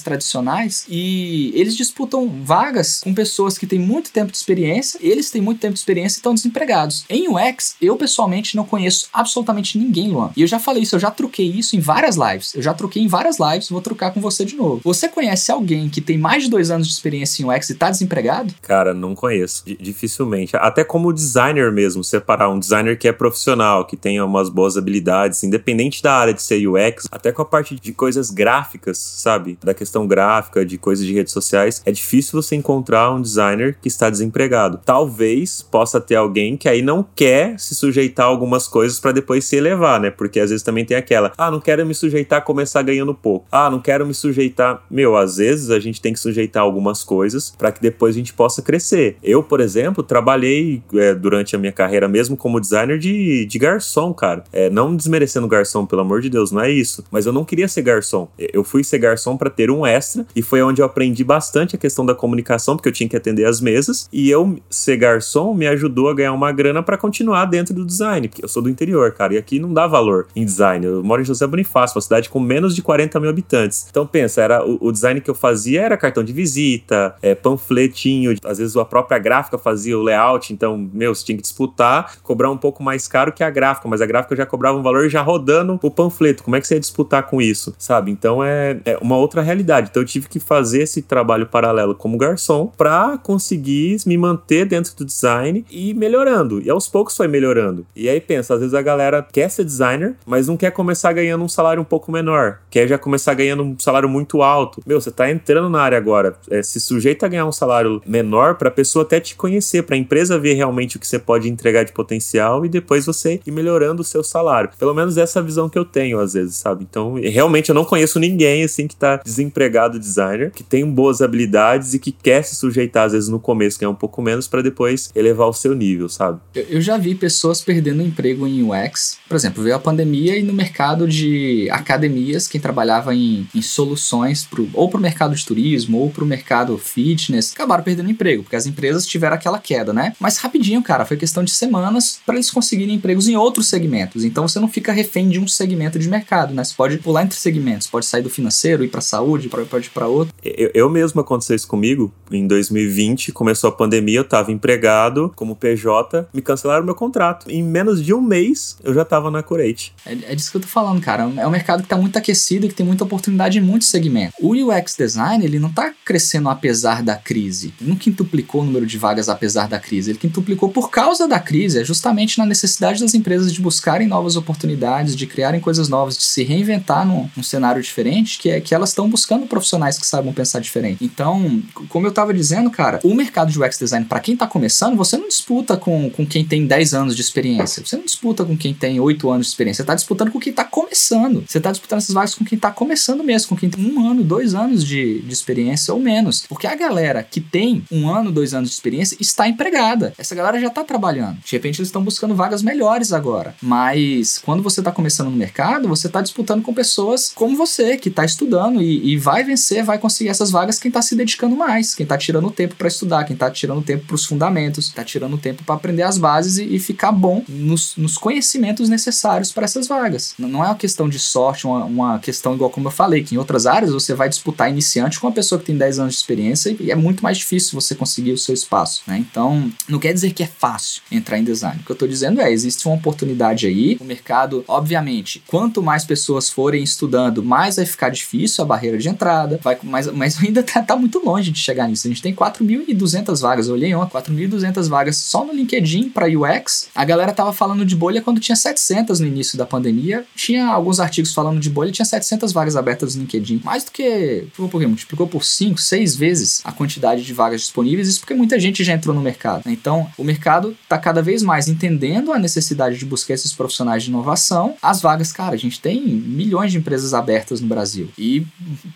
tradicionais, 0.00 0.86
e 0.88 1.52
eles 1.54 1.76
disputam 1.76 2.28
vagas 2.44 3.00
com 3.02 3.14
pessoas 3.14 3.58
que 3.58 3.66
têm 3.66 3.78
muito 3.78 4.10
tempo 4.10 4.30
de 4.30 4.38
experiência, 4.38 4.98
eles 5.02 5.30
têm 5.30 5.40
muito 5.40 5.60
tempo 5.60 5.74
de 5.74 5.80
experiência 5.80 6.16
e 6.16 6.20
estão 6.20 6.34
desempregados. 6.34 7.04
Em 7.08 7.28
UX, 7.28 7.76
eu 7.80 7.96
pessoalmente 7.96 8.56
não 8.56 8.64
conheço 8.64 9.08
absolutamente 9.12 9.78
ninguém, 9.78 10.08
Luan. 10.10 10.30
E 10.36 10.42
eu 10.42 10.46
já 10.46 10.58
falei 10.58 10.82
isso, 10.82 10.96
eu 10.96 11.00
já 11.00 11.10
troquei 11.10 11.46
isso 11.50 11.76
em 11.76 11.80
várias 11.80 12.16
lives. 12.16 12.54
Eu 12.54 12.62
já 12.62 12.74
troquei 12.74 13.02
em 13.02 13.08
várias 13.08 13.38
lives, 13.38 13.68
vou 13.68 13.80
trocar 13.80 14.12
com 14.12 14.20
você 14.20 14.44
de 14.44 14.56
novo. 14.56 14.80
Você 14.84 15.08
conhece 15.08 15.50
alguém 15.52 15.88
que 15.88 16.00
tem 16.00 16.18
mais 16.18 16.44
de 16.44 16.50
dois 16.50 16.70
anos 16.70 16.86
de 16.86 16.94
experiência 16.94 17.42
em 17.42 17.46
UX 17.46 17.70
e 17.70 17.74
tá 17.74 17.90
desempregado? 17.90 18.54
Cara, 18.62 18.94
não 18.94 19.14
conheço. 19.14 19.64
D 19.64 19.76
dificilmente. 19.80 20.56
Até 20.56 20.84
como 20.84 21.12
designer 21.12 21.72
mesmo, 21.72 22.02
separar 22.02 22.50
um 22.50 22.58
designer 22.58 22.98
que 22.98 23.08
é 23.08 23.12
profissional, 23.12 23.84
que 23.86 23.96
tenha 23.96 24.24
umas 24.24 24.48
boas 24.48 24.76
habilidades, 24.76 25.42
independente 25.42 26.02
da 26.02 26.14
área 26.14 26.34
de 26.34 26.42
ser 26.42 26.66
UX, 26.66 27.06
até 27.20 27.30
com 27.30 27.42
a 27.42 27.44
parte 27.44 27.76
de 27.76 27.92
coisas 27.92 28.30
gráficas, 28.30 28.98
sabe? 28.98 29.58
Da 29.62 29.74
questão 29.74 30.06
gráfica, 30.06 30.64
de 30.64 30.76
coisas 30.76 31.04
de 31.06 31.12
redes 31.12 31.32
sociais, 31.32 31.82
é 31.84 31.92
difícil 31.92 32.40
você 32.40 32.56
encontrar 32.56 33.12
um 33.12 33.20
designer 33.20 33.76
que 33.80 33.88
está 33.88 34.10
desempregado. 34.10 34.80
Talvez 34.84 35.62
possa 35.62 36.00
ter 36.00 36.16
alguém 36.16 36.56
que 36.56 36.68
aí 36.68 36.82
não 36.82 37.06
quer 37.14 37.58
se 37.58 37.74
sujeitar 37.74 38.26
a 38.26 38.28
algumas 38.28 38.66
coisas 38.66 38.98
para 38.98 39.12
depois 39.12 39.44
se 39.44 39.56
elevar, 39.56 40.00
né? 40.00 40.10
Porque 40.10 40.40
às 40.40 40.50
vezes 40.50 40.64
também 40.64 40.84
tem 40.84 40.96
aquela, 40.96 41.32
ah, 41.36 41.50
não 41.50 41.60
quero 41.60 41.84
me 41.86 41.94
sujeitar 41.94 42.38
a 42.38 42.42
começar 42.42 42.82
ganhando 42.82 43.14
pouco. 43.14 43.46
Ah, 43.52 43.70
não 43.70 43.80
quero 43.80 44.06
me 44.06 44.14
sujeitar. 44.14 44.82
Meu, 44.90 45.16
às 45.16 45.36
vezes 45.36 45.70
a 45.70 45.78
gente 45.78 46.00
tem 46.00 46.12
que 46.12 46.20
sujeitar 46.20 46.62
algumas 46.62 47.04
coisas 47.04 47.54
para 47.56 47.70
que 47.70 47.80
depois 47.80 48.14
a 48.14 48.18
gente 48.18 48.32
possa 48.32 48.62
crescer. 48.62 49.16
Eu, 49.22 49.42
por 49.42 49.60
exemplo, 49.60 50.02
trabalhei 50.02 50.82
é, 50.94 51.14
durante 51.14 51.54
a 51.54 51.58
minha 51.58 51.72
carreira 51.72 52.08
mesmo 52.08 52.36
como 52.36 52.60
designer 52.60 52.98
de, 52.98 53.44
de 53.44 53.58
garçom, 53.58 54.12
cara. 54.14 54.44
É, 54.52 54.70
não 54.70 54.96
desmerecendo 54.96 55.46
garçom, 55.46 55.84
pelo 55.84 56.02
amor 56.02 56.20
de 56.20 56.30
Deus, 56.30 56.50
não 56.50 56.60
é 56.60 56.70
isso. 56.70 57.04
Mas 57.10 57.26
eu 57.26 57.32
não 57.32 57.44
queria 57.44 57.68
ser 57.68 57.82
garçom. 57.82 58.28
Eu 58.38 58.62
fui 58.62 58.84
ser 58.84 58.98
garçom 58.98 59.36
para 59.36 59.50
ter 59.50 59.70
um 59.70 59.84
extra 59.84 60.26
e 60.34 60.42
foi 60.42 60.62
onde 60.62 60.80
eu 60.80 60.86
aprendi 60.86 61.24
bastante 61.24 61.76
a 61.76 61.78
questão 61.78 62.04
da 62.06 62.14
comunicação, 62.14 62.76
porque 62.76 62.88
eu 62.88 62.92
tinha 62.92 63.08
que 63.08 63.16
atender 63.16 63.44
as 63.44 63.60
mesas. 63.60 64.08
E 64.12 64.30
eu 64.30 64.58
ser 64.68 64.96
garçom 64.96 65.54
me 65.54 65.66
ajudou 65.66 66.08
a 66.08 66.14
ganhar 66.14 66.32
uma 66.32 66.52
grana 66.52 66.82
para 66.82 66.96
continuar 66.96 67.44
dentro 67.46 67.74
do 67.74 67.84
design, 67.84 68.28
porque 68.28 68.44
eu 68.44 68.48
sou 68.48 68.62
do 68.62 68.70
interior, 68.70 69.12
cara, 69.12 69.34
e 69.34 69.38
aqui 69.38 69.58
não 69.58 69.72
dá 69.72 69.86
valor 69.86 70.28
em 70.34 70.44
design. 70.44 70.86
Eu 70.86 71.02
moro 71.02 71.22
em 71.22 71.24
José 71.24 71.46
Bonifácio, 71.46 71.96
uma 71.96 72.02
cidade 72.02 72.28
com 72.28 72.40
menos 72.40 72.74
de 72.74 72.82
40 72.82 73.18
mil 73.20 73.30
habitantes. 73.30 73.86
Então 73.90 74.06
pensa, 74.06 74.40
era 74.40 74.64
o, 74.64 74.78
o 74.80 74.92
design 74.92 75.20
que 75.20 75.30
eu 75.30 75.34
fazia 75.34 75.82
era 75.82 75.96
cartão 75.96 76.22
de 76.22 76.32
visita, 76.32 77.14
é, 77.20 77.34
panfletinho, 77.34 78.34
às 78.44 78.58
vezes 78.58 78.76
a 78.76 78.84
própria 78.84 79.18
gráfica 79.18 79.58
fazia 79.58 79.98
o 79.98 80.02
layout, 80.02 80.52
então, 80.52 80.88
meu, 80.92 81.14
você 81.14 81.24
tinha 81.24 81.36
que 81.36 81.42
disputar, 81.42 82.16
cobrar 82.22 82.50
um 82.50 82.56
pouco 82.56 82.82
mais 82.82 83.06
caro 83.08 83.32
que 83.32 83.42
a 83.42 83.50
gráfica, 83.50 83.88
mas 83.88 84.00
a 84.00 84.06
gráfica 84.06 84.36
já 84.36 84.46
cobrava 84.46 84.78
um 84.78 84.82
valor 84.82 85.08
já 85.08 85.22
rodando 85.22 85.78
o 85.82 85.90
panfleto. 85.90 86.42
Como 86.42 86.56
é 86.56 86.60
que 86.60 86.66
você 86.66 86.74
ia 86.74 86.80
disputar 86.80 86.99
com 87.22 87.40
isso, 87.40 87.74
sabe? 87.78 88.10
Então 88.10 88.42
é, 88.42 88.78
é 88.84 88.98
uma 89.00 89.16
outra 89.16 89.42
realidade. 89.42 89.88
Então 89.90 90.02
eu 90.02 90.06
tive 90.06 90.28
que 90.28 90.40
fazer 90.40 90.82
esse 90.82 91.02
trabalho 91.02 91.46
paralelo 91.46 91.94
como 91.94 92.16
garçom 92.16 92.66
para 92.76 93.18
conseguir 93.18 93.98
me 94.06 94.16
manter 94.16 94.64
dentro 94.64 94.94
do 94.96 95.04
design 95.04 95.64
e 95.70 95.94
melhorando. 95.94 96.60
E 96.60 96.70
aos 96.70 96.88
poucos 96.88 97.16
foi 97.16 97.28
melhorando. 97.28 97.86
E 97.94 98.08
aí 98.08 98.20
pensa, 98.20 98.54
às 98.54 98.60
vezes 98.60 98.74
a 98.74 98.82
galera 98.82 99.26
quer 99.32 99.50
ser 99.50 99.64
designer, 99.64 100.16
mas 100.26 100.48
não 100.48 100.56
quer 100.56 100.70
começar 100.70 101.12
ganhando 101.12 101.44
um 101.44 101.48
salário 101.48 101.80
um 101.80 101.84
pouco 101.84 102.10
menor, 102.12 102.58
quer 102.70 102.86
já 102.86 102.98
começar 102.98 103.34
ganhando 103.34 103.62
um 103.62 103.78
salário 103.78 104.08
muito 104.08 104.42
alto. 104.42 104.80
Meu, 104.86 105.00
você 105.00 105.10
tá 105.10 105.30
entrando 105.30 105.68
na 105.68 105.80
área 105.80 105.98
agora, 105.98 106.36
é, 106.50 106.62
se 106.62 106.80
sujeita 106.80 107.26
a 107.26 107.28
ganhar 107.28 107.46
um 107.46 107.52
salário 107.52 108.00
menor 108.06 108.56
para 108.56 108.68
a 108.68 108.72
pessoa 108.72 109.04
até 109.04 109.20
te 109.20 109.34
conhecer, 109.34 109.82
para 109.82 109.94
a 109.94 109.98
empresa 109.98 110.38
ver 110.38 110.54
realmente 110.54 110.96
o 110.96 111.00
que 111.00 111.06
você 111.06 111.18
pode 111.18 111.48
entregar 111.48 111.84
de 111.84 111.92
potencial 111.92 112.64
e 112.64 112.68
depois 112.68 113.06
você 113.06 113.40
ir 113.46 113.50
melhorando 113.50 114.02
o 114.02 114.04
seu 114.04 114.22
salário. 114.22 114.70
Pelo 114.78 114.94
menos 114.94 115.16
essa 115.16 115.42
visão 115.42 115.68
que 115.68 115.78
eu 115.78 115.84
tenho 115.84 116.18
às 116.20 116.34
vezes, 116.34 116.56
sabe? 116.56 116.79
Então, 116.80 117.14
realmente 117.14 117.68
eu 117.68 117.74
não 117.74 117.84
conheço 117.84 118.18
ninguém 118.18 118.64
assim 118.64 118.86
que 118.86 118.96
tá 118.96 119.16
desempregado 119.16 119.98
designer, 119.98 120.50
que 120.50 120.62
tem 120.62 120.88
boas 120.88 121.20
habilidades 121.20 121.94
e 121.94 121.98
que 121.98 122.12
quer 122.12 122.42
se 122.42 122.56
sujeitar 122.56 123.04
às 123.06 123.12
vezes 123.12 123.28
no 123.28 123.40
começo 123.40 123.78
ganhar 123.78 123.90
um 123.90 123.94
pouco 123.94 124.20
menos 124.22 124.48
para 124.48 124.62
depois 124.62 125.10
elevar 125.14 125.48
o 125.48 125.52
seu 125.52 125.74
nível, 125.74 126.08
sabe? 126.08 126.40
Eu 126.54 126.80
já 126.80 126.96
vi 126.96 127.14
pessoas 127.14 127.60
perdendo 127.60 128.02
emprego 128.02 128.46
em 128.46 128.62
UX. 128.62 129.18
Por 129.28 129.34
exemplo, 129.34 129.62
veio 129.62 129.76
a 129.76 129.78
pandemia 129.78 130.36
e 130.36 130.42
no 130.42 130.52
mercado 130.52 131.06
de 131.06 131.68
academias, 131.70 132.46
quem 132.46 132.60
trabalhava 132.60 133.14
em, 133.14 133.46
em 133.54 133.62
soluções 133.62 134.44
pro, 134.44 134.68
ou 134.74 134.88
para 134.88 134.98
o 134.98 135.00
mercado 135.00 135.34
de 135.34 135.44
turismo 135.44 135.98
ou 135.98 136.10
para 136.10 136.24
o 136.24 136.26
mercado 136.26 136.76
fitness, 136.78 137.52
acabaram 137.52 137.82
perdendo 137.82 138.10
emprego, 138.10 138.42
porque 138.42 138.56
as 138.56 138.66
empresas 138.66 139.06
tiveram 139.06 139.34
aquela 139.34 139.58
queda, 139.58 139.92
né? 139.92 140.12
Mas 140.18 140.38
rapidinho, 140.38 140.82
cara, 140.82 141.04
foi 141.04 141.16
questão 141.16 141.44
de 141.44 141.50
semanas 141.50 142.20
para 142.24 142.34
eles 142.34 142.50
conseguirem 142.50 142.94
empregos 142.94 143.28
em 143.28 143.36
outros 143.36 143.68
segmentos. 143.68 144.24
Então 144.24 144.46
você 144.46 144.58
não 144.58 144.68
fica 144.68 144.92
refém 144.92 145.28
de 145.28 145.38
um 145.38 145.48
segmento 145.48 145.98
de 145.98 146.08
mercado, 146.08 146.54
né? 146.54 146.64
Pode 146.72 146.98
pular 146.98 147.24
entre 147.24 147.38
segmentos, 147.38 147.86
pode 147.86 148.06
sair 148.06 148.22
do 148.22 148.30
financeiro, 148.30 148.84
ir 148.84 148.88
para 148.88 149.00
saúde, 149.00 149.48
pode 149.48 149.86
ir 149.86 149.90
para 149.90 150.06
outro. 150.06 150.34
Eu, 150.42 150.70
eu 150.74 150.88
mesmo 150.88 151.20
aconteceu 151.20 151.56
isso 151.56 151.68
comigo 151.68 152.12
em 152.30 152.46
2020, 152.46 153.32
começou 153.32 153.68
a 153.68 153.72
pandemia, 153.72 154.18
eu 154.18 154.22
estava 154.22 154.52
empregado 154.52 155.32
como 155.36 155.56
PJ, 155.56 156.28
me 156.32 156.42
cancelaram 156.42 156.84
meu 156.84 156.94
contrato. 156.94 157.50
Em 157.50 157.62
menos 157.62 158.04
de 158.04 158.14
um 158.14 158.20
mês, 158.20 158.76
eu 158.82 158.94
já 158.94 159.02
estava 159.02 159.30
na 159.30 159.42
Curate. 159.42 159.92
É, 160.04 160.12
é 160.32 160.34
disso 160.34 160.50
que 160.50 160.56
eu 160.56 160.60
tô 160.60 160.68
falando, 160.68 161.00
cara. 161.00 161.30
É 161.36 161.46
um 161.46 161.50
mercado 161.50 161.80
que 161.80 161.86
está 161.86 161.96
muito 161.96 162.16
aquecido 162.16 162.66
e 162.66 162.68
que 162.68 162.74
tem 162.74 162.86
muita 162.86 163.04
oportunidade 163.04 163.58
em 163.58 163.62
muitos 163.62 163.88
segmentos. 163.88 164.34
O 164.40 164.54
UX 164.54 164.96
Design, 164.96 165.44
ele 165.44 165.58
não 165.58 165.68
está 165.68 165.92
crescendo 166.04 166.48
apesar 166.48 167.02
da 167.02 167.16
crise. 167.16 167.72
Ele 167.80 167.90
não 167.90 167.96
quintuplicou 167.96 168.62
o 168.62 168.64
número 168.64 168.86
de 168.86 168.98
vagas 168.98 169.28
apesar 169.28 169.68
da 169.68 169.78
crise. 169.78 170.10
Ele 170.10 170.18
quintuplicou 170.18 170.70
por 170.70 170.90
causa 170.90 171.26
da 171.26 171.38
crise. 171.38 171.80
É 171.80 171.84
justamente 171.84 172.38
na 172.38 172.46
necessidade 172.46 173.00
das 173.00 173.14
empresas 173.14 173.52
de 173.52 173.60
buscarem 173.60 174.06
novas 174.06 174.36
oportunidades, 174.36 175.16
de 175.16 175.26
criarem 175.26 175.60
coisas 175.60 175.88
novas, 175.88 176.16
de 176.16 176.24
se 176.24 176.42
reinventar 176.42 176.59
num, 177.06 177.28
num 177.36 177.42
cenário 177.42 177.82
diferente, 177.82 178.38
que 178.38 178.50
é 178.50 178.60
que 178.60 178.74
elas 178.74 178.90
estão 178.90 179.08
buscando 179.08 179.46
profissionais 179.46 179.98
que 179.98 180.06
saibam 180.06 180.32
pensar 180.32 180.60
diferente. 180.60 181.04
Então, 181.04 181.62
como 181.88 182.06
eu 182.06 182.10
estava 182.10 182.32
dizendo, 182.32 182.70
cara, 182.70 183.00
o 183.02 183.14
mercado 183.14 183.50
de 183.50 183.60
UX 183.60 183.78
Design, 183.78 184.06
para 184.06 184.20
quem 184.20 184.34
está 184.34 184.46
começando, 184.46 184.96
você 184.96 185.16
não 185.16 185.28
disputa 185.28 185.76
com, 185.76 186.10
com 186.10 186.26
quem 186.26 186.44
tem 186.44 186.66
10 186.66 186.94
anos 186.94 187.16
de 187.16 187.22
experiência. 187.22 187.84
Você 187.84 187.96
não 187.96 188.04
disputa 188.04 188.44
com 188.44 188.56
quem 188.56 188.74
tem 188.74 189.00
8 189.00 189.30
anos 189.30 189.46
de 189.46 189.52
experiência. 189.52 189.78
Você 189.78 189.82
está 189.82 189.94
disputando 189.94 190.30
com 190.30 190.40
quem 190.40 190.50
está 190.50 190.64
começando. 190.64 191.44
Você 191.46 191.58
está 191.58 191.70
disputando 191.70 191.98
essas 191.98 192.14
vagas 192.14 192.34
com 192.34 192.44
quem 192.44 192.56
está 192.56 192.70
começando 192.70 193.22
mesmo, 193.22 193.48
com 193.48 193.56
quem 193.56 193.70
tem 193.70 193.84
um 193.84 194.08
ano, 194.08 194.22
dois 194.22 194.54
anos 194.54 194.84
de, 194.84 195.20
de 195.20 195.32
experiência 195.32 195.92
ou 195.94 196.00
menos. 196.00 196.44
Porque 196.48 196.66
a 196.66 196.74
galera 196.74 197.22
que 197.22 197.40
tem 197.40 197.84
um 197.90 198.08
ano, 198.08 198.32
dois 198.32 198.54
anos 198.54 198.70
de 198.70 198.74
experiência 198.74 199.16
está 199.20 199.48
empregada. 199.48 200.12
Essa 200.18 200.34
galera 200.34 200.60
já 200.60 200.68
está 200.68 200.84
trabalhando. 200.84 201.38
De 201.44 201.52
repente 201.52 201.80
eles 201.80 201.88
estão 201.88 202.02
buscando 202.02 202.34
vagas 202.34 202.62
melhores 202.62 203.12
agora. 203.12 203.54
Mas 203.62 204.38
quando 204.44 204.62
você 204.62 204.80
está 204.80 204.90
começando 204.90 205.30
no 205.30 205.36
mercado, 205.36 205.88
você 205.88 206.06
está 206.06 206.20
disputando 206.20 206.49
com 206.58 206.74
pessoas 206.74 207.30
como 207.34 207.56
você, 207.56 207.96
que 207.96 208.08
está 208.08 208.24
estudando 208.24 208.82
e, 208.82 209.12
e, 209.12 209.16
vai 209.16 209.44
vencer, 209.44 209.84
vai 209.84 209.98
conseguir 209.98 210.30
essas 210.30 210.50
vagas 210.50 210.78
quem 210.78 210.88
está 210.88 211.02
se 211.02 211.14
dedicando 211.14 211.56
mais, 211.56 211.94
quem 211.94 212.04
está 212.04 212.16
tirando 212.16 212.50
tempo 212.50 212.74
para 212.74 212.88
estudar, 212.88 213.24
quem 213.24 213.34
está 213.34 213.50
tirando 213.50 213.82
tempo 213.82 214.06
para 214.06 214.14
os 214.14 214.24
fundamentos, 214.24 214.86
está 214.86 215.04
tirando 215.04 215.38
tempo 215.38 215.62
para 215.62 215.74
aprender 215.74 216.02
as 216.02 216.18
bases 216.18 216.58
e, 216.58 216.74
e 216.74 216.78
ficar 216.78 217.12
bom 217.12 217.44
nos, 217.48 217.96
nos 217.96 218.16
conhecimentos 218.16 218.88
necessários 218.88 219.52
para 219.52 219.64
essas 219.64 219.86
vagas. 219.86 220.34
Não 220.38 220.64
é 220.64 220.68
uma 220.68 220.74
questão 220.74 221.08
de 221.08 221.18
sorte, 221.18 221.66
uma, 221.66 221.84
uma 221.84 222.18
questão 222.18 222.54
igual 222.54 222.70
como 222.70 222.88
eu 222.88 222.92
falei, 222.92 223.22
que 223.22 223.34
em 223.34 223.38
outras 223.38 223.66
áreas 223.66 223.92
você 223.92 224.14
vai 224.14 224.28
disputar 224.28 224.70
iniciante 224.70 225.20
com 225.20 225.26
uma 225.26 225.32
pessoa 225.32 225.58
que 225.58 225.66
tem 225.66 225.76
10 225.76 225.98
anos 225.98 226.14
de 226.14 226.20
experiência 226.20 226.76
e 226.80 226.90
é 226.90 226.94
muito 226.94 227.22
mais 227.22 227.38
difícil 227.38 227.80
você 227.80 227.94
conseguir 227.94 228.32
o 228.32 228.38
seu 228.38 228.54
espaço. 228.54 229.02
Né? 229.06 229.18
Então, 229.18 229.70
não 229.88 229.98
quer 229.98 230.12
dizer 230.12 230.32
que 230.32 230.42
é 230.42 230.46
fácil 230.46 231.02
entrar 231.10 231.38
em 231.38 231.44
design. 231.44 231.80
O 231.80 231.84
que 231.84 231.90
eu 231.90 231.94
estou 231.94 232.08
dizendo 232.08 232.40
é, 232.40 232.50
existe 232.50 232.86
uma 232.86 232.96
oportunidade 232.96 233.66
aí, 233.66 233.96
o 234.00 234.04
mercado, 234.04 234.64
obviamente, 234.66 235.42
quanto 235.46 235.82
mais 235.82 236.04
pessoas 236.04 236.39
forem 236.48 236.82
estudando, 236.82 237.42
mais 237.42 237.76
vai 237.76 237.84
ficar 237.84 238.08
difícil 238.08 238.64
a 238.64 238.66
barreira 238.66 238.96
de 238.96 239.08
entrada, 239.08 239.60
vai, 239.62 239.78
mas, 239.82 240.06
mas 240.12 240.38
ainda 240.42 240.62
tá, 240.62 240.80
tá 240.82 240.96
muito 240.96 241.18
longe 241.24 241.50
de 241.50 241.58
chegar 241.58 241.88
nisso. 241.88 242.06
A 242.06 242.10
gente 242.10 242.22
tem 242.22 242.34
4.200 242.34 243.40
vagas, 243.40 243.68
eu 243.68 243.74
olhei 243.74 243.94
ontem, 243.94 244.12
4.200 244.12 244.88
vagas 244.88 245.16
só 245.16 245.44
no 245.44 245.52
LinkedIn 245.52 246.10
para 246.10 246.26
UX. 246.26 246.88
A 246.94 247.04
galera 247.04 247.32
tava 247.32 247.52
falando 247.52 247.84
de 247.84 247.94
bolha 247.94 248.22
quando 248.22 248.40
tinha 248.40 248.56
700 248.56 249.20
no 249.20 249.26
início 249.26 249.58
da 249.58 249.66
pandemia. 249.66 250.24
Tinha 250.34 250.66
alguns 250.68 251.00
artigos 251.00 251.34
falando 251.34 251.60
de 251.60 251.68
bolha, 251.68 251.92
tinha 251.92 252.06
700 252.06 252.52
vagas 252.52 252.76
abertas 252.76 253.14
no 253.14 253.22
LinkedIn. 253.22 253.60
Mais 253.64 253.84
do 253.84 253.90
que, 253.90 254.46
por 254.54 254.64
exemplo, 254.64 254.88
multiplicou 254.88 255.26
por 255.26 255.44
5, 255.44 255.80
6 255.80 256.16
vezes 256.16 256.60
a 256.64 256.72
quantidade 256.72 257.24
de 257.24 257.32
vagas 257.32 257.62
disponíveis, 257.62 258.08
isso 258.08 258.20
porque 258.20 258.34
muita 258.34 258.58
gente 258.58 258.84
já 258.84 258.92
entrou 258.92 259.14
no 259.14 259.20
mercado. 259.20 259.62
Então, 259.66 260.08
o 260.16 260.24
mercado 260.24 260.76
está 260.82 260.98
cada 260.98 261.22
vez 261.22 261.42
mais 261.42 261.68
entendendo 261.68 262.32
a 262.32 262.38
necessidade 262.38 262.98
de 262.98 263.04
buscar 263.04 263.34
esses 263.34 263.52
profissionais 263.52 264.02
de 264.02 264.10
inovação. 264.10 264.74
As 264.82 265.00
vagas, 265.00 265.32
cara, 265.32 265.54
a 265.54 265.58
gente 265.58 265.80
tem 265.80 266.00
milhões 266.30 266.72
de 266.72 266.78
empresas 266.78 267.14
abertas 267.14 267.60
no 267.60 267.66
Brasil 267.66 268.08
e 268.18 268.46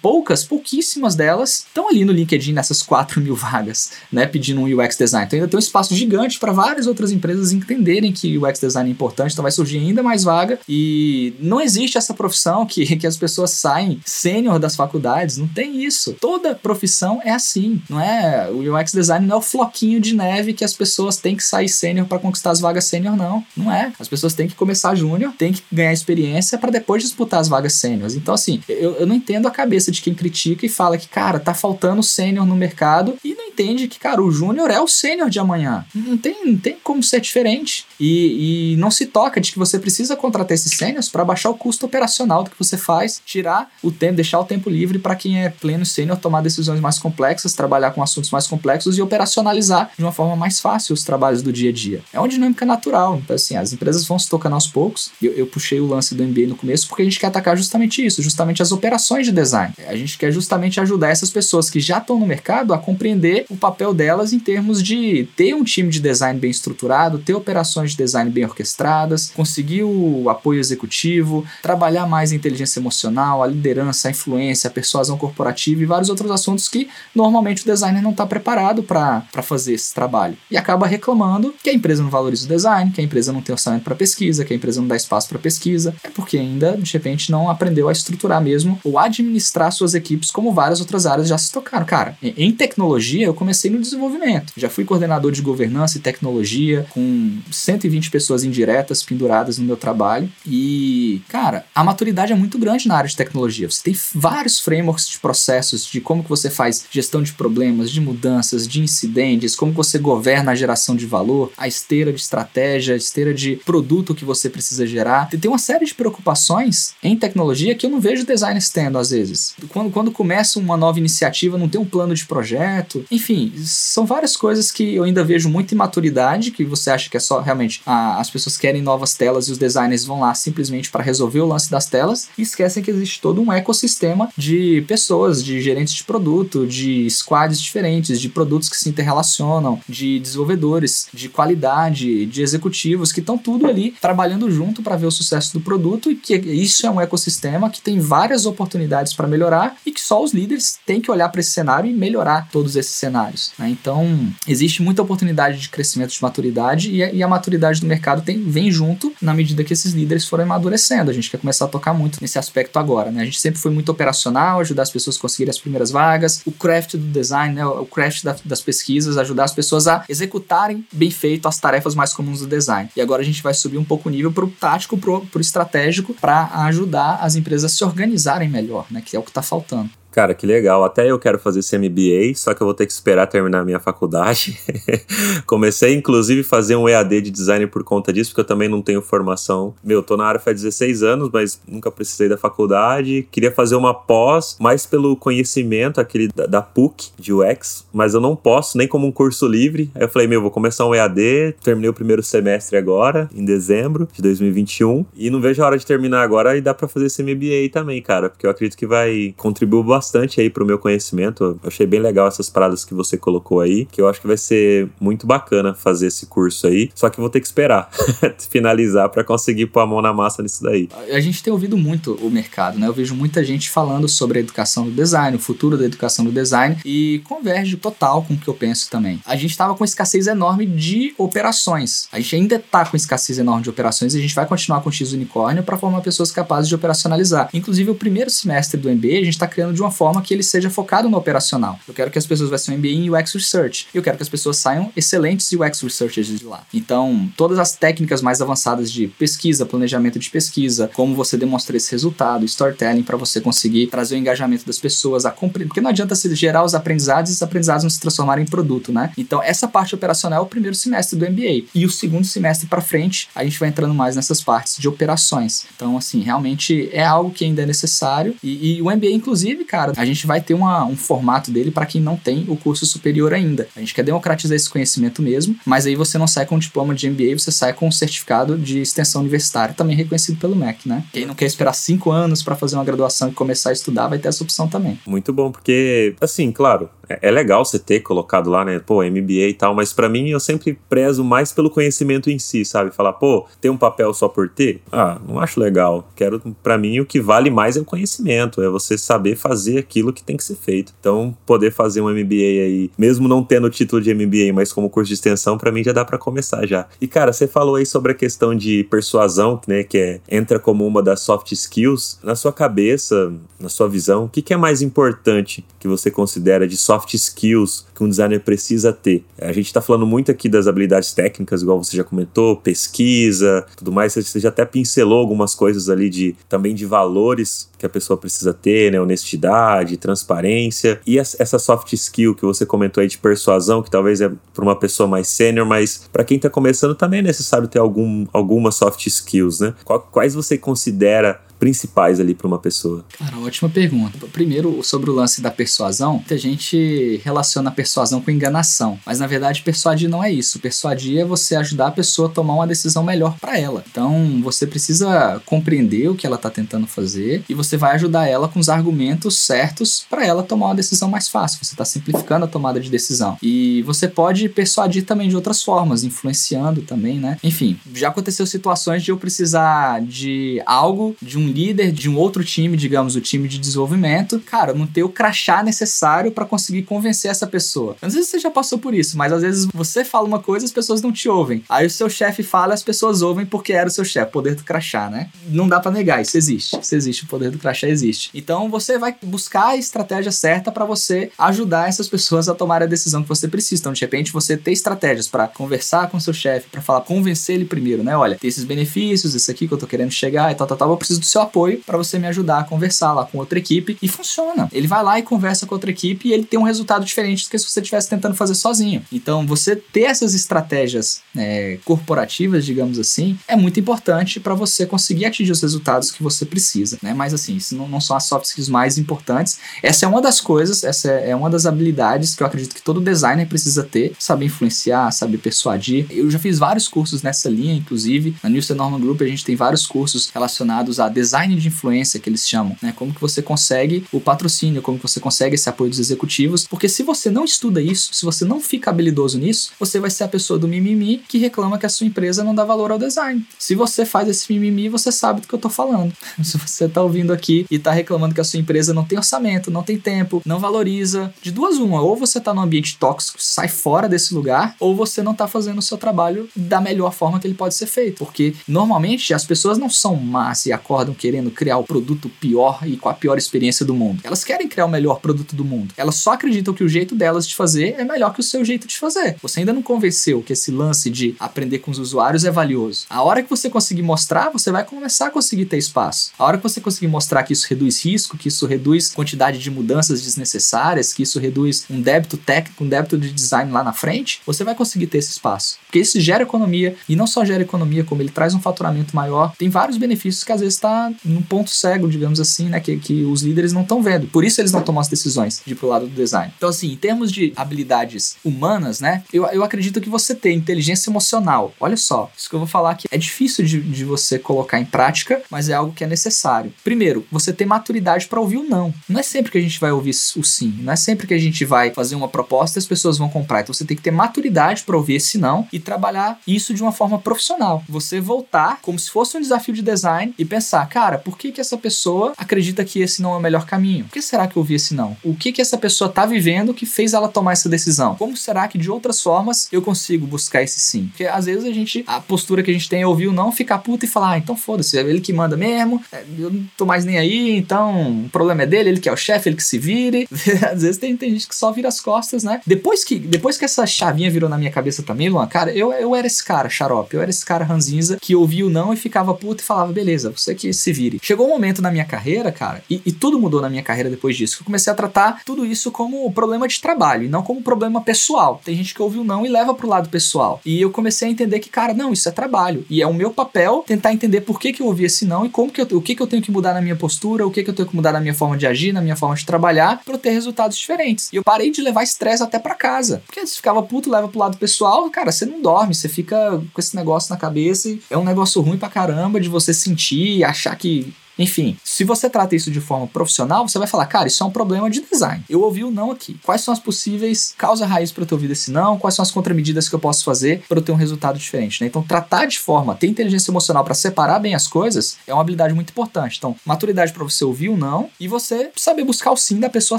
poucas, 0.00 0.44
pouquíssimas 0.44 1.14
delas 1.14 1.64
estão 1.66 1.88
ali 1.88 2.04
no 2.04 2.12
LinkedIn 2.12 2.52
nessas 2.52 2.82
4 2.82 3.20
mil 3.20 3.34
vagas, 3.34 3.92
né, 4.12 4.26
pedindo 4.26 4.60
um 4.60 4.64
UX 4.64 4.96
design. 4.96 5.26
Então 5.26 5.38
ainda 5.38 5.48
tem 5.48 5.56
um 5.56 5.60
espaço 5.60 5.94
gigante 5.94 6.38
para 6.38 6.52
várias 6.52 6.86
outras 6.86 7.12
empresas 7.12 7.52
entenderem 7.52 8.12
que 8.12 8.36
o 8.36 8.46
UX 8.46 8.60
design 8.60 8.88
é 8.88 8.92
importante, 8.92 9.32
então 9.32 9.42
vai 9.42 9.52
surgir 9.52 9.78
ainda 9.78 10.02
mais 10.02 10.24
vaga 10.24 10.58
e 10.68 11.34
não 11.40 11.60
existe 11.60 11.98
essa 11.98 12.14
profissão 12.14 12.66
que, 12.66 12.96
que 12.96 13.06
as 13.06 13.16
pessoas 13.16 13.50
saem 13.50 14.00
sênior 14.04 14.58
das 14.58 14.76
faculdades, 14.76 15.36
não 15.36 15.48
tem 15.48 15.84
isso. 15.84 16.16
Toda 16.20 16.54
profissão 16.54 17.20
é 17.24 17.30
assim, 17.30 17.82
não 17.88 18.00
é? 18.00 18.48
O 18.50 18.74
UX 18.74 18.92
design 18.92 19.26
não 19.26 19.36
é 19.36 19.38
o 19.38 19.42
floquinho 19.42 20.00
de 20.00 20.14
neve 20.14 20.52
que 20.52 20.64
as 20.64 20.72
pessoas 20.72 21.16
têm 21.16 21.36
que 21.36 21.44
sair 21.44 21.68
sênior 21.68 22.06
para 22.06 22.18
conquistar 22.18 22.50
as 22.50 22.60
vagas 22.60 22.84
sênior, 22.84 23.16
não. 23.16 23.44
Não 23.56 23.72
é. 23.72 23.92
As 23.98 24.08
pessoas 24.08 24.34
têm 24.34 24.48
que 24.48 24.54
começar 24.54 24.94
júnior, 24.94 25.32
têm 25.36 25.52
que 25.52 25.62
ganhar 25.70 25.92
experiência 25.92 26.58
para 26.58 26.70
depois 26.70 27.02
disputar 27.24 27.40
as 27.40 27.48
vagas 27.48 27.72
sêniores. 27.74 28.14
Então, 28.14 28.34
assim, 28.34 28.60
eu, 28.68 28.94
eu 28.96 29.06
não 29.06 29.14
entendo 29.14 29.48
a 29.48 29.50
cabeça 29.50 29.90
de 29.90 30.00
quem 30.00 30.14
critica 30.14 30.64
e 30.64 30.68
fala 30.68 30.98
que, 30.98 31.08
cara, 31.08 31.40
tá 31.40 31.54
faltando 31.54 32.02
sênior 32.02 32.46
no 32.46 32.54
mercado 32.54 33.16
e 33.24 33.34
não 33.34 33.44
entende 33.44 33.88
que, 33.88 33.98
cara, 33.98 34.22
o 34.22 34.30
júnior 34.30 34.70
é 34.70 34.80
o 34.80 34.86
sênior 34.86 35.30
de 35.30 35.38
amanhã. 35.38 35.84
Não 35.94 36.16
tem, 36.16 36.44
não 36.44 36.56
tem 36.56 36.76
como 36.82 37.02
ser 37.02 37.20
diferente. 37.20 37.86
E, 37.98 38.72
e 38.74 38.76
não 38.76 38.90
se 38.90 39.06
toca 39.06 39.40
de 39.40 39.52
que 39.52 39.58
você 39.58 39.78
precisa 39.78 40.16
contratar 40.16 40.54
esses 40.54 40.76
sêniors 40.76 41.08
para 41.08 41.24
baixar 41.24 41.50
o 41.50 41.54
custo 41.54 41.86
operacional 41.86 42.42
do 42.44 42.50
que 42.50 42.58
você 42.58 42.76
faz, 42.76 43.20
tirar 43.24 43.70
o 43.82 43.90
tempo, 43.90 44.16
deixar 44.16 44.40
o 44.40 44.44
tempo 44.44 44.68
livre 44.68 44.98
para 44.98 45.16
quem 45.16 45.42
é 45.42 45.48
pleno 45.48 45.86
sênior 45.86 46.18
tomar 46.18 46.42
decisões 46.42 46.80
mais 46.80 46.98
complexas, 46.98 47.54
trabalhar 47.54 47.92
com 47.92 48.02
assuntos 48.02 48.30
mais 48.30 48.46
complexos 48.46 48.98
e 48.98 49.02
operacionalizar 49.02 49.90
de 49.96 50.04
uma 50.04 50.12
forma 50.12 50.36
mais 50.36 50.60
fácil 50.60 50.92
os 50.92 51.04
trabalhos 51.04 51.42
do 51.42 51.52
dia 51.52 51.70
a 51.70 51.72
dia. 51.72 52.02
É 52.12 52.18
uma 52.18 52.28
dinâmica 52.28 52.66
natural. 52.66 53.20
Então, 53.22 53.36
assim, 53.36 53.56
as 53.56 53.72
empresas 53.72 54.04
vão 54.06 54.18
se 54.18 54.28
tocando 54.28 54.54
aos 54.54 54.66
poucos. 54.66 55.10
Eu, 55.22 55.32
eu 55.32 55.46
puxei 55.46 55.80
o 55.80 55.86
lance 55.86 56.14
do 56.14 56.22
MBA 56.22 56.46
no 56.48 56.56
começo 56.56 56.88
porque 56.88 57.02
a 57.02 57.04
gente 57.04 57.13
quer 57.18 57.26
atacar 57.26 57.56
justamente 57.56 58.04
isso, 58.04 58.22
justamente 58.22 58.62
as 58.62 58.72
operações 58.72 59.26
de 59.26 59.32
design. 59.32 59.72
A 59.86 59.96
gente 59.96 60.18
quer 60.18 60.32
justamente 60.32 60.80
ajudar 60.80 61.10
essas 61.10 61.30
pessoas 61.30 61.70
que 61.70 61.80
já 61.80 61.98
estão 61.98 62.18
no 62.18 62.26
mercado 62.26 62.72
a 62.72 62.78
compreender 62.78 63.46
o 63.48 63.56
papel 63.56 63.92
delas 63.92 64.32
em 64.32 64.38
termos 64.38 64.82
de 64.82 65.28
ter 65.36 65.54
um 65.54 65.64
time 65.64 65.88
de 65.88 66.00
design 66.00 66.38
bem 66.38 66.50
estruturado, 66.50 67.18
ter 67.18 67.34
operações 67.34 67.92
de 67.92 67.96
design 67.96 68.30
bem 68.30 68.44
orquestradas, 68.44 69.30
conseguir 69.30 69.84
o 69.84 70.28
apoio 70.28 70.60
executivo, 70.60 71.44
trabalhar 71.62 72.06
mais 72.06 72.32
a 72.32 72.34
inteligência 72.34 72.80
emocional, 72.80 73.42
a 73.42 73.46
liderança, 73.46 74.08
a 74.08 74.10
influência, 74.10 74.68
a 74.68 74.70
persuasão 74.70 75.16
corporativa 75.16 75.82
e 75.82 75.86
vários 75.86 76.08
outros 76.08 76.30
assuntos 76.30 76.68
que 76.68 76.88
normalmente 77.14 77.62
o 77.62 77.66
designer 77.66 78.02
não 78.02 78.10
está 78.10 78.26
preparado 78.26 78.82
para 78.82 79.22
fazer 79.42 79.74
esse 79.74 79.94
trabalho. 79.94 80.36
E 80.50 80.56
acaba 80.56 80.86
reclamando 80.86 81.54
que 81.62 81.70
a 81.70 81.74
empresa 81.74 82.02
não 82.02 82.10
valoriza 82.10 82.46
o 82.46 82.48
design, 82.48 82.90
que 82.90 83.00
a 83.00 83.04
empresa 83.04 83.32
não 83.32 83.42
tem 83.42 83.52
orçamento 83.52 83.82
para 83.82 83.94
pesquisa, 83.94 84.44
que 84.44 84.52
a 84.52 84.56
empresa 84.56 84.80
não 84.80 84.88
dá 84.88 84.96
espaço 84.96 85.28
para 85.28 85.38
pesquisa. 85.38 85.94
É 86.02 86.08
porque 86.08 86.38
ainda, 86.38 86.78
repente, 86.98 87.30
não 87.30 87.48
aprendeu 87.48 87.88
a 87.88 87.92
estruturar 87.92 88.42
mesmo 88.42 88.78
ou 88.84 88.98
administrar 88.98 89.72
suas 89.72 89.94
equipes 89.94 90.30
como 90.30 90.52
várias 90.52 90.80
outras 90.80 91.06
áreas 91.06 91.28
já 91.28 91.38
se 91.38 91.52
tocaram. 91.52 91.86
Cara, 91.86 92.16
em 92.22 92.52
tecnologia 92.52 93.26
eu 93.26 93.34
comecei 93.34 93.70
no 93.70 93.80
desenvolvimento. 93.80 94.52
Já 94.56 94.68
fui 94.68 94.84
coordenador 94.84 95.32
de 95.32 95.42
governança 95.42 95.98
e 95.98 96.00
tecnologia 96.00 96.86
com 96.90 97.38
120 97.50 98.10
pessoas 98.10 98.44
indiretas 98.44 99.02
penduradas 99.02 99.58
no 99.58 99.64
meu 99.64 99.76
trabalho. 99.76 100.30
E, 100.46 101.22
cara, 101.28 101.64
a 101.74 101.84
maturidade 101.84 102.32
é 102.32 102.36
muito 102.36 102.58
grande 102.58 102.88
na 102.88 102.96
área 102.96 103.08
de 103.08 103.16
tecnologia. 103.16 103.70
Você 103.70 103.82
tem 103.82 103.96
vários 104.14 104.60
frameworks 104.60 105.08
de 105.08 105.18
processos 105.18 105.86
de 105.86 106.00
como 106.00 106.22
que 106.22 106.28
você 106.28 106.50
faz 106.50 106.84
gestão 106.90 107.22
de 107.22 107.32
problemas, 107.32 107.90
de 107.90 108.00
mudanças, 108.00 108.66
de 108.66 108.80
incidentes, 108.80 109.56
como 109.56 109.72
você 109.72 109.98
governa 109.98 110.52
a 110.52 110.54
geração 110.54 110.96
de 110.96 111.06
valor, 111.06 111.52
a 111.56 111.66
esteira 111.66 112.12
de 112.12 112.20
estratégia, 112.20 112.94
a 112.94 112.96
esteira 112.96 113.32
de 113.32 113.56
produto 113.64 114.14
que 114.14 114.24
você 114.24 114.48
precisa 114.48 114.86
gerar. 114.86 115.28
Tem 115.28 115.50
uma 115.50 115.58
série 115.58 115.84
de 115.84 115.94
preocupações 115.94 116.83
em 117.02 117.16
tecnologia 117.16 117.74
que 117.74 117.86
eu 117.86 117.90
não 117.90 118.00
vejo 118.00 118.26
designers 118.26 118.68
tendo 118.68 118.98
às 118.98 119.10
vezes. 119.10 119.54
Quando, 119.68 119.90
quando 119.90 120.10
começa 120.10 120.58
uma 120.58 120.76
nova 120.76 120.98
iniciativa, 120.98 121.58
não 121.58 121.68
tem 121.68 121.80
um 121.80 121.84
plano 121.84 122.14
de 122.14 122.26
projeto. 122.26 123.04
Enfim, 123.10 123.52
são 123.64 124.06
várias 124.06 124.36
coisas 124.36 124.70
que 124.70 124.94
eu 124.94 125.04
ainda 125.04 125.24
vejo 125.24 125.48
muita 125.48 125.74
imaturidade, 125.74 126.50
que 126.50 126.64
você 126.64 126.90
acha 126.90 127.10
que 127.10 127.16
é 127.16 127.20
só 127.20 127.40
realmente 127.40 127.82
ah, 127.86 128.18
as 128.18 128.30
pessoas 128.30 128.56
querem 128.56 128.82
novas 128.82 129.14
telas 129.14 129.48
e 129.48 129.52
os 129.52 129.58
designers 129.58 130.04
vão 130.04 130.20
lá 130.20 130.34
simplesmente 130.34 130.90
para 130.90 131.02
resolver 131.02 131.40
o 131.40 131.46
lance 131.46 131.70
das 131.70 131.86
telas 131.86 132.28
e 132.36 132.42
esquecem 132.42 132.82
que 132.82 132.90
existe 132.90 133.20
todo 133.20 133.40
um 133.40 133.52
ecossistema 133.52 134.28
de 134.36 134.82
pessoas, 134.86 135.42
de 135.44 135.60
gerentes 135.60 135.94
de 135.94 136.04
produto, 136.04 136.66
de 136.66 137.08
squads 137.10 137.60
diferentes, 137.60 138.20
de 138.20 138.28
produtos 138.28 138.68
que 138.68 138.76
se 138.76 138.88
interrelacionam, 138.88 139.80
de 139.88 140.18
desenvolvedores, 140.18 141.08
de 141.12 141.28
qualidade, 141.28 142.26
de 142.26 142.42
executivos 142.42 143.12
que 143.12 143.20
estão 143.20 143.38
tudo 143.38 143.66
ali 143.66 143.94
trabalhando 144.00 144.50
junto 144.50 144.82
para 144.82 144.96
ver 144.96 145.06
o 145.06 145.10
sucesso 145.10 145.52
do 145.52 145.60
produto 145.60 146.10
e 146.10 146.16
que 146.16 146.34
isso 146.74 146.86
é 146.86 146.90
um 146.90 147.00
ecossistema 147.00 147.70
que 147.70 147.80
tem 147.80 148.00
várias 148.00 148.46
oportunidades 148.46 149.12
para 149.12 149.26
melhorar 149.26 149.76
e 149.86 149.92
que 149.92 150.00
só 150.00 150.22
os 150.22 150.32
líderes 150.32 150.78
têm 150.84 151.00
que 151.00 151.10
olhar 151.10 151.28
para 151.28 151.40
esse 151.40 151.50
cenário 151.50 151.88
e 151.88 151.94
melhorar 151.94 152.48
todos 152.50 152.76
esses 152.76 152.94
cenários. 152.94 153.52
Né? 153.58 153.68
Então, 153.70 154.28
existe 154.46 154.82
muita 154.82 155.02
oportunidade 155.02 155.58
de 155.58 155.68
crescimento 155.68 156.12
de 156.12 156.22
maturidade 156.22 156.90
e 156.90 157.02
a, 157.02 157.12
e 157.12 157.22
a 157.22 157.28
maturidade 157.28 157.80
do 157.80 157.86
mercado 157.86 158.22
tem, 158.22 158.42
vem 158.42 158.70
junto 158.70 159.12
na 159.22 159.32
medida 159.32 159.62
que 159.62 159.72
esses 159.72 159.92
líderes 159.92 160.26
forem 160.26 160.44
amadurecendo. 160.44 161.10
A 161.10 161.14
gente 161.14 161.30
quer 161.30 161.38
começar 161.38 161.66
a 161.66 161.68
tocar 161.68 161.94
muito 161.94 162.18
nesse 162.20 162.38
aspecto 162.38 162.78
agora. 162.78 163.10
Né? 163.10 163.22
A 163.22 163.24
gente 163.24 163.40
sempre 163.40 163.60
foi 163.60 163.70
muito 163.70 163.90
operacional, 163.90 164.60
ajudar 164.60 164.82
as 164.82 164.90
pessoas 164.90 165.16
a 165.16 165.20
conseguirem 165.20 165.50
as 165.50 165.58
primeiras 165.58 165.90
vagas, 165.90 166.42
o 166.44 166.52
craft 166.52 166.96
do 166.96 167.06
design, 167.12 167.54
né? 167.54 167.64
o 167.64 167.86
craft 167.86 168.24
da, 168.24 168.36
das 168.44 168.60
pesquisas, 168.60 169.16
ajudar 169.16 169.44
as 169.44 169.54
pessoas 169.54 169.86
a 169.86 170.04
executarem 170.08 170.84
bem 170.92 171.10
feito 171.10 171.46
as 171.46 171.58
tarefas 171.58 171.94
mais 171.94 172.12
comuns 172.12 172.40
do 172.40 172.46
design. 172.46 172.90
E 172.96 173.00
agora 173.00 173.22
a 173.22 173.24
gente 173.24 173.42
vai 173.42 173.54
subir 173.54 173.78
um 173.78 173.84
pouco 173.84 174.08
o 174.08 174.12
nível 174.12 174.32
para 174.32 174.44
o 174.44 174.50
tático, 174.50 174.96
para 174.98 175.10
o 175.12 175.40
estratégico, 175.40 176.14
para 176.14 176.50
ajudar 176.64 177.18
as 177.20 177.36
empresas 177.36 177.72
a 177.72 177.74
se 177.74 177.84
organizarem 177.84 178.48
melhor, 178.48 178.86
né? 178.90 179.02
que 179.04 179.16
é 179.16 179.18
o 179.18 179.22
que 179.22 179.30
está 179.30 179.42
faltando. 179.42 179.90
Cara, 180.14 180.32
que 180.32 180.46
legal. 180.46 180.84
Até 180.84 181.10
eu 181.10 181.18
quero 181.18 181.40
fazer 181.40 181.58
esse 181.58 181.76
MBA, 181.76 182.36
só 182.36 182.54
que 182.54 182.62
eu 182.62 182.66
vou 182.68 182.72
ter 182.72 182.86
que 182.86 182.92
esperar 182.92 183.26
terminar 183.26 183.62
a 183.62 183.64
minha 183.64 183.80
faculdade. 183.80 184.56
Comecei, 185.44 185.92
inclusive, 185.92 186.42
a 186.42 186.44
fazer 186.44 186.76
um 186.76 186.88
EAD 186.88 187.20
de 187.20 187.30
design 187.32 187.66
por 187.66 187.82
conta 187.82 188.12
disso, 188.12 188.30
porque 188.30 188.42
eu 188.42 188.44
também 188.44 188.68
não 188.68 188.80
tenho 188.80 189.02
formação. 189.02 189.74
Meu, 189.82 190.04
tô 190.04 190.16
na 190.16 190.24
área 190.24 190.38
faz 190.38 190.62
16 190.62 191.02
anos, 191.02 191.30
mas 191.32 191.60
nunca 191.66 191.90
precisei 191.90 192.28
da 192.28 192.38
faculdade. 192.38 193.26
Queria 193.28 193.50
fazer 193.50 193.74
uma 193.74 193.92
pós, 193.92 194.56
mais 194.60 194.86
pelo 194.86 195.16
conhecimento, 195.16 196.00
aquele 196.00 196.28
da, 196.28 196.46
da 196.46 196.62
PUC, 196.62 197.10
de 197.18 197.32
UX, 197.32 197.84
mas 197.92 198.14
eu 198.14 198.20
não 198.20 198.36
posso, 198.36 198.78
nem 198.78 198.86
como 198.86 199.08
um 199.08 199.12
curso 199.12 199.48
livre. 199.48 199.90
Aí 199.96 200.02
eu 200.02 200.08
falei, 200.08 200.28
meu, 200.28 200.40
vou 200.40 200.50
começar 200.52 200.86
um 200.86 200.94
EAD. 200.94 201.56
Terminei 201.60 201.90
o 201.90 201.92
primeiro 201.92 202.22
semestre 202.22 202.76
agora, 202.76 203.28
em 203.34 203.44
dezembro 203.44 204.08
de 204.12 204.22
2021. 204.22 205.04
E 205.16 205.28
não 205.28 205.40
vejo 205.40 205.60
a 205.60 205.66
hora 205.66 205.76
de 205.76 205.84
terminar 205.84 206.22
agora 206.22 206.56
e 206.56 206.60
dá 206.60 206.72
para 206.72 206.86
fazer 206.86 207.06
esse 207.06 207.20
MBA 207.20 207.68
também, 207.72 208.00
cara, 208.00 208.30
porque 208.30 208.46
eu 208.46 208.50
acredito 208.50 208.78
que 208.78 208.86
vai 208.86 209.34
contribuir 209.36 209.82
bastante 209.82 210.03
bastante 210.04 210.40
aí 210.40 210.50
pro 210.50 210.66
meu 210.66 210.78
conhecimento. 210.78 211.42
Eu 211.44 211.60
achei 211.66 211.86
bem 211.86 212.00
legal 212.00 212.28
essas 212.28 212.50
paradas 212.50 212.84
que 212.84 212.92
você 212.92 213.16
colocou 213.16 213.60
aí, 213.60 213.86
que 213.86 214.00
eu 214.00 214.08
acho 214.08 214.20
que 214.20 214.26
vai 214.26 214.36
ser 214.36 214.88
muito 215.00 215.26
bacana 215.26 215.74
fazer 215.74 216.08
esse 216.08 216.26
curso 216.26 216.66
aí. 216.66 216.90
Só 216.94 217.08
que 217.08 217.18
vou 217.18 217.30
ter 217.30 217.40
que 217.40 217.46
esperar 217.46 217.88
finalizar 218.50 219.08
para 219.08 219.24
conseguir 219.24 219.66
pôr 219.66 219.80
a 219.80 219.86
mão 219.86 220.02
na 220.02 220.12
massa 220.12 220.42
nisso 220.42 220.62
daí. 220.62 220.88
A 221.10 221.20
gente 221.20 221.42
tem 221.42 221.52
ouvido 221.52 221.76
muito 221.76 222.14
o 222.20 222.30
mercado, 222.30 222.78
né? 222.78 222.86
Eu 222.86 222.92
vejo 222.92 223.14
muita 223.14 223.42
gente 223.42 223.70
falando 223.70 224.08
sobre 224.08 224.38
a 224.38 224.40
educação 224.40 224.84
do 224.84 224.90
design, 224.90 225.36
o 225.36 225.40
futuro 225.40 225.78
da 225.78 225.84
educação 225.84 226.24
do 226.24 226.30
design 226.30 226.76
e 226.84 227.22
converge 227.24 227.76
total 227.76 228.22
com 228.22 228.34
o 228.34 228.36
que 228.36 228.48
eu 228.48 228.54
penso 228.54 228.90
também. 228.90 229.20
A 229.24 229.36
gente 229.36 229.50
estava 229.50 229.74
com 229.74 229.84
escassez 229.84 230.26
enorme 230.26 230.66
de 230.66 231.14
operações. 231.16 232.08
A 232.12 232.20
gente 232.20 232.36
ainda 232.36 232.56
está 232.56 232.84
com 232.84 232.96
escassez 232.96 233.38
enorme 233.38 233.62
de 233.62 233.70
operações 233.70 234.14
e 234.14 234.18
a 234.18 234.20
gente 234.20 234.34
vai 234.34 234.46
continuar 234.46 234.80
com 234.80 234.90
o 234.90 234.92
X 234.92 235.12
unicórnio 235.12 235.62
para 235.62 235.76
formar 235.76 236.02
pessoas 236.02 236.30
capazes 236.30 236.68
de 236.68 236.74
operacionalizar. 236.74 237.48
Inclusive, 237.54 237.90
o 237.90 237.94
primeiro 237.94 238.30
semestre 238.30 238.78
do 238.78 238.90
MBA 238.90 239.14
a 239.14 239.24
gente 239.24 239.30
está 239.30 239.46
criando 239.46 239.74
de 239.74 239.80
uma 239.80 239.90
forma 239.94 240.20
que 240.20 240.34
ele 240.34 240.42
seja 240.42 240.68
focado 240.68 241.08
no 241.08 241.16
operacional. 241.16 241.78
Eu 241.86 241.94
quero 241.94 242.10
que 242.10 242.18
as 242.18 242.26
pessoas 242.26 242.50
façam 242.50 242.76
MBA 242.76 242.88
em 242.88 243.10
UX 243.10 243.32
Research. 243.32 243.86
Eu 243.94 244.02
quero 244.02 244.16
que 244.16 244.22
as 244.22 244.28
pessoas 244.28 244.56
saiam 244.56 244.92
excelentes 244.96 245.50
UX 245.52 245.80
Researchers 245.80 246.26
de 246.26 246.44
lá. 246.44 246.64
Então, 246.72 247.30
todas 247.36 247.58
as 247.58 247.76
técnicas 247.76 248.20
mais 248.20 248.40
avançadas 248.40 248.90
de 248.90 249.08
pesquisa, 249.08 249.64
planejamento 249.64 250.18
de 250.18 250.28
pesquisa, 250.30 250.90
como 250.92 251.14
você 251.14 251.36
demonstra 251.36 251.76
esse 251.76 251.90
resultado, 251.90 252.44
storytelling 252.44 253.02
para 253.02 253.16
você 253.16 253.40
conseguir 253.40 253.86
trazer 253.86 254.16
o 254.16 254.18
engajamento 254.18 254.66
das 254.66 254.78
pessoas 254.78 255.24
a 255.24 255.30
compreender. 255.30 255.68
Porque 255.68 255.80
não 255.80 255.90
adianta 255.90 256.14
se 256.14 256.34
gerar 256.34 256.64
os 256.64 256.74
aprendizados 256.74 257.30
e 257.30 257.32
esses 257.32 257.42
aprendizados 257.42 257.84
não 257.84 257.90
se 257.90 258.00
transformarem 258.00 258.44
em 258.44 258.48
produto, 258.48 258.92
né? 258.92 259.12
Então, 259.16 259.42
essa 259.42 259.68
parte 259.68 259.94
operacional 259.94 260.40
é 260.40 260.42
o 260.42 260.48
primeiro 260.48 260.76
semestre 260.76 261.18
do 261.18 261.24
MBA. 261.30 261.66
E 261.74 261.84
o 261.84 261.90
segundo 261.90 262.24
semestre 262.24 262.66
para 262.66 262.80
frente, 262.80 263.28
a 263.34 263.44
gente 263.44 263.58
vai 263.58 263.68
entrando 263.68 263.94
mais 263.94 264.16
nessas 264.16 264.42
partes 264.42 264.76
de 264.78 264.88
operações. 264.88 265.66
Então, 265.74 265.96
assim, 265.96 266.20
realmente 266.20 266.88
é 266.92 267.04
algo 267.04 267.30
que 267.30 267.44
ainda 267.44 267.62
é 267.62 267.66
necessário. 267.66 268.34
E, 268.42 268.76
e 268.76 268.82
o 268.82 268.86
MBA, 268.86 269.10
inclusive, 269.10 269.64
cara, 269.64 269.83
cara, 269.86 270.00
a 270.00 270.04
gente 270.04 270.26
vai 270.26 270.40
ter 270.40 270.54
uma, 270.54 270.84
um 270.84 270.96
formato 270.96 271.50
dele 271.50 271.70
para 271.70 271.86
quem 271.86 272.00
não 272.00 272.16
tem 272.16 272.44
o 272.48 272.56
curso 272.56 272.86
superior 272.86 273.32
ainda. 273.32 273.68
A 273.76 273.80
gente 273.80 273.94
quer 273.94 274.02
democratizar 274.02 274.56
esse 274.56 274.68
conhecimento 274.68 275.22
mesmo, 275.22 275.56
mas 275.64 275.86
aí 275.86 275.94
você 275.94 276.18
não 276.18 276.26
sai 276.26 276.46
com 276.46 276.56
um 276.56 276.58
diploma 276.58 276.94
de 276.94 277.08
MBA, 277.08 277.38
você 277.38 277.50
sai 277.50 277.72
com 277.72 277.88
um 277.88 277.92
certificado 277.92 278.56
de 278.56 278.80
extensão 278.80 279.20
universitária, 279.20 279.74
também 279.74 279.96
reconhecido 279.96 280.38
pelo 280.38 280.56
MEC, 280.56 280.88
né? 280.88 281.04
Quem 281.12 281.26
não 281.26 281.34
quer 281.34 281.46
esperar 281.46 281.74
cinco 281.74 282.10
anos 282.10 282.42
para 282.42 282.56
fazer 282.56 282.76
uma 282.76 282.84
graduação 282.84 283.28
e 283.28 283.32
começar 283.32 283.70
a 283.70 283.72
estudar, 283.72 284.08
vai 284.08 284.18
ter 284.18 284.28
essa 284.28 284.42
opção 284.42 284.68
também. 284.68 284.98
Muito 285.06 285.32
bom, 285.32 285.50
porque, 285.50 286.14
assim, 286.20 286.50
claro, 286.52 286.88
é, 287.08 287.18
é 287.28 287.30
legal 287.30 287.64
você 287.64 287.78
ter 287.78 288.00
colocado 288.00 288.50
lá, 288.50 288.64
né, 288.64 288.78
pô, 288.78 289.02
MBA 289.02 289.48
e 289.48 289.54
tal, 289.54 289.74
mas 289.74 289.92
para 289.92 290.08
mim 290.08 290.28
eu 290.28 290.40
sempre 290.40 290.78
prezo 290.88 291.24
mais 291.24 291.52
pelo 291.52 291.70
conhecimento 291.70 292.30
em 292.30 292.38
si, 292.38 292.64
sabe? 292.64 292.94
Falar, 292.94 293.14
pô, 293.14 293.46
ter 293.60 293.70
um 293.70 293.76
papel 293.76 294.12
só 294.14 294.28
por 294.28 294.48
ter? 294.48 294.80
Ah, 294.90 295.18
não 295.26 295.38
acho 295.40 295.60
legal. 295.60 296.08
Quero, 296.14 296.40
para 296.62 296.78
mim, 296.78 297.00
o 297.00 297.06
que 297.06 297.20
vale 297.20 297.50
mais 297.50 297.76
é 297.76 297.80
o 297.80 297.84
conhecimento, 297.84 298.62
é 298.62 298.68
você 298.68 298.96
saber 298.96 299.36
fazer 299.36 299.78
aquilo 299.78 300.12
que 300.12 300.22
tem 300.22 300.36
que 300.36 300.44
ser 300.44 300.56
feito. 300.56 300.92
Então, 300.98 301.36
poder 301.46 301.70
fazer 301.70 302.00
um 302.00 302.08
MBA 302.08 302.34
aí, 302.34 302.90
mesmo 302.96 303.28
não 303.28 303.42
tendo 303.42 303.66
o 303.66 303.70
título 303.70 304.00
de 304.00 304.12
MBA, 304.14 304.52
mas 304.54 304.72
como 304.72 304.90
curso 304.90 305.08
de 305.08 305.14
extensão, 305.14 305.58
para 305.58 305.72
mim 305.72 305.82
já 305.82 305.92
dá 305.92 306.04
para 306.04 306.18
começar 306.18 306.66
já. 306.66 306.86
E 307.00 307.06
cara, 307.06 307.32
você 307.32 307.46
falou 307.46 307.76
aí 307.76 307.86
sobre 307.86 308.12
a 308.12 308.14
questão 308.14 308.54
de 308.54 308.84
persuasão, 308.84 309.60
né, 309.66 309.82
que 309.82 309.98
é, 309.98 310.20
entra 310.30 310.58
como 310.58 310.86
uma 310.86 311.02
das 311.02 311.20
soft 311.20 311.52
skills. 311.52 312.18
Na 312.22 312.34
sua 312.34 312.52
cabeça, 312.52 313.32
na 313.58 313.68
sua 313.68 313.88
visão, 313.88 314.24
o 314.24 314.28
que, 314.28 314.42
que 314.42 314.54
é 314.54 314.56
mais 314.56 314.82
importante 314.82 315.64
que 315.78 315.88
você 315.88 316.10
considera 316.10 316.66
de 316.66 316.76
soft 316.76 316.93
skills 317.14 317.86
que 317.94 318.02
um 318.02 318.08
designer 318.08 318.40
precisa 318.40 318.92
ter? 318.92 319.24
A 319.38 319.52
gente 319.52 319.66
está 319.66 319.80
falando 319.80 320.06
muito 320.06 320.30
aqui 320.30 320.48
das 320.48 320.66
habilidades 320.66 321.12
técnicas, 321.12 321.62
igual 321.62 321.82
você 321.82 321.96
já 321.96 322.04
comentou, 322.04 322.56
pesquisa, 322.56 323.66
tudo 323.76 323.92
mais. 323.92 324.14
Você 324.14 324.40
já 324.40 324.48
até 324.48 324.64
pincelou 324.64 325.18
algumas 325.18 325.54
coisas 325.54 325.88
ali 325.88 326.08
de 326.08 326.36
também 326.48 326.74
de 326.74 326.86
valores 326.86 327.70
que 327.78 327.86
a 327.86 327.88
pessoa 327.88 328.16
precisa 328.16 328.54
ter, 328.54 328.92
né? 328.92 329.00
Honestidade, 329.00 329.96
transparência. 329.96 331.00
E 331.06 331.18
essa 331.18 331.58
soft 331.58 331.92
skill 331.92 332.34
que 332.34 332.44
você 332.44 332.64
comentou 332.64 333.00
aí 333.00 333.08
de 333.08 333.18
persuasão, 333.18 333.82
que 333.82 333.90
talvez 333.90 334.20
é 334.20 334.30
para 334.52 334.64
uma 334.64 334.76
pessoa 334.76 335.08
mais 335.08 335.28
sênior, 335.28 335.66
mas 335.66 336.08
para 336.12 336.24
quem 336.24 336.36
está 336.36 336.48
começando 336.48 336.94
também 336.94 337.20
é 337.20 337.22
necessário 337.22 337.68
ter 337.68 337.78
algum, 337.78 338.26
algumas 338.32 338.76
soft 338.76 339.06
skills, 339.06 339.60
né? 339.60 339.74
Quais 340.10 340.34
você 340.34 340.56
considera 340.56 341.40
principais 341.64 342.20
ali 342.20 342.34
para 342.34 342.46
uma 342.46 342.58
pessoa? 342.58 343.02
Cara, 343.18 343.38
ótima 343.38 343.70
pergunta. 343.70 344.18
Primeiro, 344.30 344.82
sobre 344.82 345.08
o 345.08 345.14
lance 345.14 345.40
da 345.40 345.50
persuasão, 345.50 346.16
muita 346.16 346.36
gente 346.36 347.22
relaciona 347.24 347.70
a 347.70 347.72
persuasão 347.72 348.20
com 348.20 348.30
enganação, 348.30 348.98
mas 349.06 349.18
na 349.18 349.26
verdade 349.26 349.62
persuadir 349.62 350.06
não 350.10 350.22
é 350.22 350.30
isso. 350.30 350.58
Persuadir 350.58 351.20
é 351.20 351.24
você 351.24 351.56
ajudar 351.56 351.86
a 351.86 351.90
pessoa 351.90 352.28
a 352.28 352.30
tomar 352.30 352.52
uma 352.52 352.66
decisão 352.66 353.02
melhor 353.02 353.38
para 353.40 353.58
ela. 353.58 353.82
Então, 353.90 354.42
você 354.42 354.66
precisa 354.66 355.40
compreender 355.46 356.06
o 356.10 356.14
que 356.14 356.26
ela 356.26 356.36
está 356.36 356.50
tentando 356.50 356.86
fazer 356.86 357.42
e 357.48 357.54
você 357.54 357.78
vai 357.78 357.94
ajudar 357.94 358.28
ela 358.28 358.46
com 358.46 358.60
os 358.60 358.68
argumentos 358.68 359.38
certos 359.38 360.04
para 360.10 360.26
ela 360.26 360.42
tomar 360.42 360.66
uma 360.66 360.74
decisão 360.74 361.08
mais 361.08 361.30
fácil. 361.30 361.64
Você 361.64 361.72
está 361.72 361.86
simplificando 361.86 362.44
a 362.44 362.48
tomada 362.48 362.78
de 362.78 362.90
decisão. 362.90 363.38
E 363.40 363.80
você 363.84 364.06
pode 364.06 364.50
persuadir 364.50 365.06
também 365.06 365.30
de 365.30 365.36
outras 365.36 365.62
formas, 365.62 366.04
influenciando 366.04 366.82
também, 366.82 367.18
né? 367.18 367.38
Enfim, 367.42 367.80
já 367.94 368.08
aconteceu 368.08 368.44
situações 368.44 369.02
de 369.02 369.10
eu 369.10 369.16
precisar 369.16 370.02
de 370.02 370.62
algo, 370.66 371.16
de 371.22 371.38
um 371.38 371.53
líder 371.54 371.92
de 371.92 372.10
um 372.10 372.16
outro 372.16 372.44
time, 372.44 372.76
digamos, 372.76 373.14
o 373.14 373.20
time 373.20 373.48
de 373.48 373.58
desenvolvimento, 373.58 374.40
cara, 374.40 374.74
não 374.74 374.86
ter 374.86 375.02
o 375.02 375.08
crachá 375.08 375.62
necessário 375.62 376.32
para 376.32 376.44
conseguir 376.44 376.82
convencer 376.82 377.30
essa 377.30 377.46
pessoa. 377.46 377.96
Às 378.02 378.14
vezes 378.14 378.28
você 378.28 378.38
já 378.38 378.50
passou 378.50 378.78
por 378.78 378.92
isso, 378.92 379.16
mas 379.16 379.32
às 379.32 379.42
vezes 379.42 379.66
você 379.72 380.04
fala 380.04 380.26
uma 380.26 380.40
coisa 380.40 380.64
e 380.64 380.66
as 380.66 380.72
pessoas 380.72 381.00
não 381.00 381.12
te 381.12 381.28
ouvem. 381.28 381.62
Aí 381.68 381.86
o 381.86 381.90
seu 381.90 382.10
chefe 382.10 382.42
fala 382.42 382.72
e 382.72 382.74
as 382.74 382.82
pessoas 382.82 383.22
ouvem 383.22 383.46
porque 383.46 383.72
era 383.72 383.88
o 383.88 383.92
seu 383.92 384.04
chefe, 384.04 384.32
poder 384.32 384.54
do 384.54 384.64
crachá, 384.64 385.08
né? 385.08 385.30
Não 385.48 385.68
dá 385.68 385.80
para 385.80 385.92
negar, 385.92 386.20
isso 386.20 386.36
existe. 386.36 386.78
Isso 386.80 386.94
existe, 386.94 387.24
o 387.24 387.28
poder 387.28 387.50
do 387.50 387.58
crachá 387.58 387.88
existe. 387.88 388.30
Então 388.34 388.68
você 388.68 388.98
vai 388.98 389.14
buscar 389.22 389.68
a 389.68 389.76
estratégia 389.76 390.32
certa 390.32 390.72
para 390.72 390.84
você 390.84 391.30
ajudar 391.38 391.88
essas 391.88 392.08
pessoas 392.08 392.48
a 392.48 392.54
tomar 392.54 392.82
a 392.82 392.86
decisão 392.86 393.22
que 393.22 393.28
você 393.28 393.46
precisa. 393.46 393.80
Então, 393.80 393.92
de 393.92 394.00
repente, 394.00 394.32
você 394.32 394.56
ter 394.56 394.72
estratégias 394.72 395.28
para 395.28 395.46
conversar 395.46 396.08
com 396.10 396.18
seu 396.18 396.32
chefe, 396.32 396.68
para 396.70 396.82
falar, 396.82 397.02
convencer 397.02 397.54
ele 397.54 397.64
primeiro, 397.64 398.02
né? 398.02 398.16
Olha, 398.16 398.36
tem 398.36 398.48
esses 398.48 398.64
benefícios, 398.64 399.34
isso 399.34 399.50
aqui 399.50 399.68
que 399.68 399.74
eu 399.74 399.78
tô 399.78 399.86
querendo 399.86 400.10
chegar 400.10 400.50
e 400.50 400.54
tal, 400.54 400.66
tal, 400.66 400.76
tal, 400.76 400.90
eu 400.90 400.96
preciso 400.96 401.20
do 401.20 401.26
seu 401.34 401.42
apoio 401.42 401.80
para 401.84 401.98
você 401.98 402.18
me 402.18 402.26
ajudar 402.28 402.60
a 402.60 402.64
conversar 402.64 403.12
lá 403.12 403.24
com 403.24 403.38
outra 403.38 403.58
equipe 403.58 403.98
e 404.00 404.08
funciona. 404.08 404.68
Ele 404.72 404.86
vai 404.86 405.02
lá 405.02 405.18
e 405.18 405.22
conversa 405.22 405.66
com 405.66 405.74
outra 405.74 405.90
equipe 405.90 406.28
e 406.28 406.32
ele 406.32 406.44
tem 406.44 406.58
um 406.58 406.62
resultado 406.62 407.04
diferente 407.04 407.44
do 407.44 407.50
que 407.50 407.58
se 407.58 407.68
você 407.68 407.80
estivesse 407.80 408.08
tentando 408.08 408.34
fazer 408.36 408.54
sozinho. 408.54 409.02
Então, 409.12 409.46
você 409.46 409.74
ter 409.74 410.02
essas 410.02 410.34
estratégias 410.34 411.20
é, 411.36 411.78
corporativas, 411.84 412.64
digamos 412.64 412.98
assim, 412.98 413.36
é 413.48 413.56
muito 413.56 413.80
importante 413.80 414.38
para 414.38 414.54
você 414.54 414.86
conseguir 414.86 415.26
atingir 415.26 415.50
os 415.50 415.60
resultados 415.60 416.10
que 416.10 416.22
você 416.22 416.46
precisa, 416.46 416.98
né? 417.02 417.12
Mas 417.12 417.34
assim, 417.34 417.56
isso 417.56 417.74
não, 417.74 417.88
não 417.88 418.00
são 418.00 418.16
as 418.16 418.24
soft 418.24 418.46
skills 418.46 418.68
mais 418.68 418.96
importantes. 418.96 419.58
Essa 419.82 420.06
é 420.06 420.08
uma 420.08 420.22
das 420.22 420.40
coisas, 420.40 420.84
essa 420.84 421.10
é, 421.10 421.30
é 421.30 421.36
uma 421.36 421.50
das 421.50 421.66
habilidades 421.66 422.34
que 422.34 422.42
eu 422.42 422.46
acredito 422.46 422.74
que 422.74 422.82
todo 422.82 423.00
designer 423.00 423.46
precisa 423.46 423.82
ter, 423.82 424.12
saber 424.18 424.46
influenciar, 424.46 425.10
saber 425.10 425.38
persuadir. 425.38 426.06
Eu 426.10 426.30
já 426.30 426.38
fiz 426.38 426.58
vários 426.58 426.86
cursos 426.86 427.22
nessa 427.22 427.48
linha, 427.48 427.74
inclusive 427.74 428.36
na 428.42 428.48
Newton 428.48 428.74
Norman 428.74 429.00
Group 429.00 429.22
a 429.22 429.26
gente 429.26 429.44
tem 429.44 429.56
vários 429.56 429.86
cursos 429.86 430.30
relacionados 430.30 431.00
a 431.00 431.08
design 431.08 431.23
de 431.30 431.68
influência 431.68 432.20
que 432.20 432.28
eles 432.28 432.48
chamam, 432.48 432.76
né? 432.82 432.92
Como 432.96 433.12
que 433.12 433.20
você 433.20 433.42
consegue 433.42 434.04
o 434.12 434.20
patrocínio, 434.20 434.82
como 434.82 434.98
que 434.98 435.02
você 435.02 435.20
consegue 435.20 435.54
esse 435.54 435.68
apoio 435.68 435.90
dos 435.90 435.98
executivos, 435.98 436.66
porque 436.66 436.88
se 436.88 437.02
você 437.02 437.30
não 437.30 437.44
estuda 437.44 437.80
isso, 437.80 438.12
se 438.12 438.24
você 438.24 438.44
não 438.44 438.60
fica 438.60 438.90
habilidoso 438.90 439.38
nisso, 439.38 439.72
você 439.78 439.98
vai 439.98 440.10
ser 440.10 440.24
a 440.24 440.28
pessoa 440.28 440.58
do 440.58 440.68
mimimi 440.68 441.22
que 441.28 441.38
reclama 441.38 441.78
que 441.78 441.86
a 441.86 441.88
sua 441.88 442.06
empresa 442.06 442.44
não 442.44 442.54
dá 442.54 442.64
valor 442.64 442.92
ao 442.92 442.98
design. 442.98 443.44
Se 443.58 443.74
você 443.74 444.04
faz 444.04 444.28
esse 444.28 444.52
mimimi, 444.52 444.88
você 444.88 445.10
sabe 445.10 445.40
do 445.40 445.48
que 445.48 445.54
eu 445.54 445.58
tô 445.58 445.68
falando. 445.68 446.12
Se 446.42 446.58
você 446.58 446.88
tá 446.88 447.02
ouvindo 447.02 447.32
aqui 447.32 447.66
e 447.70 447.78
tá 447.78 447.90
reclamando 447.90 448.34
que 448.34 448.40
a 448.40 448.44
sua 448.44 448.60
empresa 448.60 448.92
não 448.92 449.04
tem 449.04 449.18
orçamento, 449.18 449.70
não 449.70 449.82
tem 449.82 449.98
tempo, 449.98 450.42
não 450.44 450.58
valoriza, 450.58 451.32
de 451.42 451.50
duas 451.50 451.78
uma, 451.78 452.00
ou 452.00 452.16
você 452.16 452.40
tá 452.40 452.52
num 452.52 452.62
ambiente 452.62 452.96
tóxico, 452.98 453.38
sai 453.40 453.68
fora 453.68 454.08
desse 454.08 454.34
lugar, 454.34 454.76
ou 454.78 454.94
você 454.94 455.22
não 455.22 455.34
tá 455.34 455.46
fazendo 455.46 455.78
o 455.78 455.82
seu 455.82 455.96
trabalho 455.96 456.48
da 456.54 456.80
melhor 456.80 457.12
forma 457.12 457.40
que 457.40 457.46
ele 457.46 457.54
pode 457.54 457.74
ser 457.74 457.86
feito, 457.86 458.18
porque 458.18 458.54
normalmente 458.66 459.32
as 459.32 459.44
pessoas 459.44 459.78
não 459.78 459.88
são 459.88 460.16
más 460.16 460.66
e 460.66 460.72
acordam 460.72 461.13
querendo 461.14 461.50
criar 461.50 461.78
o 461.78 461.84
produto 461.84 462.28
pior 462.40 462.80
e 462.84 462.96
com 462.96 463.08
a 463.08 463.14
pior 463.14 463.38
experiência 463.38 463.84
do 463.84 463.94
mundo. 463.94 464.20
Elas 464.24 464.44
querem 464.44 464.68
criar 464.68 464.86
o 464.86 464.90
melhor 464.90 465.20
produto 465.20 465.54
do 465.54 465.64
mundo. 465.64 465.94
Elas 465.96 466.16
só 466.16 466.32
acreditam 466.32 466.74
que 466.74 466.84
o 466.84 466.88
jeito 466.88 467.14
delas 467.14 467.46
de 467.46 467.54
fazer 467.54 467.94
é 467.98 468.04
melhor 468.04 468.32
que 468.32 468.40
o 468.40 468.42
seu 468.42 468.64
jeito 468.64 468.86
de 468.86 468.98
fazer. 468.98 469.36
Você 469.42 469.60
ainda 469.60 469.72
não 469.72 469.82
convenceu 469.82 470.42
que 470.42 470.52
esse 470.52 470.70
lance 470.70 471.10
de 471.10 471.34
aprender 471.38 471.78
com 471.78 471.90
os 471.90 471.98
usuários 471.98 472.44
é 472.44 472.50
valioso. 472.50 473.06
A 473.08 473.22
hora 473.22 473.42
que 473.42 473.50
você 473.50 473.70
conseguir 473.70 474.02
mostrar, 474.02 474.50
você 474.50 474.70
vai 474.70 474.84
começar 474.84 475.26
a 475.26 475.30
conseguir 475.30 475.66
ter 475.66 475.78
espaço. 475.78 476.32
A 476.38 476.44
hora 476.44 476.56
que 476.56 476.62
você 476.62 476.80
conseguir 476.80 477.08
mostrar 477.08 477.42
que 477.42 477.52
isso 477.52 477.66
reduz 477.68 478.04
risco, 478.04 478.36
que 478.36 478.48
isso 478.48 478.66
reduz 478.66 479.12
quantidade 479.12 479.58
de 479.58 479.70
mudanças 479.70 480.22
desnecessárias, 480.22 481.12
que 481.12 481.22
isso 481.22 481.38
reduz 481.38 481.84
um 481.90 482.00
débito 482.00 482.36
técnico, 482.36 482.84
um 482.84 482.88
débito 482.88 483.16
de 483.18 483.32
design 483.32 483.70
lá 483.70 483.82
na 483.82 483.92
frente, 483.92 484.40
você 484.46 484.64
vai 484.64 484.74
conseguir 484.74 485.06
ter 485.06 485.18
esse 485.18 485.30
espaço. 485.30 485.78
Porque 485.86 485.98
isso 485.98 486.20
gera 486.20 486.42
economia 486.42 486.96
e 487.08 487.16
não 487.16 487.26
só 487.26 487.44
gera 487.44 487.62
economia, 487.62 488.04
como 488.04 488.22
ele 488.22 488.30
traz 488.30 488.54
um 488.54 488.60
faturamento 488.60 489.14
maior. 489.14 489.54
Tem 489.56 489.68
vários 489.68 489.96
benefícios 489.96 490.44
que 490.44 490.52
às 490.52 490.60
vezes 490.60 490.74
está 490.74 491.03
num 491.24 491.42
ponto 491.42 491.70
cego, 491.70 492.08
digamos 492.08 492.40
assim, 492.40 492.68
né? 492.68 492.80
Que, 492.80 492.96
que 492.96 493.24
os 493.24 493.42
líderes 493.42 493.72
não 493.72 493.82
estão 493.82 494.02
vendo. 494.02 494.26
Por 494.28 494.44
isso 494.44 494.60
eles 494.60 494.72
não 494.72 494.82
tomam 494.82 495.00
as 495.00 495.08
decisões 495.08 495.62
de 495.64 495.72
ir 495.72 495.76
pro 495.76 495.88
lado 495.88 496.06
do 496.06 496.14
design. 496.14 496.52
Então, 496.56 496.68
assim, 496.68 496.92
em 496.92 496.96
termos 496.96 497.32
de 497.32 497.52
habilidades 497.56 498.36
humanas, 498.44 499.00
né? 499.00 499.22
Eu, 499.32 499.46
eu 499.46 499.64
acredito 499.64 500.00
que 500.00 500.08
você 500.08 500.34
ter 500.34 500.52
inteligência 500.52 501.10
emocional. 501.10 501.74
Olha 501.80 501.96
só, 501.96 502.30
isso 502.36 502.48
que 502.48 502.54
eu 502.54 502.60
vou 502.60 502.68
falar 502.68 502.92
aqui 502.92 503.06
é 503.10 503.18
difícil 503.18 503.64
de, 503.64 503.80
de 503.80 504.04
você 504.04 504.38
colocar 504.38 504.78
em 504.80 504.84
prática, 504.84 505.42
mas 505.50 505.68
é 505.68 505.74
algo 505.74 505.92
que 505.92 506.04
é 506.04 506.06
necessário. 506.06 506.72
Primeiro, 506.82 507.26
você 507.30 507.52
ter 507.52 507.66
maturidade 507.66 508.26
para 508.26 508.40
ouvir 508.40 508.58
o 508.58 508.64
não. 508.64 508.92
Não 509.08 509.20
é 509.20 509.22
sempre 509.22 509.50
que 509.50 509.58
a 509.58 509.60
gente 509.60 509.80
vai 509.80 509.92
ouvir 509.92 510.10
o 510.10 510.44
sim. 510.44 510.78
Não 510.80 510.92
é 510.92 510.96
sempre 510.96 511.26
que 511.26 511.34
a 511.34 511.38
gente 511.38 511.64
vai 511.64 511.92
fazer 511.92 512.14
uma 512.14 512.28
proposta 512.28 512.78
e 512.78 512.80
as 512.80 512.86
pessoas 512.86 513.18
vão 513.18 513.28
comprar. 513.28 513.60
Então 513.60 513.74
você 513.74 513.84
tem 513.84 513.96
que 513.96 514.02
ter 514.02 514.10
maturidade 514.10 514.82
para 514.82 514.96
ouvir 514.96 515.16
esse 515.16 515.38
não 515.38 515.66
e 515.72 515.78
trabalhar 515.78 516.38
isso 516.46 516.74
de 516.74 516.82
uma 516.82 516.92
forma 516.92 517.18
profissional. 517.18 517.82
Você 517.88 518.20
voltar 518.20 518.78
como 518.82 518.98
se 518.98 519.10
fosse 519.10 519.36
um 519.36 519.40
desafio 519.40 519.74
de 519.74 519.82
design 519.82 520.34
e 520.38 520.44
pensar, 520.44 520.88
cara, 520.94 521.18
por 521.18 521.36
que 521.36 521.50
que 521.50 521.60
essa 521.60 521.76
pessoa 521.76 522.32
acredita 522.38 522.84
que 522.84 523.00
esse 523.00 523.20
não 523.20 523.34
é 523.34 523.36
o 523.36 523.40
melhor 523.40 523.66
caminho? 523.66 524.04
Por 524.04 524.12
que 524.12 524.22
será 524.22 524.46
que 524.46 524.56
eu 524.56 524.62
vi 524.62 524.74
esse 524.74 524.94
não? 524.94 525.16
O 525.24 525.34
que 525.34 525.50
que 525.50 525.60
essa 525.60 525.76
pessoa 525.76 526.08
tá 526.08 526.24
vivendo 526.24 526.72
que 526.72 526.86
fez 526.86 527.14
ela 527.14 527.26
tomar 527.26 527.50
essa 527.50 527.68
decisão? 527.68 528.14
Como 528.14 528.36
será 528.36 528.68
que 528.68 528.78
de 528.78 528.88
outras 528.88 529.20
formas 529.20 529.66
eu 529.72 529.82
consigo 529.82 530.24
buscar 530.24 530.62
esse 530.62 530.78
sim? 530.78 531.08
Porque 531.08 531.26
às 531.26 531.46
vezes 531.46 531.64
a 531.64 531.72
gente, 531.72 532.04
a 532.06 532.20
postura 532.20 532.62
que 532.62 532.70
a 532.70 532.72
gente 532.72 532.88
tem 532.88 533.02
é 533.02 533.06
ouvir 533.08 533.26
o 533.26 533.32
não, 533.32 533.50
ficar 533.50 533.78
puta 533.78 534.04
e 534.04 534.08
falar, 534.08 534.34
ah, 534.34 534.38
então 534.38 534.56
foda-se, 534.56 534.96
é 534.96 535.00
ele 535.00 535.20
que 535.20 535.32
manda 535.32 535.56
mesmo, 535.56 536.00
é, 536.12 536.22
eu 536.38 536.48
não 536.48 536.64
tô 536.76 536.86
mais 536.86 537.04
nem 537.04 537.18
aí, 537.18 537.50
então 537.56 538.26
o 538.26 538.28
problema 538.30 538.62
é 538.62 538.66
dele, 538.66 538.90
ele 538.90 539.00
que 539.00 539.08
é 539.08 539.12
o 539.12 539.16
chefe, 539.16 539.48
ele 539.48 539.56
que 539.56 539.64
se 539.64 539.76
vire. 539.76 540.28
às 540.70 540.82
vezes 540.82 540.96
tem, 540.96 541.16
tem 541.16 541.30
gente 541.30 541.48
que 541.48 541.56
só 541.56 541.72
vira 541.72 541.88
as 541.88 542.00
costas, 542.00 542.44
né? 542.44 542.60
Depois 542.64 543.02
que, 543.02 543.18
depois 543.18 543.58
que 543.58 543.64
essa 543.64 543.84
chavinha 543.84 544.30
virou 544.30 544.48
na 544.48 544.56
minha 544.56 544.70
cabeça 544.70 545.02
também, 545.02 545.28
Luan, 545.28 545.48
cara, 545.48 545.72
eu, 545.72 545.92
eu 545.92 546.14
era 546.14 546.28
esse 546.28 546.44
cara 546.44 546.70
xarope, 546.70 547.16
eu 547.16 547.20
era 547.20 547.30
esse 547.30 547.44
cara 547.44 547.64
ranzinza 547.64 548.16
que 548.20 548.36
ouvia 548.36 548.64
o 548.64 548.70
não 548.70 548.94
e 548.94 548.96
ficava 548.96 549.34
puta 549.34 549.60
e 549.60 549.66
falava, 549.66 549.92
beleza, 549.92 550.30
você 550.30 550.54
que 550.54 550.72
se 550.84 550.92
vire. 550.92 551.18
Chegou 551.22 551.46
um 551.46 551.50
momento 551.50 551.80
na 551.80 551.90
minha 551.90 552.04
carreira, 552.04 552.52
cara, 552.52 552.82
e, 552.90 553.00
e 553.04 553.12
tudo 553.12 553.40
mudou 553.40 553.60
na 553.60 553.70
minha 553.70 553.82
carreira 553.82 554.10
depois 554.10 554.36
disso, 554.36 554.58
eu 554.60 554.64
comecei 554.64 554.92
a 554.92 554.96
tratar 554.96 555.42
tudo 555.44 555.64
isso 555.64 555.90
como 555.90 556.30
problema 556.32 556.68
de 556.68 556.80
trabalho 556.80 557.24
e 557.24 557.28
não 557.28 557.42
como 557.42 557.62
problema 557.62 558.00
pessoal. 558.00 558.60
Tem 558.64 558.76
gente 558.76 558.94
que 558.94 559.02
ouve 559.02 559.18
o 559.18 559.24
não 559.24 559.46
e 559.46 559.48
leva 559.48 559.74
pro 559.74 559.88
lado 559.88 560.08
pessoal. 560.08 560.60
E 560.64 560.80
eu 560.80 560.90
comecei 560.90 561.28
a 561.28 561.30
entender 561.30 561.58
que, 561.60 561.70
cara, 561.70 561.94
não, 561.94 562.12
isso 562.12 562.28
é 562.28 562.32
trabalho. 562.32 562.84
E 562.90 563.00
é 563.00 563.06
o 563.06 563.14
meu 563.14 563.30
papel 563.30 563.84
tentar 563.86 564.12
entender 564.12 564.42
por 564.42 564.60
que, 564.60 564.72
que 564.72 564.82
eu 564.82 564.86
ouvi 564.86 565.04
esse 565.04 565.24
não 565.24 565.46
e 565.46 565.48
como 565.48 565.72
que 565.72 565.80
eu, 565.80 565.86
o 565.92 566.02
que, 566.02 566.14
que 566.14 566.22
eu 566.22 566.26
tenho 566.26 566.42
que 566.42 566.50
mudar 566.50 566.74
na 566.74 566.82
minha 566.82 566.96
postura, 566.96 567.46
o 567.46 567.50
que, 567.50 567.62
que 567.62 567.70
eu 567.70 567.74
tenho 567.74 567.88
que 567.88 567.96
mudar 567.96 568.12
na 568.12 568.20
minha 568.20 568.34
forma 568.34 568.56
de 568.56 568.66
agir, 568.66 568.92
na 568.92 569.00
minha 569.00 569.16
forma 569.16 569.34
de 569.34 569.46
trabalhar, 569.46 570.02
para 570.04 570.14
eu 570.14 570.18
ter 570.18 570.30
resultados 570.30 570.76
diferentes. 570.76 571.32
E 571.32 571.36
eu 571.36 571.42
parei 571.42 571.70
de 571.70 571.80
levar 571.80 572.02
estresse 572.02 572.42
até 572.42 572.58
para 572.58 572.74
casa. 572.74 573.22
Porque 573.26 573.46
se 573.46 573.56
ficava 573.56 573.82
puto, 573.82 574.10
leva 574.10 574.28
pro 574.28 574.38
lado 574.38 574.58
pessoal, 574.58 575.08
cara, 575.10 575.32
você 575.32 575.46
não 575.46 575.62
dorme, 575.62 575.94
você 575.94 576.08
fica 576.08 576.62
com 576.72 576.80
esse 576.80 576.94
negócio 576.94 577.32
na 577.32 577.38
cabeça 577.38 577.88
e 577.88 578.00
é 578.10 578.18
um 578.18 578.24
negócio 578.24 578.60
ruim 578.60 578.76
pra 578.76 578.88
caramba 578.88 579.40
de 579.40 579.48
você 579.48 579.72
sentir 579.72 580.44
achar 580.44 580.73
que 580.76 581.12
enfim, 581.38 581.76
se 581.84 582.04
você 582.04 582.30
trata 582.30 582.54
isso 582.54 582.70
de 582.70 582.80
forma 582.80 583.06
profissional, 583.06 583.66
você 583.66 583.78
vai 583.78 583.88
falar, 583.88 584.06
cara, 584.06 584.28
isso 584.28 584.42
é 584.42 584.46
um 584.46 584.50
problema 584.50 584.88
de 584.88 585.00
design. 585.00 585.44
Eu 585.48 585.62
ouvi 585.62 585.84
o 585.84 585.90
não 585.90 586.10
aqui. 586.10 586.38
Quais 586.42 586.60
são 586.60 586.72
as 586.72 586.80
possíveis 586.80 587.54
causas 587.56 587.88
raiz 587.88 588.12
para 588.12 588.22
eu 588.22 588.26
ter 588.26 588.34
ouvido 588.34 588.52
esse 588.52 588.70
não? 588.70 588.98
Quais 588.98 589.14
são 589.14 589.22
as 589.22 589.30
contramedidas 589.30 589.88
que 589.88 589.94
eu 589.94 589.98
posso 589.98 590.24
fazer 590.24 590.62
para 590.68 590.78
eu 590.78 590.82
ter 590.82 590.92
um 590.92 590.96
resultado 590.96 591.38
diferente? 591.38 591.80
Né? 591.80 591.88
Então, 591.88 592.02
tratar 592.02 592.46
de 592.46 592.58
forma, 592.58 592.94
ter 592.94 593.06
inteligência 593.06 593.50
emocional 593.50 593.84
para 593.84 593.94
separar 593.94 594.38
bem 594.38 594.54
as 594.54 594.66
coisas 594.66 595.16
é 595.26 595.32
uma 595.32 595.40
habilidade 595.40 595.74
muito 595.74 595.90
importante. 595.90 596.38
Então, 596.38 596.56
maturidade 596.64 597.12
para 597.12 597.24
você 597.24 597.44
ouvir 597.44 597.68
o 597.68 597.76
não 597.76 598.08
e 598.18 598.28
você 598.28 598.70
saber 598.76 599.04
buscar 599.04 599.32
o 599.32 599.36
sim 599.36 599.58
da 599.58 599.68
pessoa 599.68 599.98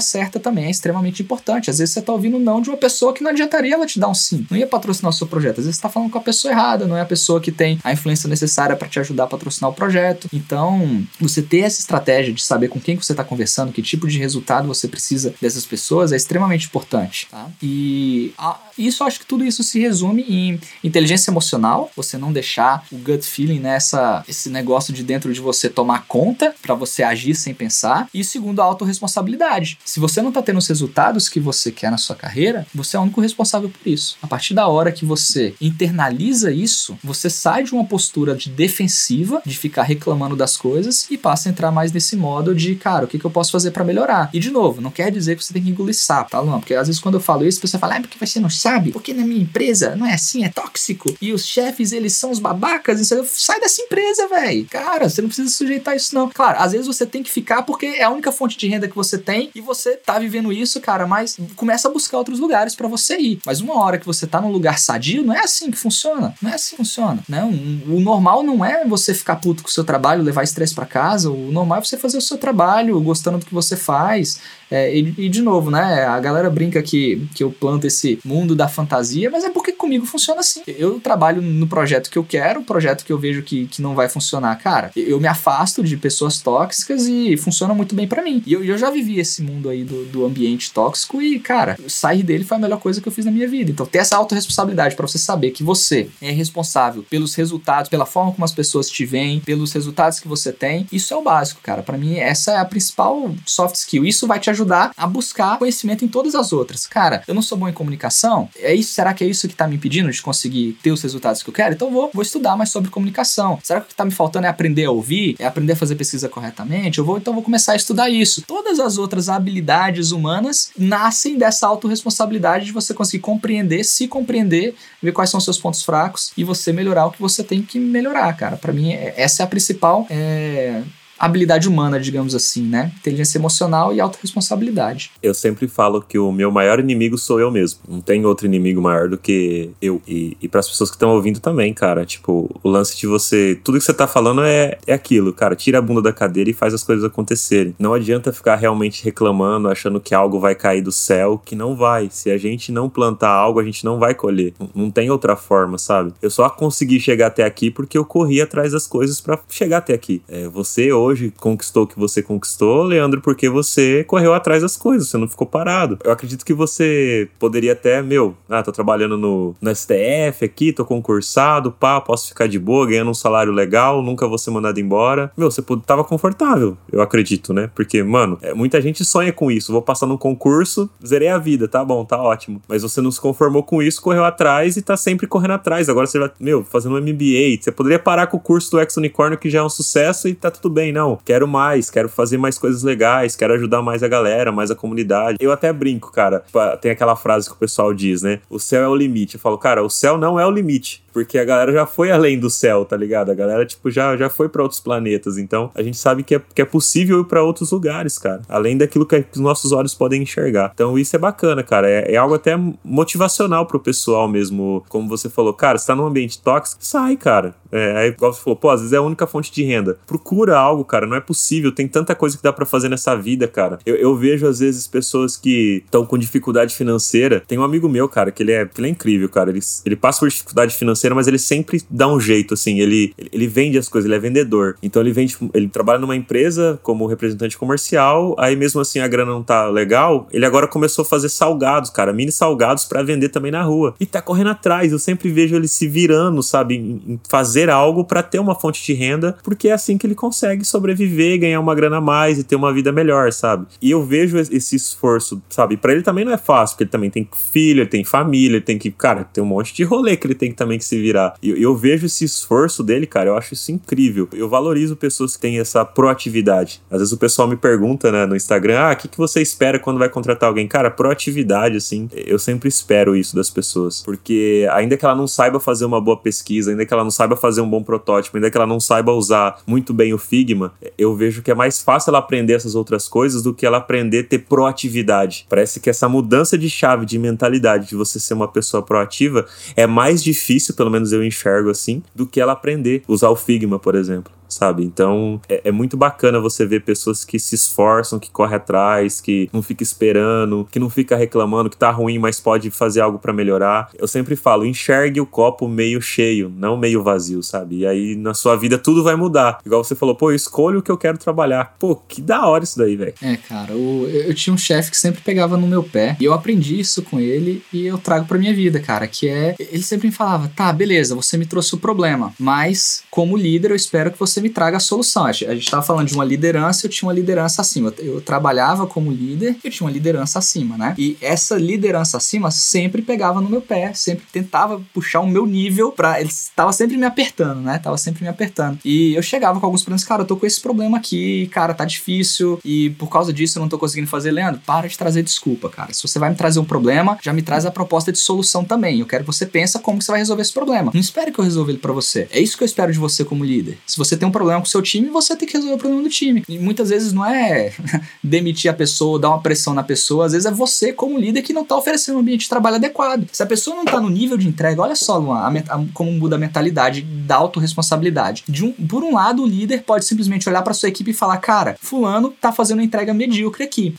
certa 0.00 0.40
também 0.40 0.66
é 0.66 0.70
extremamente 0.70 1.22
importante. 1.22 1.70
Às 1.70 1.78
vezes 1.78 1.94
você 1.94 2.02
tá 2.02 2.12
ouvindo 2.12 2.36
o 2.36 2.40
não 2.40 2.60
de 2.60 2.70
uma 2.70 2.76
pessoa 2.76 3.12
que 3.12 3.22
não 3.22 3.30
adiantaria 3.30 3.74
ela 3.74 3.86
te 3.86 3.98
dar 3.98 4.08
um 4.08 4.14
sim. 4.14 4.46
Não 4.50 4.58
ia 4.58 4.66
patrocinar 4.66 5.10
o 5.10 5.12
seu 5.12 5.26
projeto. 5.26 5.58
Às 5.58 5.66
vezes 5.66 5.76
você 5.76 5.82
tá 5.82 5.88
falando 5.88 6.10
com 6.10 6.18
a 6.18 6.22
pessoa 6.22 6.52
errada, 6.52 6.86
não 6.86 6.96
é 6.96 7.00
a 7.00 7.06
pessoa 7.06 7.40
que 7.40 7.52
tem 7.52 7.78
a 7.82 7.92
influência 7.92 8.28
necessária 8.28 8.76
para 8.76 8.88
te 8.88 8.98
ajudar 9.00 9.24
a 9.24 9.28
patrocinar 9.28 9.70
o 9.70 9.74
projeto. 9.74 10.28
Então, 10.32 11.06
você 11.28 11.42
ter 11.42 11.60
essa 11.60 11.80
estratégia 11.80 12.32
de 12.32 12.42
saber 12.42 12.68
com 12.68 12.80
quem 12.80 12.96
você 12.96 13.12
está 13.12 13.24
conversando, 13.24 13.72
que 13.72 13.82
tipo 13.82 14.06
de 14.08 14.18
resultado 14.18 14.68
você 14.68 14.88
precisa 14.88 15.34
dessas 15.40 15.64
pessoas 15.64 16.12
é 16.12 16.16
extremamente 16.16 16.66
importante. 16.66 17.28
Tá? 17.30 17.48
E 17.62 18.32
a, 18.38 18.58
isso 18.78 19.04
acho 19.04 19.20
que 19.20 19.26
tudo 19.26 19.44
isso 19.44 19.62
se 19.62 19.80
resume 19.80 20.22
em 20.22 20.60
inteligência 20.84 21.30
emocional, 21.30 21.90
você 21.96 22.18
não 22.18 22.32
deixar 22.32 22.84
o 22.92 22.96
gut 22.96 23.24
feeling 23.24 23.58
nessa 23.58 24.24
esse 24.28 24.50
negócio 24.50 24.92
de 24.92 25.02
dentro 25.02 25.32
de 25.32 25.40
você 25.40 25.68
tomar 25.68 26.04
conta 26.06 26.54
para 26.60 26.74
você 26.74 27.02
agir 27.02 27.34
sem 27.34 27.54
pensar. 27.54 28.08
E 28.12 28.22
segundo, 28.22 28.60
a 28.60 28.64
autorresponsabilidade. 28.64 29.78
Se 29.84 30.00
você 30.00 30.20
não 30.20 30.28
está 30.28 30.42
tendo 30.42 30.58
os 30.58 30.68
resultados 30.68 31.28
que 31.28 31.40
você 31.40 31.70
quer 31.70 31.90
na 31.90 31.98
sua 31.98 32.16
carreira, 32.16 32.66
você 32.74 32.96
é 32.96 33.00
o 33.00 33.02
único 33.02 33.20
responsável 33.20 33.70
por 33.70 33.90
isso. 33.90 34.16
A 34.22 34.26
partir 34.26 34.54
da 34.54 34.68
hora 34.68 34.92
que 34.92 35.04
você 35.04 35.54
internaliza 35.60 36.52
isso, 36.52 36.98
você 37.02 37.30
sai 37.30 37.64
de 37.64 37.72
uma 37.72 37.84
postura 37.84 38.34
de 38.34 38.50
defensiva, 38.50 39.42
de 39.44 39.56
ficar 39.56 39.82
reclamando 39.82 40.36
das 40.36 40.56
coisas 40.56 41.06
e 41.10 41.15
passa 41.16 41.48
a 41.48 41.50
entrar 41.50 41.70
mais 41.70 41.92
nesse 41.92 42.16
modo 42.16 42.54
de, 42.54 42.74
cara, 42.74 43.04
o 43.04 43.08
que, 43.08 43.18
que 43.18 43.24
eu 43.24 43.30
posso 43.30 43.52
fazer 43.52 43.70
para 43.70 43.84
melhorar? 43.84 44.30
E 44.32 44.38
de 44.38 44.50
novo, 44.50 44.80
não 44.80 44.90
quer 44.90 45.10
dizer 45.10 45.36
que 45.36 45.44
você 45.44 45.52
tem 45.52 45.62
que 45.62 45.70
engolir 45.70 45.94
sapo, 45.94 46.30
tá, 46.30 46.40
Luan? 46.40 46.60
Porque 46.60 46.74
às 46.74 46.86
vezes 46.86 47.00
quando 47.00 47.16
eu 47.16 47.20
falo 47.20 47.46
isso, 47.46 47.58
a 47.58 47.62
pessoa 47.62 47.80
fala, 47.80 47.96
ah, 47.96 48.00
porque 48.00 48.18
você 48.18 48.40
não 48.40 48.50
sabe? 48.50 48.92
Porque 48.92 49.12
na 49.12 49.24
minha 49.24 49.42
empresa 49.42 49.96
não 49.96 50.06
é 50.06 50.14
assim, 50.14 50.44
é 50.44 50.48
tóxico. 50.48 51.14
E 51.20 51.32
os 51.32 51.44
chefes, 51.44 51.92
eles 51.92 52.14
são 52.14 52.30
os 52.30 52.38
babacas. 52.38 53.00
Então, 53.00 53.24
sai 53.28 53.60
dessa 53.60 53.82
empresa, 53.82 54.28
velho. 54.28 54.66
Cara, 54.66 55.08
você 55.08 55.20
não 55.20 55.28
precisa 55.28 55.50
sujeitar 55.50 55.96
isso, 55.96 56.14
não. 56.14 56.28
Claro, 56.28 56.58
às 56.60 56.72
vezes 56.72 56.86
você 56.86 57.06
tem 57.06 57.22
que 57.22 57.30
ficar 57.30 57.62
porque 57.62 57.86
é 57.86 58.04
a 58.04 58.10
única 58.10 58.32
fonte 58.32 58.56
de 58.56 58.68
renda 58.68 58.88
que 58.88 58.96
você 58.96 59.18
tem 59.18 59.50
e 59.54 59.60
você 59.60 59.96
tá 59.96 60.18
vivendo 60.18 60.52
isso, 60.52 60.80
cara, 60.80 61.06
mas 61.06 61.36
começa 61.54 61.88
a 61.88 61.90
buscar 61.90 62.18
outros 62.18 62.38
lugares 62.38 62.74
para 62.74 62.88
você 62.88 63.16
ir. 63.18 63.40
Mas 63.44 63.60
uma 63.60 63.74
hora 63.82 63.98
que 63.98 64.06
você 64.06 64.26
tá 64.26 64.40
num 64.40 64.50
lugar 64.50 64.78
sadio, 64.78 65.24
não 65.24 65.34
é 65.34 65.40
assim 65.40 65.70
que 65.70 65.76
funciona. 65.76 66.34
Não 66.40 66.50
é 66.50 66.54
assim 66.54 66.70
que 66.70 66.76
funciona. 66.76 67.22
Né? 67.28 67.42
O 67.88 68.00
normal 68.00 68.42
não 68.42 68.64
é 68.64 68.84
você 68.84 69.14
ficar 69.14 69.36
puto 69.36 69.62
com 69.62 69.68
o 69.68 69.72
seu 69.72 69.84
trabalho, 69.84 70.22
levar 70.22 70.42
estresse 70.42 70.74
para 70.74 70.86
casa. 71.06 71.30
O 71.30 71.52
normal 71.52 71.78
é 71.78 71.84
você 71.84 71.96
fazer 71.96 72.18
o 72.18 72.20
seu 72.20 72.36
trabalho, 72.36 73.00
gostando 73.00 73.38
do 73.38 73.46
que 73.46 73.54
você 73.54 73.76
faz. 73.76 74.40
É, 74.70 74.96
e, 74.96 75.14
e, 75.16 75.28
de 75.28 75.42
novo, 75.42 75.70
né? 75.70 76.04
A 76.04 76.18
galera 76.18 76.50
brinca 76.50 76.82
que, 76.82 77.26
que 77.34 77.42
eu 77.42 77.50
planto 77.50 77.86
esse 77.86 78.18
mundo 78.24 78.54
da 78.54 78.68
fantasia, 78.68 79.30
mas 79.30 79.44
é 79.44 79.50
porque 79.50 79.72
comigo 79.72 80.04
funciona 80.04 80.40
assim. 80.40 80.62
Eu 80.66 80.98
trabalho 80.98 81.40
no 81.40 81.66
projeto 81.66 82.10
que 82.10 82.18
eu 82.18 82.24
quero, 82.24 82.62
projeto 82.62 83.04
que 83.04 83.12
eu 83.12 83.18
vejo 83.18 83.42
que, 83.42 83.66
que 83.66 83.80
não 83.80 83.94
vai 83.94 84.08
funcionar. 84.08 84.56
Cara, 84.56 84.90
eu 84.96 85.20
me 85.20 85.28
afasto 85.28 85.84
de 85.84 85.96
pessoas 85.96 86.40
tóxicas 86.40 87.06
e 87.06 87.36
funciona 87.36 87.74
muito 87.74 87.94
bem 87.94 88.08
para 88.08 88.22
mim. 88.22 88.42
E 88.44 88.52
eu, 88.52 88.64
eu 88.64 88.76
já 88.76 88.90
vivi 88.90 89.20
esse 89.20 89.42
mundo 89.42 89.68
aí 89.68 89.84
do, 89.84 90.04
do 90.06 90.26
ambiente 90.26 90.72
tóxico 90.72 91.22
e, 91.22 91.38
cara, 91.38 91.78
sair 91.86 92.22
dele 92.22 92.44
foi 92.44 92.56
a 92.56 92.60
melhor 92.60 92.80
coisa 92.80 93.00
que 93.00 93.06
eu 93.06 93.12
fiz 93.12 93.24
na 93.24 93.30
minha 93.30 93.48
vida. 93.48 93.70
Então, 93.70 93.86
ter 93.86 93.98
essa 93.98 94.16
autorresponsabilidade 94.16 94.96
para 94.96 95.06
você 95.06 95.18
saber 95.18 95.52
que 95.52 95.62
você 95.62 96.08
é 96.20 96.32
responsável 96.32 97.04
pelos 97.08 97.34
resultados, 97.34 97.88
pela 97.88 98.06
forma 98.06 98.32
como 98.32 98.44
as 98.44 98.52
pessoas 98.52 98.90
te 98.90 99.04
veem, 99.04 99.40
pelos 99.40 99.72
resultados 99.72 100.18
que 100.18 100.26
você 100.26 100.52
tem, 100.52 100.86
isso 100.96 101.14
é 101.14 101.16
o 101.16 101.22
básico, 101.22 101.60
cara. 101.62 101.82
Para 101.82 101.96
mim, 101.96 102.16
essa 102.16 102.52
é 102.52 102.56
a 102.58 102.64
principal 102.64 103.34
soft 103.44 103.76
skill. 103.76 104.04
Isso 104.04 104.26
vai 104.26 104.40
te 104.40 104.50
ajudar 104.50 104.92
a 104.96 105.06
buscar 105.06 105.58
conhecimento 105.58 106.04
em 106.04 106.08
todas 106.08 106.34
as 106.34 106.52
outras. 106.52 106.86
Cara, 106.86 107.22
eu 107.26 107.34
não 107.34 107.42
sou 107.42 107.56
bom 107.56 107.68
em 107.68 107.72
comunicação. 107.72 108.48
É 108.58 108.74
isso? 108.74 108.94
Será 108.94 109.14
que 109.14 109.24
é 109.24 109.26
isso 109.26 109.48
que 109.48 109.54
tá 109.54 109.66
me 109.66 109.76
impedindo 109.76 110.10
de 110.10 110.20
conseguir 110.22 110.78
ter 110.82 110.90
os 110.90 111.02
resultados 111.02 111.42
que 111.42 111.50
eu 111.50 111.54
quero? 111.54 111.74
Então 111.74 111.90
vou, 111.90 112.10
vou 112.12 112.22
estudar 112.22 112.56
mais 112.56 112.70
sobre 112.70 112.90
comunicação. 112.90 113.58
Será 113.62 113.80
que 113.80 113.86
o 113.86 113.88
que 113.88 113.94
tá 113.94 114.04
me 114.04 114.10
faltando 114.10 114.46
é 114.46 114.48
aprender 114.48 114.84
a 114.84 114.90
ouvir? 114.90 115.36
É 115.38 115.46
aprender 115.46 115.74
a 115.74 115.76
fazer 115.76 115.94
pesquisa 115.94 116.28
corretamente? 116.28 116.98
Eu 116.98 117.04
vou, 117.04 117.18
então 117.18 117.34
vou 117.34 117.42
começar 117.42 117.72
a 117.72 117.76
estudar 117.76 118.08
isso. 118.08 118.42
Todas 118.42 118.80
as 118.80 118.98
outras 118.98 119.28
habilidades 119.28 120.10
humanas 120.10 120.70
nascem 120.78 121.38
dessa 121.38 121.66
autorresponsabilidade 121.66 122.66
de 122.66 122.72
você 122.72 122.94
conseguir 122.94 123.22
compreender, 123.22 123.84
se 123.84 124.08
compreender, 124.08 124.74
ver 125.02 125.12
quais 125.12 125.30
são 125.30 125.38
os 125.38 125.44
seus 125.44 125.58
pontos 125.58 125.82
fracos 125.82 126.32
e 126.36 126.44
você 126.44 126.72
melhorar 126.72 127.06
o 127.06 127.12
que 127.12 127.20
você 127.20 127.42
tem 127.42 127.62
que 127.62 127.78
melhorar, 127.78 128.32
cara. 128.34 128.56
Para 128.56 128.72
mim, 128.72 128.92
é, 128.92 129.14
essa 129.16 129.42
é 129.42 129.44
a 129.44 129.46
principal 129.46 130.06
é, 130.10 130.82
habilidade 131.18 131.68
humana, 131.68 131.98
digamos 131.98 132.34
assim, 132.34 132.62
né? 132.62 132.92
Inteligência 132.98 133.38
emocional 133.38 133.92
e 133.92 134.00
autorresponsabilidade. 134.00 135.10
Eu 135.22 135.34
sempre 135.34 135.66
falo 135.68 136.02
que 136.02 136.18
o 136.18 136.30
meu 136.30 136.50
maior 136.50 136.78
inimigo 136.78 137.16
sou 137.16 137.40
eu 137.40 137.50
mesmo. 137.50 137.80
Não 137.88 138.00
tem 138.00 138.24
outro 138.24 138.46
inimigo 138.46 138.80
maior 138.80 139.08
do 139.08 139.18
que 139.18 139.70
eu. 139.80 140.00
E, 140.06 140.36
e 140.40 140.48
para 140.48 140.60
as 140.60 140.68
pessoas 140.68 140.90
que 140.90 140.96
estão 140.96 141.10
ouvindo 141.10 141.40
também, 141.40 141.72
cara, 141.72 142.04
tipo, 142.04 142.50
o 142.62 142.68
lance 142.68 142.96
de 142.96 143.06
você. 143.06 143.58
Tudo 143.64 143.78
que 143.78 143.84
você 143.84 143.94
tá 143.94 144.06
falando 144.06 144.42
é, 144.42 144.78
é 144.86 144.92
aquilo, 144.92 145.32
cara. 145.32 145.56
Tira 145.56 145.78
a 145.78 145.82
bunda 145.82 146.02
da 146.02 146.12
cadeira 146.12 146.50
e 146.50 146.54
faz 146.54 146.74
as 146.74 146.82
coisas 146.82 147.04
acontecerem. 147.04 147.74
Não 147.78 147.94
adianta 147.94 148.32
ficar 148.32 148.56
realmente 148.56 149.04
reclamando, 149.04 149.68
achando 149.68 150.00
que 150.00 150.14
algo 150.14 150.38
vai 150.38 150.54
cair 150.54 150.82
do 150.82 150.92
céu, 150.92 151.40
que 151.44 151.54
não 151.54 151.74
vai. 151.74 152.08
Se 152.10 152.30
a 152.30 152.38
gente 152.38 152.70
não 152.70 152.88
plantar 152.88 153.30
algo, 153.30 153.60
a 153.60 153.64
gente 153.64 153.84
não 153.84 153.98
vai 153.98 154.14
colher. 154.14 154.54
Não 154.74 154.90
tem 154.90 155.10
outra 155.10 155.36
forma, 155.36 155.78
sabe? 155.78 156.12
Eu 156.20 156.30
só 156.30 156.48
consegui 156.48 157.00
chegar 157.00 157.28
até 157.28 157.44
aqui 157.44 157.70
porque 157.70 157.96
eu 157.96 158.04
corri 158.04 158.40
atrás 158.40 158.72
das 158.72 158.86
coisas 158.86 159.20
para 159.20 159.38
chegar 159.48 159.78
até 159.78 159.94
aqui. 159.94 160.22
É, 160.28 160.48
você 160.48 160.92
hoje 160.92 161.05
hoje 161.06 161.32
conquistou 161.36 161.84
o 161.84 161.86
que 161.86 161.98
você 161.98 162.22
conquistou, 162.22 162.82
Leandro, 162.82 163.20
porque 163.20 163.48
você 163.48 164.04
correu 164.04 164.34
atrás 164.34 164.62
das 164.62 164.76
coisas, 164.76 165.08
você 165.08 165.16
não 165.16 165.28
ficou 165.28 165.46
parado. 165.46 165.98
Eu 166.04 166.12
acredito 166.12 166.44
que 166.44 166.52
você 166.52 167.28
poderia 167.38 167.72
até, 167.72 168.02
meu, 168.02 168.36
ah, 168.48 168.62
tô 168.62 168.72
trabalhando 168.72 169.16
no, 169.16 169.54
no 169.60 169.74
STF 169.74 170.44
aqui, 170.44 170.72
tô 170.72 170.84
concursado, 170.84 171.72
pá, 171.72 172.00
posso 172.00 172.28
ficar 172.28 172.46
de 172.46 172.58
boa, 172.58 172.86
ganhando 172.86 173.10
um 173.10 173.14
salário 173.14 173.52
legal, 173.52 174.02
nunca 174.02 174.26
vou 174.26 174.38
ser 174.38 174.50
mandado 174.50 174.78
embora. 174.78 175.30
Meu, 175.36 175.50
você 175.50 175.62
tava 175.84 176.04
confortável, 176.04 176.76
eu 176.90 177.00
acredito, 177.00 177.52
né? 177.52 177.70
Porque, 177.74 178.02
mano, 178.02 178.38
é, 178.42 178.52
muita 178.54 178.80
gente 178.80 179.04
sonha 179.04 179.32
com 179.32 179.50
isso. 179.50 179.72
Vou 179.72 179.82
passar 179.82 180.06
num 180.06 180.16
concurso, 180.16 180.88
zerei 181.04 181.28
a 181.28 181.38
vida, 181.38 181.68
tá 181.68 181.84
bom, 181.84 182.04
tá 182.04 182.20
ótimo. 182.20 182.60
Mas 182.68 182.82
você 182.82 183.00
não 183.00 183.10
se 183.10 183.20
conformou 183.20 183.62
com 183.62 183.82
isso, 183.82 184.02
correu 184.02 184.24
atrás 184.24 184.76
e 184.76 184.82
tá 184.82 184.96
sempre 184.96 185.26
correndo 185.26 185.52
atrás. 185.52 185.88
Agora 185.88 186.06
você 186.06 186.18
vai, 186.18 186.30
meu, 186.40 186.64
fazendo 186.64 186.96
um 186.96 187.00
MBA. 187.00 187.60
Você 187.60 187.72
poderia 187.72 187.98
parar 187.98 188.26
com 188.26 188.36
o 188.36 188.40
curso 188.40 188.70
do 188.70 188.80
Ex 188.80 188.96
Unicórnio, 188.96 189.38
que 189.38 189.50
já 189.50 189.60
é 189.60 189.62
um 189.62 189.68
sucesso, 189.68 190.28
e 190.28 190.34
tá 190.34 190.50
tudo 190.50 190.70
bem, 190.70 190.92
não, 190.96 191.18
quero 191.24 191.46
mais, 191.46 191.90
quero 191.90 192.08
fazer 192.08 192.38
mais 192.38 192.58
coisas 192.58 192.82
legais, 192.82 193.36
quero 193.36 193.52
ajudar 193.54 193.82
mais 193.82 194.02
a 194.02 194.08
galera, 194.08 194.50
mais 194.50 194.70
a 194.70 194.74
comunidade. 194.74 195.36
Eu 195.40 195.52
até 195.52 195.72
brinco, 195.72 196.10
cara. 196.10 196.42
Tem 196.80 196.90
aquela 196.90 197.14
frase 197.14 197.48
que 197.48 197.54
o 197.54 197.58
pessoal 197.58 197.92
diz, 197.92 198.22
né? 198.22 198.40
O 198.48 198.58
céu 198.58 198.82
é 198.82 198.88
o 198.88 198.94
limite. 198.94 199.34
Eu 199.34 199.40
falo, 199.40 199.58
cara, 199.58 199.84
o 199.84 199.90
céu 199.90 200.16
não 200.16 200.40
é 200.40 200.46
o 200.46 200.50
limite 200.50 201.04
porque 201.16 201.38
a 201.38 201.44
galera 201.46 201.72
já 201.72 201.86
foi 201.86 202.10
além 202.10 202.38
do 202.38 202.50
céu, 202.50 202.84
tá 202.84 202.94
ligado? 202.94 203.30
A 203.30 203.34
galera, 203.34 203.64
tipo, 203.64 203.90
já, 203.90 204.14
já 204.18 204.28
foi 204.28 204.50
para 204.50 204.62
outros 204.62 204.80
planetas. 204.80 205.38
Então, 205.38 205.70
a 205.74 205.82
gente 205.82 205.96
sabe 205.96 206.22
que 206.22 206.34
é, 206.34 206.42
que 206.54 206.60
é 206.60 206.64
possível 206.66 207.22
ir 207.22 207.24
para 207.24 207.42
outros 207.42 207.70
lugares, 207.70 208.18
cara. 208.18 208.42
Além 208.46 208.76
daquilo 208.76 209.06
que 209.06 209.24
os 209.32 209.40
nossos 209.40 209.72
olhos 209.72 209.94
podem 209.94 210.20
enxergar. 210.20 210.72
Então, 210.74 210.98
isso 210.98 211.16
é 211.16 211.18
bacana, 211.18 211.62
cara. 211.62 211.88
É, 211.88 212.12
é 212.12 212.16
algo 212.18 212.34
até 212.34 212.54
motivacional 212.84 213.64
pro 213.64 213.80
pessoal 213.80 214.28
mesmo. 214.28 214.84
Como 214.90 215.08
você 215.08 215.30
falou, 215.30 215.54
cara, 215.54 215.78
você 215.78 215.86
tá 215.86 215.96
num 215.96 216.04
ambiente 216.04 216.38
tóxico, 216.38 216.84
sai, 216.84 217.16
cara. 217.16 217.54
É, 217.72 217.96
aí, 217.96 218.08
igual 218.10 218.34
você 218.34 218.42
falou, 218.42 218.56
pô, 218.56 218.68
às 218.68 218.80
vezes 218.80 218.92
é 218.92 218.98
a 218.98 219.02
única 219.02 219.26
fonte 219.26 219.50
de 219.50 219.62
renda. 219.62 219.98
Procura 220.06 220.58
algo, 220.58 220.84
cara. 220.84 221.06
Não 221.06 221.16
é 221.16 221.20
possível. 221.20 221.72
Tem 221.72 221.88
tanta 221.88 222.14
coisa 222.14 222.36
que 222.36 222.42
dá 222.42 222.52
para 222.52 222.66
fazer 222.66 222.90
nessa 222.90 223.16
vida, 223.16 223.48
cara. 223.48 223.78
Eu, 223.86 223.96
eu 223.96 224.14
vejo, 224.14 224.46
às 224.46 224.58
vezes, 224.58 224.86
pessoas 224.86 225.34
que 225.34 225.82
estão 225.82 226.04
com 226.04 226.18
dificuldade 226.18 226.74
financeira. 226.74 227.42
Tem 227.46 227.58
um 227.58 227.62
amigo 227.62 227.88
meu, 227.88 228.06
cara, 228.06 228.30
que 228.30 228.42
ele 228.42 228.52
é, 228.52 228.66
que 228.66 228.82
ele 228.82 228.88
é 228.88 228.90
incrível, 228.90 229.30
cara. 229.30 229.48
Ele, 229.48 229.60
ele 229.82 229.96
passa 229.96 230.20
por 230.20 230.28
dificuldade 230.28 230.76
financeira 230.76 231.05
financeira, 231.06 231.14
mas 231.14 231.28
ele 231.28 231.38
sempre 231.38 231.82
dá 231.88 232.08
um 232.08 232.20
jeito, 232.20 232.54
assim, 232.54 232.80
ele, 232.80 233.14
ele 233.32 233.46
vende 233.46 233.78
as 233.78 233.88
coisas, 233.88 234.06
ele 234.06 234.16
é 234.16 234.18
vendedor. 234.18 234.76
Então 234.82 235.00
ele 235.02 235.12
vende, 235.12 235.36
ele 235.54 235.68
trabalha 235.68 235.98
numa 235.98 236.16
empresa 236.16 236.78
como 236.82 237.06
representante 237.06 237.56
comercial, 237.56 238.34
aí 238.38 238.56
mesmo 238.56 238.80
assim 238.80 238.98
a 238.98 239.08
grana 239.08 239.32
não 239.32 239.42
tá 239.42 239.68
legal, 239.68 240.28
ele 240.32 240.44
agora 240.44 240.66
começou 240.66 241.02
a 241.02 241.06
fazer 241.06 241.28
salgados, 241.28 241.90
cara, 241.90 242.12
mini 242.12 242.32
salgados 242.32 242.84
para 242.84 243.02
vender 243.02 243.28
também 243.28 243.52
na 243.52 243.62
rua. 243.62 243.94
E 244.00 244.06
tá 244.06 244.20
correndo 244.20 244.50
atrás, 244.50 244.92
eu 244.92 244.98
sempre 244.98 245.30
vejo 245.30 245.54
ele 245.54 245.68
se 245.68 245.86
virando, 245.86 246.42
sabe, 246.42 246.76
em 246.76 247.20
fazer 247.28 247.70
algo 247.70 248.04
para 248.04 248.22
ter 248.22 248.38
uma 248.38 248.54
fonte 248.54 248.84
de 248.84 248.92
renda, 248.92 249.36
porque 249.42 249.68
é 249.68 249.72
assim 249.72 249.96
que 249.96 250.06
ele 250.06 250.14
consegue 250.14 250.64
sobreviver, 250.64 251.38
ganhar 251.38 251.60
uma 251.60 251.74
grana 251.74 251.98
a 251.98 252.00
mais 252.00 252.38
e 252.38 252.44
ter 252.44 252.56
uma 252.56 252.72
vida 252.72 252.92
melhor, 252.92 253.32
sabe? 253.32 253.66
E 253.80 253.90
eu 253.90 254.02
vejo 254.02 254.36
esse 254.38 254.76
esforço, 254.76 255.40
sabe? 255.48 255.76
Para 255.76 255.92
ele 255.92 256.02
também 256.02 256.24
não 256.24 256.32
é 256.32 256.38
fácil, 256.38 256.74
porque 256.74 256.84
ele 256.84 256.90
também 256.90 257.10
tem 257.10 257.28
filho, 257.52 257.80
ele 257.80 257.90
tem 257.90 258.04
família, 258.04 258.56
ele 258.56 258.60
tem 258.60 258.78
que, 258.78 258.90
cara, 258.90 259.24
tem 259.24 259.42
um 259.42 259.46
monte 259.46 259.74
de 259.74 259.84
rolê 259.84 260.16
que 260.16 260.26
ele 260.26 260.34
tem 260.34 260.50
que 260.50 260.56
também 260.56 260.78
que 260.78 260.84
se 260.84 260.95
virar. 261.00 261.34
E 261.42 261.50
eu, 261.50 261.56
eu 261.56 261.76
vejo 261.76 262.06
esse 262.06 262.24
esforço 262.24 262.82
dele, 262.82 263.06
cara, 263.06 263.30
eu 263.30 263.36
acho 263.36 263.54
isso 263.54 263.72
incrível. 263.72 264.28
Eu 264.32 264.48
valorizo 264.48 264.96
pessoas 264.96 265.34
que 265.34 265.42
têm 265.42 265.58
essa 265.58 265.84
proatividade. 265.84 266.82
Às 266.90 266.98
vezes 266.98 267.12
o 267.12 267.18
pessoal 267.18 267.48
me 267.48 267.56
pergunta, 267.56 268.10
né, 268.12 268.26
no 268.26 268.36
Instagram, 268.36 268.78
ah, 268.78 268.92
o 268.92 268.96
que, 268.96 269.08
que 269.08 269.18
você 269.18 269.40
espera 269.40 269.78
quando 269.78 269.98
vai 269.98 270.08
contratar 270.08 270.48
alguém? 270.48 270.66
Cara, 270.66 270.90
proatividade, 270.90 271.76
assim, 271.76 272.08
eu 272.14 272.38
sempre 272.38 272.68
espero 272.68 273.16
isso 273.16 273.34
das 273.34 273.50
pessoas. 273.50 274.02
Porque 274.02 274.68
ainda 274.72 274.96
que 274.96 275.04
ela 275.04 275.14
não 275.14 275.26
saiba 275.26 275.60
fazer 275.60 275.84
uma 275.84 276.00
boa 276.00 276.16
pesquisa, 276.16 276.70
ainda 276.70 276.84
que 276.84 276.92
ela 276.92 277.04
não 277.04 277.10
saiba 277.10 277.36
fazer 277.36 277.60
um 277.60 277.68
bom 277.68 277.82
protótipo, 277.82 278.36
ainda 278.36 278.50
que 278.50 278.56
ela 278.56 278.66
não 278.66 278.80
saiba 278.80 279.12
usar 279.12 279.60
muito 279.66 279.92
bem 279.92 280.12
o 280.12 280.18
Figma, 280.18 280.72
eu 280.96 281.14
vejo 281.14 281.42
que 281.42 281.50
é 281.50 281.54
mais 281.54 281.82
fácil 281.82 282.10
ela 282.10 282.18
aprender 282.18 282.54
essas 282.54 282.74
outras 282.74 283.08
coisas 283.08 283.42
do 283.42 283.54
que 283.54 283.66
ela 283.66 283.78
aprender 283.78 284.20
a 284.20 284.24
ter 284.24 284.38
proatividade. 284.38 285.46
Parece 285.48 285.80
que 285.80 285.90
essa 285.90 286.08
mudança 286.08 286.56
de 286.56 286.68
chave 286.68 287.06
de 287.06 287.18
mentalidade 287.18 287.88
de 287.88 287.96
você 287.96 288.18
ser 288.18 288.34
uma 288.34 288.48
pessoa 288.48 288.82
proativa 288.82 289.46
é 289.76 289.86
mais 289.86 290.22
difícil, 290.22 290.74
pelo 290.74 290.85
menos 290.90 291.12
eu 291.12 291.24
enxergo 291.24 291.70
assim, 291.70 292.02
do 292.14 292.26
que 292.26 292.40
ela 292.40 292.52
aprender 292.52 293.02
a 293.08 293.12
usar 293.12 293.30
o 293.30 293.36
Figma, 293.36 293.78
por 293.78 293.94
exemplo 293.94 294.32
sabe? 294.56 294.84
Então 294.84 295.40
é, 295.48 295.62
é, 295.64 295.72
muito 295.72 295.96
bacana 295.96 296.40
você 296.40 296.64
ver 296.66 296.82
pessoas 296.82 297.24
que 297.24 297.38
se 297.38 297.54
esforçam, 297.54 298.18
que 298.18 298.30
correm 298.30 298.56
atrás, 298.56 299.20
que 299.20 299.48
não 299.52 299.62
fica 299.62 299.82
esperando, 299.82 300.66
que 300.70 300.78
não 300.78 300.88
fica 300.88 301.16
reclamando 301.16 301.70
que 301.70 301.76
tá 301.76 301.90
ruim, 301.90 302.18
mas 302.18 302.40
pode 302.40 302.70
fazer 302.70 303.00
algo 303.00 303.18
para 303.18 303.32
melhorar. 303.32 303.90
Eu 303.98 304.08
sempre 304.08 304.36
falo, 304.36 304.64
enxergue 304.64 305.20
o 305.20 305.26
copo 305.26 305.68
meio 305.68 306.00
cheio, 306.00 306.52
não 306.56 306.76
meio 306.76 307.02
vazio, 307.02 307.42
sabe? 307.42 307.78
E 307.78 307.86
aí 307.86 308.16
na 308.16 308.34
sua 308.34 308.56
vida 308.56 308.78
tudo 308.78 309.02
vai 309.02 309.16
mudar. 309.16 309.58
Igual 309.64 309.84
você 309.84 309.94
falou, 309.94 310.14
pô, 310.14 310.32
escolha 310.32 310.78
o 310.78 310.82
que 310.82 310.90
eu 310.90 310.98
quero 310.98 311.18
trabalhar. 311.18 311.76
Pô, 311.78 311.96
que 311.96 312.20
da 312.22 312.46
hora 312.46 312.64
isso 312.64 312.78
daí, 312.78 312.96
velho. 312.96 313.14
É, 313.22 313.36
cara, 313.36 313.72
eu, 313.72 314.08
eu 314.08 314.34
tinha 314.34 314.54
um 314.54 314.58
chefe 314.58 314.90
que 314.90 314.96
sempre 314.96 315.20
pegava 315.20 315.56
no 315.56 315.66
meu 315.66 315.82
pé 315.82 316.16
e 316.20 316.24
eu 316.24 316.32
aprendi 316.32 316.78
isso 316.78 317.02
com 317.02 317.20
ele 317.20 317.62
e 317.72 317.86
eu 317.86 317.98
trago 317.98 318.26
pra 318.26 318.38
minha 318.38 318.54
vida, 318.54 318.80
cara, 318.80 319.06
que 319.06 319.28
é 319.28 319.54
ele 319.58 319.82
sempre 319.82 320.08
me 320.08 320.12
falava, 320.12 320.50
tá, 320.54 320.72
beleza, 320.72 321.14
você 321.14 321.36
me 321.36 321.46
trouxe 321.46 321.74
o 321.74 321.78
problema, 321.78 322.32
mas 322.38 323.02
como 323.10 323.36
líder 323.36 323.70
eu 323.70 323.76
espero 323.76 324.10
que 324.10 324.18
você 324.18 324.36
você 324.36 324.40
me 324.46 324.50
traga 324.50 324.76
a 324.76 324.80
solução. 324.80 325.26
A 325.26 325.32
gente 325.32 325.58
estava 325.58 325.82
falando 325.82 326.06
de 326.06 326.14
uma 326.14 326.24
liderança, 326.24 326.86
eu 326.86 326.90
tinha 326.90 327.08
uma 327.08 327.12
liderança 327.12 327.60
acima. 327.60 327.92
Eu, 327.98 328.20
trabalhava 328.20 328.86
como 328.86 329.10
líder, 329.10 329.56
eu 329.62 329.70
tinha 329.70 329.86
uma 329.86 329.92
liderança 329.92 330.38
acima, 330.38 330.76
né? 330.76 330.94
E 330.96 331.16
essa 331.20 331.56
liderança 331.56 332.16
acima 332.16 332.50
sempre 332.50 333.02
pegava 333.02 333.40
no 333.40 333.48
meu 333.48 333.60
pé, 333.60 333.92
sempre 333.94 334.24
tentava 334.32 334.80
puxar 334.94 335.20
o 335.20 335.26
meu 335.26 335.46
nível 335.46 335.90
para 335.90 336.20
ele 336.20 336.30
estava 336.30 336.72
sempre 336.72 336.96
me 336.96 337.04
apertando, 337.04 337.60
né? 337.60 337.78
Tava 337.78 337.98
sempre 337.98 338.22
me 338.22 338.28
apertando. 338.28 338.78
E 338.84 339.14
eu 339.14 339.22
chegava 339.22 339.58
com 339.58 339.66
alguns 339.66 339.82
problemas, 339.82 340.04
cara, 340.04 340.22
eu 340.22 340.26
tô 340.26 340.36
com 340.36 340.46
esse 340.46 340.60
problema 340.60 340.96
aqui, 340.96 341.48
cara, 341.48 341.74
tá 341.74 341.84
difícil 341.84 342.60
e 342.64 342.90
por 342.90 343.08
causa 343.08 343.32
disso 343.32 343.58
eu 343.58 343.60
não 343.60 343.68
tô 343.68 343.78
conseguindo 343.78 344.08
fazer, 344.08 344.30
Leandro, 344.30 344.60
para 344.64 344.88
de 344.88 344.96
trazer 344.96 345.22
desculpa, 345.22 345.68
cara. 345.68 345.92
Se 345.92 346.06
você 346.06 346.18
vai 346.18 346.30
me 346.30 346.36
trazer 346.36 346.60
um 346.60 346.64
problema, 346.64 347.18
já 347.22 347.32
me 347.32 347.42
traz 347.42 347.66
a 347.66 347.70
proposta 347.70 348.12
de 348.12 348.18
solução 348.18 348.64
também. 348.64 349.00
Eu 349.00 349.06
quero 349.06 349.24
que 349.24 349.32
você 349.32 349.46
pense 349.46 349.78
como 349.80 349.98
que 349.98 350.04
você 350.04 350.12
vai 350.12 350.20
resolver 350.20 350.42
esse 350.42 350.52
problema. 350.52 350.90
Não 350.92 351.00
espere 351.00 351.32
que 351.32 351.38
eu 351.38 351.44
resolva 351.44 351.70
ele 351.70 351.78
para 351.78 351.92
você. 351.92 352.28
É 352.30 352.40
isso 352.40 352.56
que 352.56 352.62
eu 352.62 352.66
espero 352.66 352.92
de 352.92 352.98
você 352.98 353.24
como 353.24 353.44
líder. 353.44 353.78
Se 353.86 353.96
você 353.96 354.16
tem 354.16 354.25
tem 354.26 354.28
um 354.28 354.32
problema 354.32 354.60
com 354.60 354.66
o 354.66 354.70
seu 354.70 354.82
time, 354.82 355.08
você 355.08 355.36
tem 355.36 355.46
que 355.46 355.54
resolver 355.54 355.76
o 355.76 355.78
problema 355.78 356.02
do 356.02 356.08
time. 356.08 356.44
E 356.48 356.58
muitas 356.58 356.90
vezes 356.90 357.12
não 357.12 357.24
é 357.24 357.72
demitir 358.22 358.70
a 358.70 358.74
pessoa, 358.74 359.18
dar 359.18 359.28
uma 359.28 359.40
pressão 359.40 359.72
na 359.72 359.82
pessoa, 359.82 360.26
às 360.26 360.32
vezes 360.32 360.46
é 360.46 360.50
você, 360.50 360.92
como 360.92 361.18
líder, 361.18 361.42
que 361.42 361.52
não 361.52 361.62
está 361.62 361.76
oferecendo 361.76 362.16
um 362.16 362.20
ambiente 362.20 362.42
de 362.42 362.48
trabalho 362.48 362.76
adequado. 362.76 363.26
Se 363.32 363.42
a 363.42 363.46
pessoa 363.46 363.76
não 363.76 363.84
está 363.84 364.00
no 364.00 364.10
nível 364.10 364.36
de 364.36 364.48
entrega, 364.48 364.82
olha 364.82 364.96
só, 364.96 365.16
Luan, 365.18 365.38
a, 365.38 365.48
a, 365.48 365.84
como 365.94 366.10
muda 366.12 366.36
a 366.36 366.38
mentalidade 366.38 367.02
da 367.02 367.36
autorresponsabilidade. 367.36 368.44
De 368.48 368.64
um, 368.64 368.72
por 368.72 369.04
um 369.04 369.14
lado, 369.14 369.42
o 369.42 369.46
líder 369.46 369.82
pode 369.82 370.04
simplesmente 370.04 370.48
olhar 370.48 370.62
para 370.62 370.74
sua 370.74 370.88
equipe 370.88 371.10
e 371.10 371.14
falar: 371.14 371.38
cara, 371.38 371.76
fulano 371.80 372.34
tá 372.40 372.52
fazendo 372.52 372.78
uma 372.78 372.84
entrega 372.84 373.14
medíocre 373.14 373.64
aqui. 373.64 373.94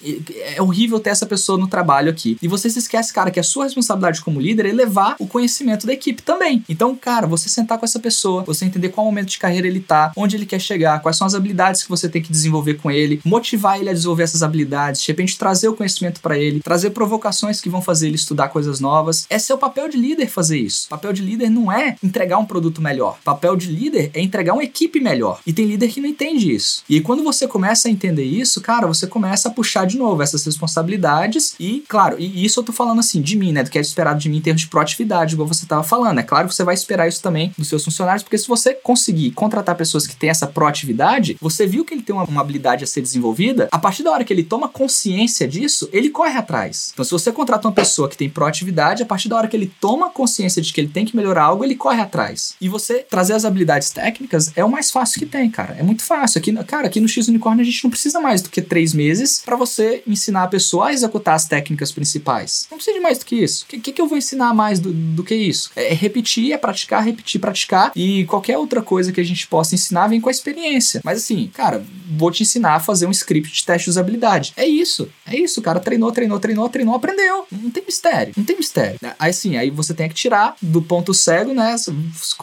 É 0.56 0.62
horrível 0.62 1.00
ter 1.00 1.12
essa 1.12 1.26
pessoa 1.26 1.58
no 1.58 1.68
trabalho 1.68 2.10
aqui. 2.10 2.38
E 2.42 2.48
você 2.48 2.70
se 2.70 2.80
esquece, 2.80 3.14
cara, 3.14 3.32
que 3.32 3.40
a 3.40 3.44
sua 3.44 3.66
responsabilidade 3.66 4.22
como 4.22 4.42
líder 4.42 4.66
é 4.66 4.72
levar 4.72 5.16
o 5.20 5.28
conhecimento 5.28 5.86
da 5.88 5.94
equipe 5.94 6.22
também. 6.22 6.64
Então, 6.68 6.96
cara, 6.96 7.28
você 7.28 7.50
sentar 7.50 7.78
com 7.78 7.86
essa 7.86 8.00
pessoa, 8.00 8.44
você 8.44 8.66
entender 8.66 8.90
qual 8.90 9.06
momento 9.06 9.30
de 9.30 9.40
carreira 9.40 9.68
ele 9.68 9.80
tá, 9.80 10.12
onde 10.18 10.36
ele 10.36 10.46
quer 10.46 10.60
chegar, 10.60 11.00
quais 11.02 11.16
são 11.16 11.28
as 11.28 11.36
habilidades 11.36 11.84
que 11.84 11.90
você 11.90 12.10
tem 12.10 12.22
que 12.22 12.32
desenvolver 12.32 12.74
com 12.76 12.90
ele, 12.90 13.22
motivar 13.24 13.80
ele 13.80 13.90
a 13.90 13.94
desenvolver 13.94 14.24
essas 14.24 14.42
habilidades, 14.44 15.02
de 15.02 15.08
repente 15.08 15.38
trazer 15.38 15.70
o 15.70 15.76
conhecimento 15.76 16.20
para 16.20 16.38
ele, 16.38 16.60
trazer 16.60 16.90
provocações 16.90 17.62
que 17.62 17.70
vão 17.70 17.82
fazer 17.82 18.08
ele 18.08 18.16
estudar 18.16 18.50
coisas 18.50 18.80
novas. 18.80 19.26
É 19.30 19.38
o 19.54 19.58
papel 19.58 19.88
de 19.88 19.98
líder 19.98 20.28
fazer 20.28 20.58
isso. 20.58 20.88
O 20.88 20.90
papel 20.90 21.14
de 21.14 21.22
líder 21.22 21.50
não 21.50 21.72
é 21.72 21.96
entregar 22.04 22.38
um 22.38 22.46
produto 22.46 22.82
melhor. 22.82 23.18
O 23.22 23.24
papel 23.24 23.56
de 23.56 23.68
líder 23.68 24.12
é 24.14 24.22
entregar 24.22 24.54
uma 24.54 24.64
equipe 24.64 25.00
melhor. 25.00 25.40
E 25.46 25.54
tem 25.54 25.66
líder 25.66 25.88
que 25.88 26.02
não 26.02 26.10
entende 26.10 26.54
isso. 26.54 26.84
E 26.90 27.00
quando 27.00 27.24
você 27.24 27.48
começa 27.48 27.88
a 27.88 27.92
entender 27.92 28.26
isso, 28.26 28.60
cara, 28.60 28.88
você 28.88 29.08
começa 29.08 29.48
a 29.48 29.52
puxar 29.52 29.86
de 29.86 29.98
novo 29.98 30.22
essas 30.22 30.44
responsabilidades 30.44 31.56
e, 31.60 31.84
claro, 31.88 32.18
e 32.20 32.44
isso 32.44 32.60
eu 32.60 32.64
tô 32.64 32.74
falando 32.74 33.00
assim 33.00 33.22
de 33.22 33.38
mim, 33.38 33.52
né, 33.52 33.64
do 33.64 33.70
que 33.70 33.78
é 33.78 33.82
esperado 33.82 34.20
de 34.20 34.30
mim 34.30 34.38
em 34.38 34.42
termos 34.42 34.62
de 34.62 34.68
proatividade, 34.68 35.34
igual 35.34 35.48
você 35.48 35.66
tava 35.66 35.84
falando. 35.84 36.20
É 36.20 36.24
claro 36.24 36.48
que 36.48 36.56
você 36.56 36.64
vai 36.64 36.76
esperar 36.76 37.08
isso 37.08 37.22
também 37.22 37.54
dos 37.58 37.70
seus 37.70 37.86
funcionários, 37.86 38.24
porque 38.24 38.38
se 38.38 38.48
você 38.48 38.74
conseguir 38.74 39.32
contratar 39.32 39.76
pessoas 39.76 40.07
que 40.08 40.16
têm 40.16 40.30
essa 40.30 40.48
proatividade, 40.48 41.38
você 41.40 41.66
viu 41.66 41.86
que 41.86 41.94
ele 41.94 42.02
tem 42.02 42.16
uma, 42.16 42.24
uma, 42.24 42.42
habilidade 42.42 42.84
a 42.84 42.88
ser 42.88 43.02
desenvolvida, 43.02 43.68
a 43.72 43.80
partir 43.80 44.04
da 44.04 44.12
hora 44.12 44.24
que 44.24 44.34
ele 44.34 44.44
toma 44.44 44.68
consciência 44.68 45.48
disso, 45.48 45.90
ele 45.92 46.10
corre 46.10 46.38
atrás. 46.38 46.92
Então, 46.94 47.04
se 47.04 47.12
você 47.12 47.32
contrata 47.32 47.68
uma 47.68 47.74
pessoa 47.74 48.10
que 48.10 48.18
tem 48.18 48.30
proatividade, 48.30 49.04
a 49.04 49.06
partir 49.06 49.30
da 49.30 49.36
hora 49.36 49.48
que 49.48 49.56
ele 49.56 49.72
toma 49.80 50.10
consciência 50.10 50.62
de 50.62 50.72
que 50.72 50.80
ele 50.80 50.88
tem 50.88 51.06
que 51.06 51.16
melhorar 51.16 51.44
algo, 51.44 51.64
ele 51.64 51.76
corre 51.76 52.02
atrás. 52.02 52.56
E 52.60 52.70
você 52.70 53.00
trazer 53.00 53.34
as 53.34 53.46
habilidades 53.46 53.90
técnicas 53.90 54.52
é 54.56 54.64
o 54.64 54.70
mais 54.70 54.92
fácil 54.92 55.20
que 55.20 55.26
tem, 55.26 55.50
cara. 55.50 55.76
É 55.78 55.84
muito 55.84 56.04
fácil. 56.04 56.40
Aqui, 56.40 56.54
cara, 56.64 56.88
aqui 56.88 57.00
no 57.00 57.08
X 57.08 57.28
Unicorn 57.28 57.62
a 57.62 57.66
gente 57.66 57.84
não 57.84 57.92
precisa 57.92 58.20
mais 58.20 58.42
do 58.42 58.50
que 58.50 58.62
três 58.62 58.94
meses 58.94 59.42
para 59.44 59.56
você 59.56 60.04
ensinar 60.08 60.44
a 60.44 60.48
pessoa 60.48 60.88
a 60.88 60.94
executar 60.94 61.36
as 61.36 61.46
técnicas 61.46 61.92
principais. 61.92 62.68
Não 62.70 62.78
precisa 62.78 62.96
de 62.96 63.02
mais 63.02 63.20
do 63.20 63.26
que 63.26 63.36
isso. 63.36 63.66
O 63.66 63.68
que, 63.68 63.92
que, 63.92 64.02
eu 64.02 64.08
vou 64.08 64.18
ensinar 64.18 64.54
mais 64.54 64.80
do, 64.80 64.92
do 64.92 65.24
que 65.24 65.36
isso? 65.36 65.72
É 65.76 65.94
repetir, 65.94 66.52
é 66.52 66.58
praticar, 66.58 67.04
repetir, 67.04 67.40
praticar. 67.40 67.92
E 67.96 68.26
qualquer 68.26 68.58
outra 68.58 68.82
coisa 68.82 69.12
que 69.12 69.22
a 69.22 69.24
gente 69.24 69.48
possa 69.48 69.76
ensinar 69.76 69.97
vem 70.06 70.20
com 70.20 70.30
a 70.30 70.32
experiência. 70.32 71.02
Mas 71.04 71.20
assim, 71.20 71.50
cara, 71.54 71.84
vou 72.08 72.32
te 72.32 72.44
ensinar 72.44 72.76
a 72.76 72.80
fazer 72.80 73.06
um 73.06 73.12
script 73.12 73.54
de 73.54 73.66
teste 73.66 73.86
de 73.86 73.90
usabilidade. 73.92 74.54
É 74.56 74.66
isso. 74.66 75.10
É 75.26 75.36
isso. 75.36 75.60
O 75.60 75.64
cara 75.64 75.80
treinou, 75.80 76.12
treinou, 76.12 76.40
treinou, 76.40 76.70
treinou, 76.70 76.96
aprendeu. 76.96 77.46
Não 77.52 77.70
tem 77.70 77.84
mistério. 77.86 78.34
Não 78.38 78.44
tem 78.44 78.58
mistério. 78.58 79.00
Aí 79.20 79.30
assim, 79.30 79.58
aí 79.58 79.70
você 79.70 79.94
tem 79.94 80.08
que 80.08 80.16
tirar 80.16 80.56
do 80.62 80.82
ponto 80.82 81.14
cego, 81.14 81.54
né? 81.54 81.74
As, 81.74 81.90